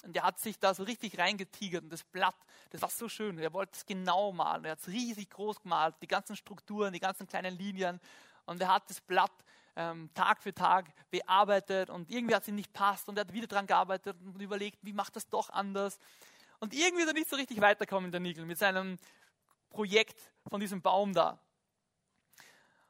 Und 0.04 0.16
er 0.16 0.24
hat 0.24 0.40
sich 0.40 0.60
da 0.60 0.74
so 0.74 0.84
richtig 0.84 1.18
reingetigert 1.18 1.84
und 1.84 1.90
das 1.90 2.04
Blatt, 2.04 2.36
das 2.70 2.82
war 2.82 2.90
so 2.90 3.10
schön. 3.10 3.40
Er 3.40 3.52
wollte 3.54 3.74
es 3.76 3.86
genau 3.86 4.32
malen. 4.32 4.64
Er 4.66 4.72
hat 4.72 4.80
es 4.80 4.88
riesig 4.88 5.30
groß 5.32 5.62
gemalt, 5.62 5.96
die 6.02 6.08
ganzen 6.08 6.36
Strukturen, 6.36 6.94
die 6.94 7.00
ganzen 7.00 7.28
kleinen 7.28 7.58
Linien. 7.58 8.00
Und 8.46 8.62
er 8.62 8.74
hat 8.74 8.90
das 8.90 9.02
Blatt 9.02 9.32
ähm, 9.76 10.10
Tag 10.14 10.42
für 10.42 10.54
Tag 10.54 10.94
bearbeitet 11.10 11.90
und 11.90 12.10
irgendwie 12.10 12.36
hat 12.36 12.44
es 12.44 12.48
ihm 12.48 12.56
nicht 12.56 12.74
passt 12.74 13.10
und 13.10 13.18
er 13.18 13.22
hat 13.22 13.34
wieder 13.34 13.48
daran 13.48 13.68
gearbeitet 13.68 14.18
und 14.24 14.40
überlegt, 14.40 14.78
wie 14.84 14.94
macht 14.94 15.16
das 15.16 15.28
doch 15.28 15.50
anders. 15.50 16.00
Und 16.60 16.74
irgendwie 16.74 17.04
ist 17.04 17.08
er 17.08 17.14
nicht 17.14 17.30
so 17.30 17.36
richtig 17.36 17.60
weitergekommen, 17.60 18.12
der 18.12 18.20
Nigel, 18.20 18.46
mit 18.46 18.58
seinem 18.58 18.98
Projekt 19.70 20.20
von 20.48 20.60
diesem 20.60 20.82
Baum 20.82 21.14
da. 21.14 21.40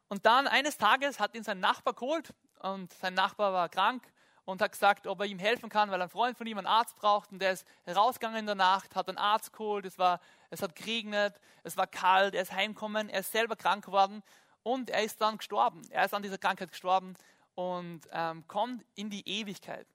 Und 0.08 0.26
dann 0.26 0.46
eines 0.46 0.78
Tages 0.78 1.20
hat 1.20 1.34
ihn 1.34 1.42
sein 1.42 1.60
Nachbar 1.60 1.94
geholt 1.94 2.34
und 2.60 2.92
sein 2.94 3.14
Nachbar 3.14 3.52
war 3.52 3.68
krank 3.68 4.10
und 4.44 4.62
hat 4.62 4.72
gesagt, 4.72 5.06
ob 5.06 5.20
er 5.20 5.26
ihm 5.26 5.38
helfen 5.38 5.68
kann, 5.68 5.90
weil 5.90 6.00
ein 6.00 6.08
Freund 6.08 6.38
von 6.38 6.46
ihm 6.46 6.56
einen 6.56 6.66
Arzt 6.66 6.96
braucht 6.96 7.30
und 7.32 7.40
der 7.40 7.52
ist 7.52 7.66
rausgegangen 7.86 8.38
in 8.38 8.46
der 8.46 8.54
Nacht, 8.54 8.96
hat 8.96 9.08
einen 9.08 9.18
Arzt 9.18 9.52
geholt, 9.52 9.84
es, 9.84 9.98
war, 9.98 10.20
es 10.48 10.62
hat 10.62 10.74
geregnet, 10.74 11.38
es 11.62 11.76
war 11.76 11.86
kalt, 11.86 12.34
er 12.34 12.42
ist 12.42 12.52
heimgekommen, 12.52 13.10
er 13.10 13.20
ist 13.20 13.32
selber 13.32 13.56
krank 13.56 13.84
geworden 13.84 14.22
und 14.62 14.88
er 14.88 15.02
ist 15.02 15.20
dann 15.20 15.36
gestorben. 15.36 15.82
Er 15.90 16.06
ist 16.06 16.14
an 16.14 16.22
dieser 16.22 16.38
Krankheit 16.38 16.70
gestorben 16.70 17.14
und 17.54 18.08
ähm, 18.10 18.48
kommt 18.48 18.86
in 18.94 19.10
die 19.10 19.28
Ewigkeit. 19.28 19.86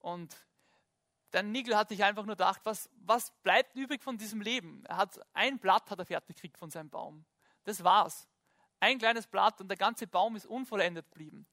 Und 0.00 0.36
der 1.32 1.44
Nigel 1.44 1.76
hat 1.76 1.90
sich 1.90 2.02
einfach 2.02 2.24
nur 2.24 2.34
gedacht, 2.34 2.60
was, 2.64 2.90
was 2.96 3.30
bleibt 3.42 3.76
übrig 3.76 4.02
von 4.02 4.18
diesem 4.18 4.40
Leben? 4.40 4.84
Er 4.86 4.96
hat 4.96 5.20
ein 5.34 5.58
Blatt 5.58 5.90
hat 5.90 5.98
er 6.00 6.06
fertig 6.06 6.34
gekriegt 6.34 6.58
von 6.58 6.70
seinem 6.70 6.90
Baum. 6.90 7.24
Das 7.64 7.84
war's. 7.84 8.26
Ein 8.80 8.98
kleines 8.98 9.26
Blatt 9.26 9.60
und 9.60 9.68
der 9.68 9.76
ganze 9.76 10.06
Baum 10.06 10.36
ist 10.36 10.46
unvollendet 10.46 11.06
geblieben. 11.10 11.46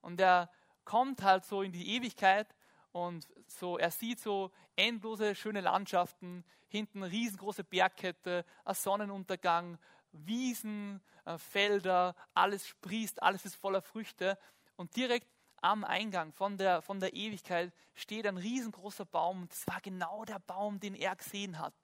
Und 0.00 0.20
er 0.20 0.50
kommt 0.84 1.22
halt 1.22 1.44
so 1.44 1.62
in 1.62 1.72
die 1.72 1.96
Ewigkeit 1.96 2.54
und 2.92 3.28
so, 3.46 3.78
er 3.78 3.90
sieht 3.90 4.20
so 4.20 4.50
endlose 4.76 5.34
schöne 5.34 5.60
Landschaften, 5.60 6.44
hinten 6.68 7.02
riesengroße 7.02 7.64
Bergkette, 7.64 8.44
ein 8.64 8.74
Sonnenuntergang, 8.74 9.78
Wiesen, 10.12 11.00
äh, 11.24 11.38
Felder, 11.38 12.16
alles 12.34 12.66
sprießt, 12.66 13.22
alles 13.22 13.44
ist 13.44 13.54
voller 13.54 13.82
Früchte. 13.82 14.38
Und 14.76 14.96
direkt 14.96 15.28
am 15.60 15.84
Eingang 15.84 16.32
von 16.32 16.56
der, 16.56 16.82
von 16.82 17.00
der 17.00 17.14
Ewigkeit 17.14 17.72
steht 17.94 18.26
ein 18.26 18.36
riesengroßer 18.36 19.04
Baum. 19.04 19.46
Das 19.48 19.66
war 19.68 19.80
genau 19.80 20.24
der 20.24 20.38
Baum, 20.38 20.80
den 20.80 20.94
er 20.94 21.14
gesehen 21.14 21.58
hat. 21.58 21.74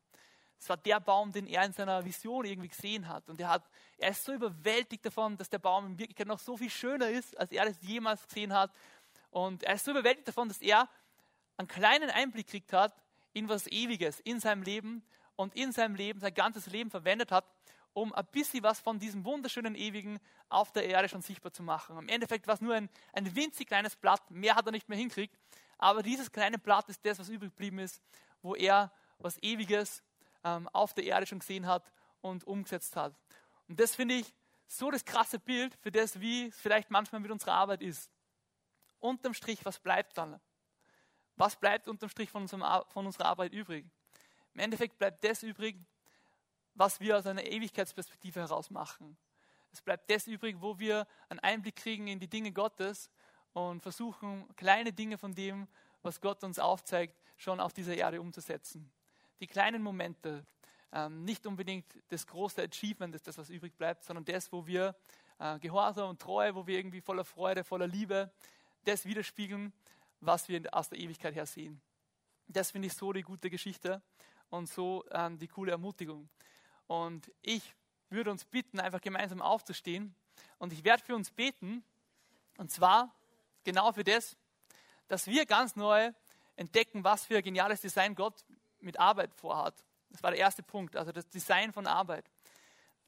Es 0.58 0.68
war 0.68 0.76
der 0.76 1.00
Baum, 1.00 1.32
den 1.32 1.46
er 1.46 1.64
in 1.64 1.72
seiner 1.72 2.04
Vision 2.04 2.44
irgendwie 2.44 2.68
gesehen 2.68 3.08
hat. 3.08 3.28
Und 3.28 3.40
er, 3.40 3.48
hat, 3.48 3.68
er 3.98 4.10
ist 4.10 4.24
so 4.24 4.32
überwältigt 4.32 5.04
davon, 5.04 5.36
dass 5.36 5.50
der 5.50 5.58
Baum 5.58 5.86
in 5.86 5.98
Wirklichkeit 5.98 6.26
noch 6.26 6.38
so 6.38 6.56
viel 6.56 6.70
schöner 6.70 7.08
ist, 7.08 7.38
als 7.38 7.52
er 7.52 7.66
das 7.66 7.76
jemals 7.82 8.26
gesehen 8.26 8.52
hat. 8.52 8.72
Und 9.30 9.62
er 9.62 9.74
ist 9.74 9.84
so 9.84 9.90
überwältigt 9.90 10.28
davon, 10.28 10.48
dass 10.48 10.60
er 10.62 10.88
einen 11.56 11.68
kleinen 11.68 12.10
Einblick 12.10 12.46
gekriegt 12.46 12.72
hat 12.72 12.94
in 13.32 13.48
was 13.48 13.66
Ewiges, 13.66 14.20
in 14.20 14.40
seinem 14.40 14.62
Leben 14.62 15.02
und 15.36 15.54
in 15.54 15.72
seinem 15.72 15.94
Leben, 15.94 16.20
sein 16.20 16.34
ganzes 16.34 16.66
Leben 16.66 16.90
verwendet 16.90 17.30
hat, 17.30 17.44
um 17.92 18.12
ein 18.14 18.26
bisschen 18.32 18.62
was 18.62 18.80
von 18.80 18.98
diesem 18.98 19.24
wunderschönen 19.24 19.74
Ewigen 19.74 20.18
auf 20.48 20.72
der 20.72 20.86
Erde 20.86 21.08
schon 21.08 21.22
sichtbar 21.22 21.52
zu 21.52 21.62
machen. 21.62 21.98
Im 21.98 22.08
Endeffekt 22.08 22.46
war 22.46 22.54
es 22.54 22.60
nur 22.60 22.74
ein, 22.74 22.88
ein 23.12 23.34
winzig 23.34 23.66
kleines 23.66 23.96
Blatt, 23.96 24.30
mehr 24.30 24.54
hat 24.54 24.66
er 24.66 24.72
nicht 24.72 24.88
mehr 24.88 24.98
hinkriegt, 24.98 25.34
aber 25.78 26.02
dieses 26.02 26.30
kleine 26.30 26.58
Blatt 26.58 26.88
ist 26.88 27.04
das, 27.04 27.18
was 27.18 27.28
übrig 27.28 27.50
geblieben 27.50 27.78
ist, 27.78 28.02
wo 28.42 28.54
er 28.54 28.90
was 29.18 29.42
Ewiges 29.42 30.02
ähm, 30.46 30.68
auf 30.68 30.94
der 30.94 31.04
Erde 31.04 31.26
schon 31.26 31.40
gesehen 31.40 31.66
hat 31.66 31.90
und 32.20 32.44
umgesetzt 32.44 32.94
hat. 32.96 33.14
Und 33.68 33.80
das 33.80 33.96
finde 33.96 34.14
ich 34.14 34.32
so 34.68 34.90
das 34.90 35.04
krasse 35.04 35.38
Bild 35.38 35.74
für 35.80 35.90
das, 35.90 36.20
wie 36.20 36.46
es 36.46 36.56
vielleicht 36.58 36.90
manchmal 36.90 37.20
mit 37.20 37.30
unserer 37.30 37.52
Arbeit 37.52 37.82
ist. 37.82 38.10
Unterm 39.00 39.34
Strich, 39.34 39.64
was 39.64 39.78
bleibt 39.78 40.16
dann? 40.16 40.40
Was 41.36 41.56
bleibt 41.56 41.88
unterm 41.88 42.08
Strich 42.08 42.30
von, 42.30 42.42
unserem, 42.42 42.64
von 42.88 43.06
unserer 43.06 43.26
Arbeit 43.26 43.52
übrig? 43.52 43.84
Im 44.54 44.60
Endeffekt 44.60 44.98
bleibt 44.98 45.22
das 45.24 45.42
übrig, 45.42 45.76
was 46.74 47.00
wir 47.00 47.18
aus 47.18 47.26
einer 47.26 47.44
Ewigkeitsperspektive 47.44 48.40
heraus 48.40 48.70
machen. 48.70 49.16
Es 49.72 49.82
bleibt 49.82 50.10
das 50.10 50.26
übrig, 50.26 50.56
wo 50.60 50.78
wir 50.78 51.06
einen 51.28 51.40
Einblick 51.40 51.76
kriegen 51.76 52.08
in 52.08 52.18
die 52.18 52.28
Dinge 52.28 52.52
Gottes 52.52 53.10
und 53.52 53.82
versuchen, 53.82 54.46
kleine 54.56 54.92
Dinge 54.92 55.18
von 55.18 55.34
dem, 55.34 55.66
was 56.02 56.20
Gott 56.20 56.42
uns 56.44 56.58
aufzeigt, 56.58 57.20
schon 57.36 57.60
auf 57.60 57.72
dieser 57.72 57.94
Erde 57.94 58.20
umzusetzen. 58.20 58.90
Die 59.40 59.46
kleinen 59.46 59.82
Momente, 59.82 60.46
ähm, 60.92 61.24
nicht 61.24 61.46
unbedingt 61.46 61.86
das 62.08 62.26
große 62.26 62.62
Achievement 62.62 63.14
ist 63.14 63.26
das, 63.26 63.36
was 63.38 63.50
übrig 63.50 63.76
bleibt, 63.76 64.04
sondern 64.04 64.24
das, 64.24 64.50
wo 64.52 64.66
wir 64.66 64.94
äh, 65.38 65.58
Gehorsam 65.58 66.10
und 66.10 66.20
Treue, 66.20 66.54
wo 66.54 66.66
wir 66.66 66.78
irgendwie 66.78 67.00
voller 67.00 67.24
Freude, 67.24 67.64
voller 67.64 67.86
Liebe 67.86 68.30
das 68.84 69.04
widerspiegeln, 69.04 69.72
was 70.20 70.48
wir 70.48 70.62
aus 70.72 70.88
der 70.88 70.98
Ewigkeit 70.98 71.34
her 71.34 71.46
sehen. 71.46 71.80
Das 72.48 72.70
finde 72.70 72.86
ich 72.86 72.94
so 72.94 73.12
die 73.12 73.22
gute 73.22 73.50
Geschichte 73.50 74.00
und 74.48 74.68
so 74.68 75.04
ähm, 75.10 75.38
die 75.38 75.48
coole 75.48 75.72
Ermutigung. 75.72 76.28
Und 76.86 77.30
ich 77.42 77.74
würde 78.08 78.30
uns 78.30 78.44
bitten, 78.44 78.80
einfach 78.80 79.00
gemeinsam 79.00 79.42
aufzustehen. 79.42 80.14
Und 80.58 80.72
ich 80.72 80.84
werde 80.84 81.02
für 81.02 81.14
uns 81.14 81.30
beten. 81.30 81.84
Und 82.56 82.70
zwar 82.70 83.12
genau 83.64 83.92
für 83.92 84.04
das, 84.04 84.36
dass 85.08 85.26
wir 85.26 85.44
ganz 85.46 85.76
neu 85.76 86.12
entdecken, 86.54 87.04
was 87.04 87.26
für 87.26 87.38
ein 87.38 87.42
geniales 87.42 87.80
Design 87.80 88.14
Gott 88.14 88.44
mit 88.86 88.98
Arbeit 88.98 89.34
vorhat. 89.34 89.74
Das 90.08 90.22
war 90.22 90.30
der 90.30 90.40
erste 90.40 90.62
Punkt, 90.62 90.96
also 90.96 91.12
das 91.12 91.28
Design 91.28 91.72
von 91.72 91.86
Arbeit. 91.86 92.24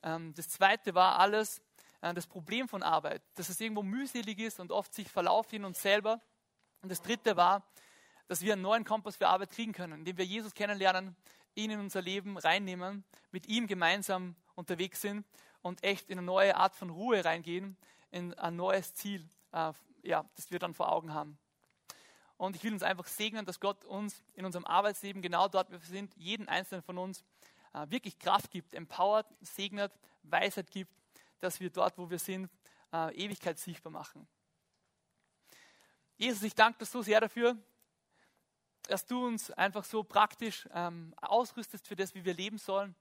Ähm, 0.02 0.34
das 0.34 0.50
zweite 0.50 0.94
war 0.94 1.18
alles 1.18 1.62
äh, 2.02 2.12
das 2.12 2.26
Problem 2.26 2.68
von 2.68 2.82
Arbeit, 2.82 3.22
dass 3.34 3.48
es 3.48 3.60
irgendwo 3.60 3.82
mühselig 3.82 4.38
ist 4.38 4.60
und 4.60 4.72
oft 4.72 4.92
sich 4.92 5.08
verlaufen 5.08 5.56
in 5.56 5.64
uns 5.64 5.80
selber. 5.80 6.20
Und 6.82 6.90
das 6.90 7.00
dritte 7.00 7.36
war, 7.36 7.66
dass 8.26 8.42
wir 8.42 8.52
einen 8.52 8.62
neuen 8.62 8.84
Kompass 8.84 9.16
für 9.16 9.28
Arbeit 9.28 9.50
kriegen 9.50 9.72
können, 9.72 10.00
indem 10.00 10.18
wir 10.18 10.24
Jesus 10.24 10.54
kennenlernen, 10.54 11.16
ihn 11.54 11.70
in 11.70 11.80
unser 11.80 12.02
Leben 12.02 12.36
reinnehmen, 12.36 13.04
mit 13.30 13.48
ihm 13.48 13.66
gemeinsam 13.66 14.36
unterwegs 14.54 15.00
sind 15.00 15.26
und 15.62 15.82
echt 15.82 16.10
in 16.10 16.18
eine 16.18 16.26
neue 16.26 16.56
Art 16.56 16.74
von 16.74 16.90
Ruhe 16.90 17.24
reingehen, 17.24 17.76
in 18.10 18.34
ein 18.34 18.54
neues 18.54 18.94
Ziel, 18.94 19.28
äh, 19.52 19.72
ja, 20.02 20.24
das 20.36 20.50
wir 20.50 20.58
dann 20.58 20.74
vor 20.74 20.92
Augen 20.92 21.14
haben. 21.14 21.38
Und 22.38 22.54
ich 22.54 22.62
will 22.62 22.72
uns 22.72 22.84
einfach 22.84 23.06
segnen, 23.08 23.44
dass 23.44 23.58
Gott 23.58 23.84
uns 23.84 24.22
in 24.34 24.44
unserem 24.44 24.64
Arbeitsleben, 24.64 25.20
genau 25.20 25.48
dort, 25.48 25.68
wo 25.70 25.72
wir 25.72 25.80
sind, 25.80 26.14
jeden 26.16 26.48
einzelnen 26.48 26.82
von 26.82 26.96
uns 26.96 27.24
äh, 27.74 27.84
wirklich 27.90 28.18
Kraft 28.18 28.50
gibt, 28.52 28.74
empowert, 28.74 29.26
segnet, 29.40 29.92
Weisheit 30.22 30.70
gibt, 30.70 30.92
dass 31.40 31.58
wir 31.58 31.68
dort, 31.68 31.98
wo 31.98 32.08
wir 32.08 32.18
sind, 32.18 32.48
äh, 32.92 33.14
Ewigkeit 33.16 33.58
sichtbar 33.58 33.92
machen. 33.92 34.26
Jesus, 36.16 36.42
ich 36.44 36.54
danke 36.54 36.78
dir 36.78 36.86
so 36.86 37.02
sehr 37.02 37.20
dafür, 37.20 37.56
dass 38.84 39.04
du 39.04 39.26
uns 39.26 39.50
einfach 39.50 39.84
so 39.84 40.04
praktisch 40.04 40.68
ähm, 40.72 41.14
ausrüstest 41.20 41.88
für 41.88 41.96
das, 41.96 42.14
wie 42.14 42.24
wir 42.24 42.34
leben 42.34 42.58
sollen. 42.58 42.94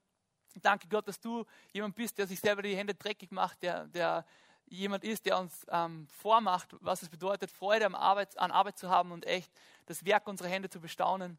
Danke 0.62 0.88
Gott, 0.88 1.06
dass 1.06 1.20
du 1.20 1.44
jemand 1.72 1.94
bist, 1.94 2.18
der 2.18 2.26
sich 2.26 2.40
selber 2.40 2.62
die 2.62 2.76
Hände 2.76 2.94
dreckig 2.94 3.30
macht, 3.30 3.62
der, 3.62 3.86
der 3.86 4.26
jemand 4.70 5.04
ist, 5.04 5.26
der 5.26 5.38
uns 5.38 5.66
ähm, 5.70 6.06
vormacht, 6.08 6.76
was 6.80 7.02
es 7.02 7.08
bedeutet, 7.08 7.50
Freude 7.50 7.86
an 7.86 7.94
Arbeit, 7.94 8.38
an 8.38 8.50
Arbeit 8.50 8.78
zu 8.78 8.88
haben 8.90 9.12
und 9.12 9.26
echt 9.26 9.50
das 9.86 10.04
Werk 10.04 10.26
unserer 10.26 10.48
Hände 10.48 10.70
zu 10.70 10.80
bestaunen. 10.80 11.38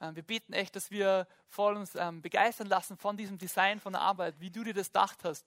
Ähm, 0.00 0.16
wir 0.16 0.22
beten 0.22 0.52
echt, 0.52 0.76
dass 0.76 0.90
wir 0.90 1.26
voll 1.48 1.76
uns 1.76 1.94
ähm, 1.94 2.22
begeistern 2.22 2.66
lassen 2.66 2.96
von 2.96 3.16
diesem 3.16 3.38
Design 3.38 3.80
von 3.80 3.92
der 3.92 4.02
Arbeit, 4.02 4.34
wie 4.38 4.50
du 4.50 4.64
dir 4.64 4.74
das 4.74 4.88
gedacht 4.88 5.24
hast. 5.24 5.44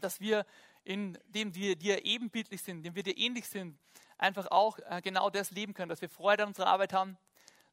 Dass 0.00 0.20
wir, 0.20 0.46
indem 0.84 1.54
wir 1.54 1.76
dir 1.76 2.04
ebenbildlich 2.04 2.62
sind, 2.62 2.78
indem 2.78 2.94
wir 2.94 3.02
dir 3.02 3.16
ähnlich 3.16 3.48
sind, 3.48 3.78
einfach 4.18 4.50
auch 4.50 4.78
äh, 4.78 5.00
genau 5.02 5.30
das 5.30 5.50
leben 5.50 5.74
können, 5.74 5.88
dass 5.88 6.00
wir 6.00 6.08
Freude 6.08 6.44
an 6.44 6.50
unserer 6.50 6.68
Arbeit 6.68 6.92
haben, 6.92 7.16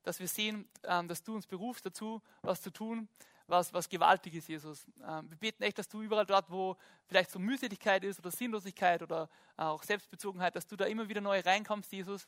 dass 0.04 0.20
wir 0.20 0.28
sehen, 0.28 0.68
ähm, 0.84 1.08
dass 1.08 1.24
du 1.24 1.36
uns 1.36 1.48
berufst 1.48 1.86
dazu, 1.86 2.22
was 2.42 2.62
zu 2.62 2.72
tun, 2.72 3.08
was, 3.52 3.74
was 3.74 3.88
gewaltig 3.88 4.34
ist, 4.34 4.48
Jesus. 4.48 4.88
Ähm, 5.08 5.30
wir 5.30 5.38
beten 5.38 5.62
echt, 5.64 5.78
dass 5.78 5.88
du 5.88 6.02
überall 6.02 6.26
dort, 6.26 6.50
wo 6.50 6.78
vielleicht 7.06 7.30
so 7.30 7.38
Mühseligkeit 7.38 8.04
ist 8.04 8.20
oder 8.20 8.32
Sinnlosigkeit 8.32 9.04
oder 9.04 9.30
auch 9.58 9.84
Selbstbezogenheit, 9.84 10.56
dass 10.56 10.66
du 10.66 10.76
da 10.76 10.86
immer 10.86 11.08
wieder 11.10 11.22
neu 11.22 11.40
reinkommst, 11.40 11.92
Jesus, 11.92 12.28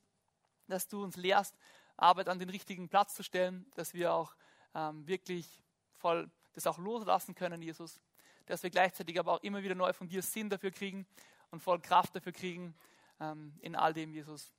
dass 0.67 0.88
du 0.88 1.03
uns 1.03 1.15
lehrst, 1.15 1.57
Arbeit 1.97 2.30
an 2.30 2.39
den 2.39 2.49
richtigen 2.49 2.89
Platz 2.89 3.15
zu 3.15 3.24
stellen, 3.24 3.65
dass 3.76 3.93
wir 3.93 4.13
auch 4.13 4.36
ähm, 4.76 5.07
wirklich 5.07 5.61
voll 5.97 6.30
das 6.53 6.67
auch 6.67 6.78
loslassen 6.78 7.34
können, 7.36 7.61
Jesus, 7.61 7.99
dass 8.45 8.61
wir 8.63 8.69
gleichzeitig 8.69 9.19
aber 9.19 9.34
auch 9.34 9.43
immer 9.43 9.63
wieder 9.63 9.76
neu 9.76 9.93
von 9.93 10.07
dir 10.07 10.21
Sinn 10.21 10.49
dafür 10.49 10.71
kriegen 10.71 11.07
und 11.49 11.61
voll 11.61 11.80
Kraft 11.80 12.15
dafür 12.15 12.32
kriegen 12.32 12.76
ähm, 13.19 13.53
in 13.61 13.76
all 13.76 13.93
dem, 13.93 14.11
Jesus. 14.11 14.51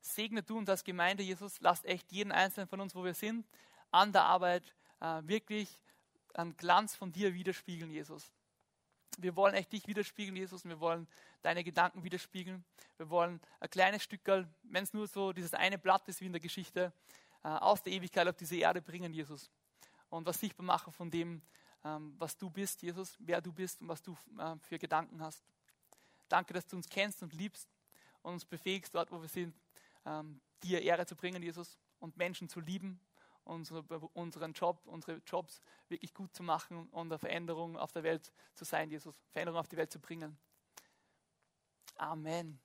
Segne 0.00 0.42
du 0.42 0.58
uns 0.58 0.68
als 0.68 0.84
Gemeinde, 0.84 1.22
Jesus, 1.22 1.60
lasst 1.60 1.86
echt 1.86 2.12
jeden 2.12 2.32
einzelnen 2.32 2.68
von 2.68 2.80
uns, 2.80 2.94
wo 2.94 3.04
wir 3.04 3.14
sind, 3.14 3.46
an 3.90 4.12
der 4.12 4.24
Arbeit 4.24 4.74
äh, 5.00 5.22
wirklich 5.22 5.80
einen 6.34 6.56
Glanz 6.56 6.94
von 6.96 7.12
dir 7.12 7.34
widerspiegeln, 7.34 7.90
Jesus. 7.90 8.32
Wir 9.18 9.36
wollen 9.36 9.54
echt 9.54 9.72
dich 9.72 9.86
widerspiegeln, 9.86 10.36
Jesus, 10.36 10.64
und 10.64 10.70
wir 10.70 10.80
wollen 10.80 11.06
deine 11.42 11.62
Gedanken 11.62 12.02
widerspiegeln. 12.02 12.64
Wir 12.96 13.08
wollen 13.10 13.40
ein 13.60 13.70
kleines 13.70 14.02
Stückchen, 14.02 14.52
wenn 14.64 14.84
es 14.84 14.92
nur 14.92 15.06
so 15.06 15.32
dieses 15.32 15.54
eine 15.54 15.78
Blatt 15.78 16.08
ist 16.08 16.20
wie 16.20 16.26
in 16.26 16.32
der 16.32 16.40
Geschichte, 16.40 16.92
äh, 17.44 17.48
aus 17.48 17.82
der 17.82 17.92
Ewigkeit 17.92 18.26
auf 18.26 18.36
diese 18.36 18.56
Erde 18.56 18.82
bringen, 18.82 19.12
Jesus. 19.12 19.50
Und 20.08 20.26
was 20.26 20.40
sichtbar 20.40 20.66
machen 20.66 20.92
von 20.92 21.10
dem, 21.10 21.42
ähm, 21.84 22.14
was 22.18 22.36
du 22.36 22.50
bist, 22.50 22.82
Jesus, 22.82 23.16
wer 23.20 23.40
du 23.40 23.52
bist 23.52 23.80
und 23.80 23.88
was 23.88 24.02
du 24.02 24.16
äh, 24.38 24.56
für 24.62 24.78
Gedanken 24.78 25.22
hast. 25.22 25.44
Danke, 26.28 26.54
dass 26.54 26.66
du 26.66 26.76
uns 26.76 26.88
kennst 26.88 27.22
und 27.22 27.32
liebst 27.34 27.68
und 28.22 28.32
uns 28.32 28.44
befähigst, 28.44 28.94
dort, 28.94 29.12
wo 29.12 29.20
wir 29.20 29.28
sind, 29.28 29.54
ähm, 30.06 30.40
dir 30.62 30.82
Ehre 30.82 31.06
zu 31.06 31.14
bringen, 31.14 31.42
Jesus, 31.42 31.78
und 32.00 32.16
Menschen 32.16 32.48
zu 32.48 32.60
lieben, 32.60 33.00
unsere, 33.44 33.82
unseren 33.82 34.52
Job, 34.52 34.80
unsere 34.86 35.20
Jobs 35.26 35.60
wirklich 35.88 36.14
gut 36.14 36.34
zu 36.34 36.42
machen 36.42 36.88
und 36.90 37.08
eine 37.08 37.18
Veränderung 37.18 37.76
auf 37.76 37.92
der 37.92 38.02
Welt 38.02 38.32
zu 38.54 38.64
sein, 38.64 38.90
Jesus, 38.90 39.14
Veränderung 39.30 39.60
auf 39.60 39.68
die 39.68 39.76
Welt 39.76 39.92
zu 39.92 40.00
bringen. 40.00 40.38
Amen. 41.96 42.63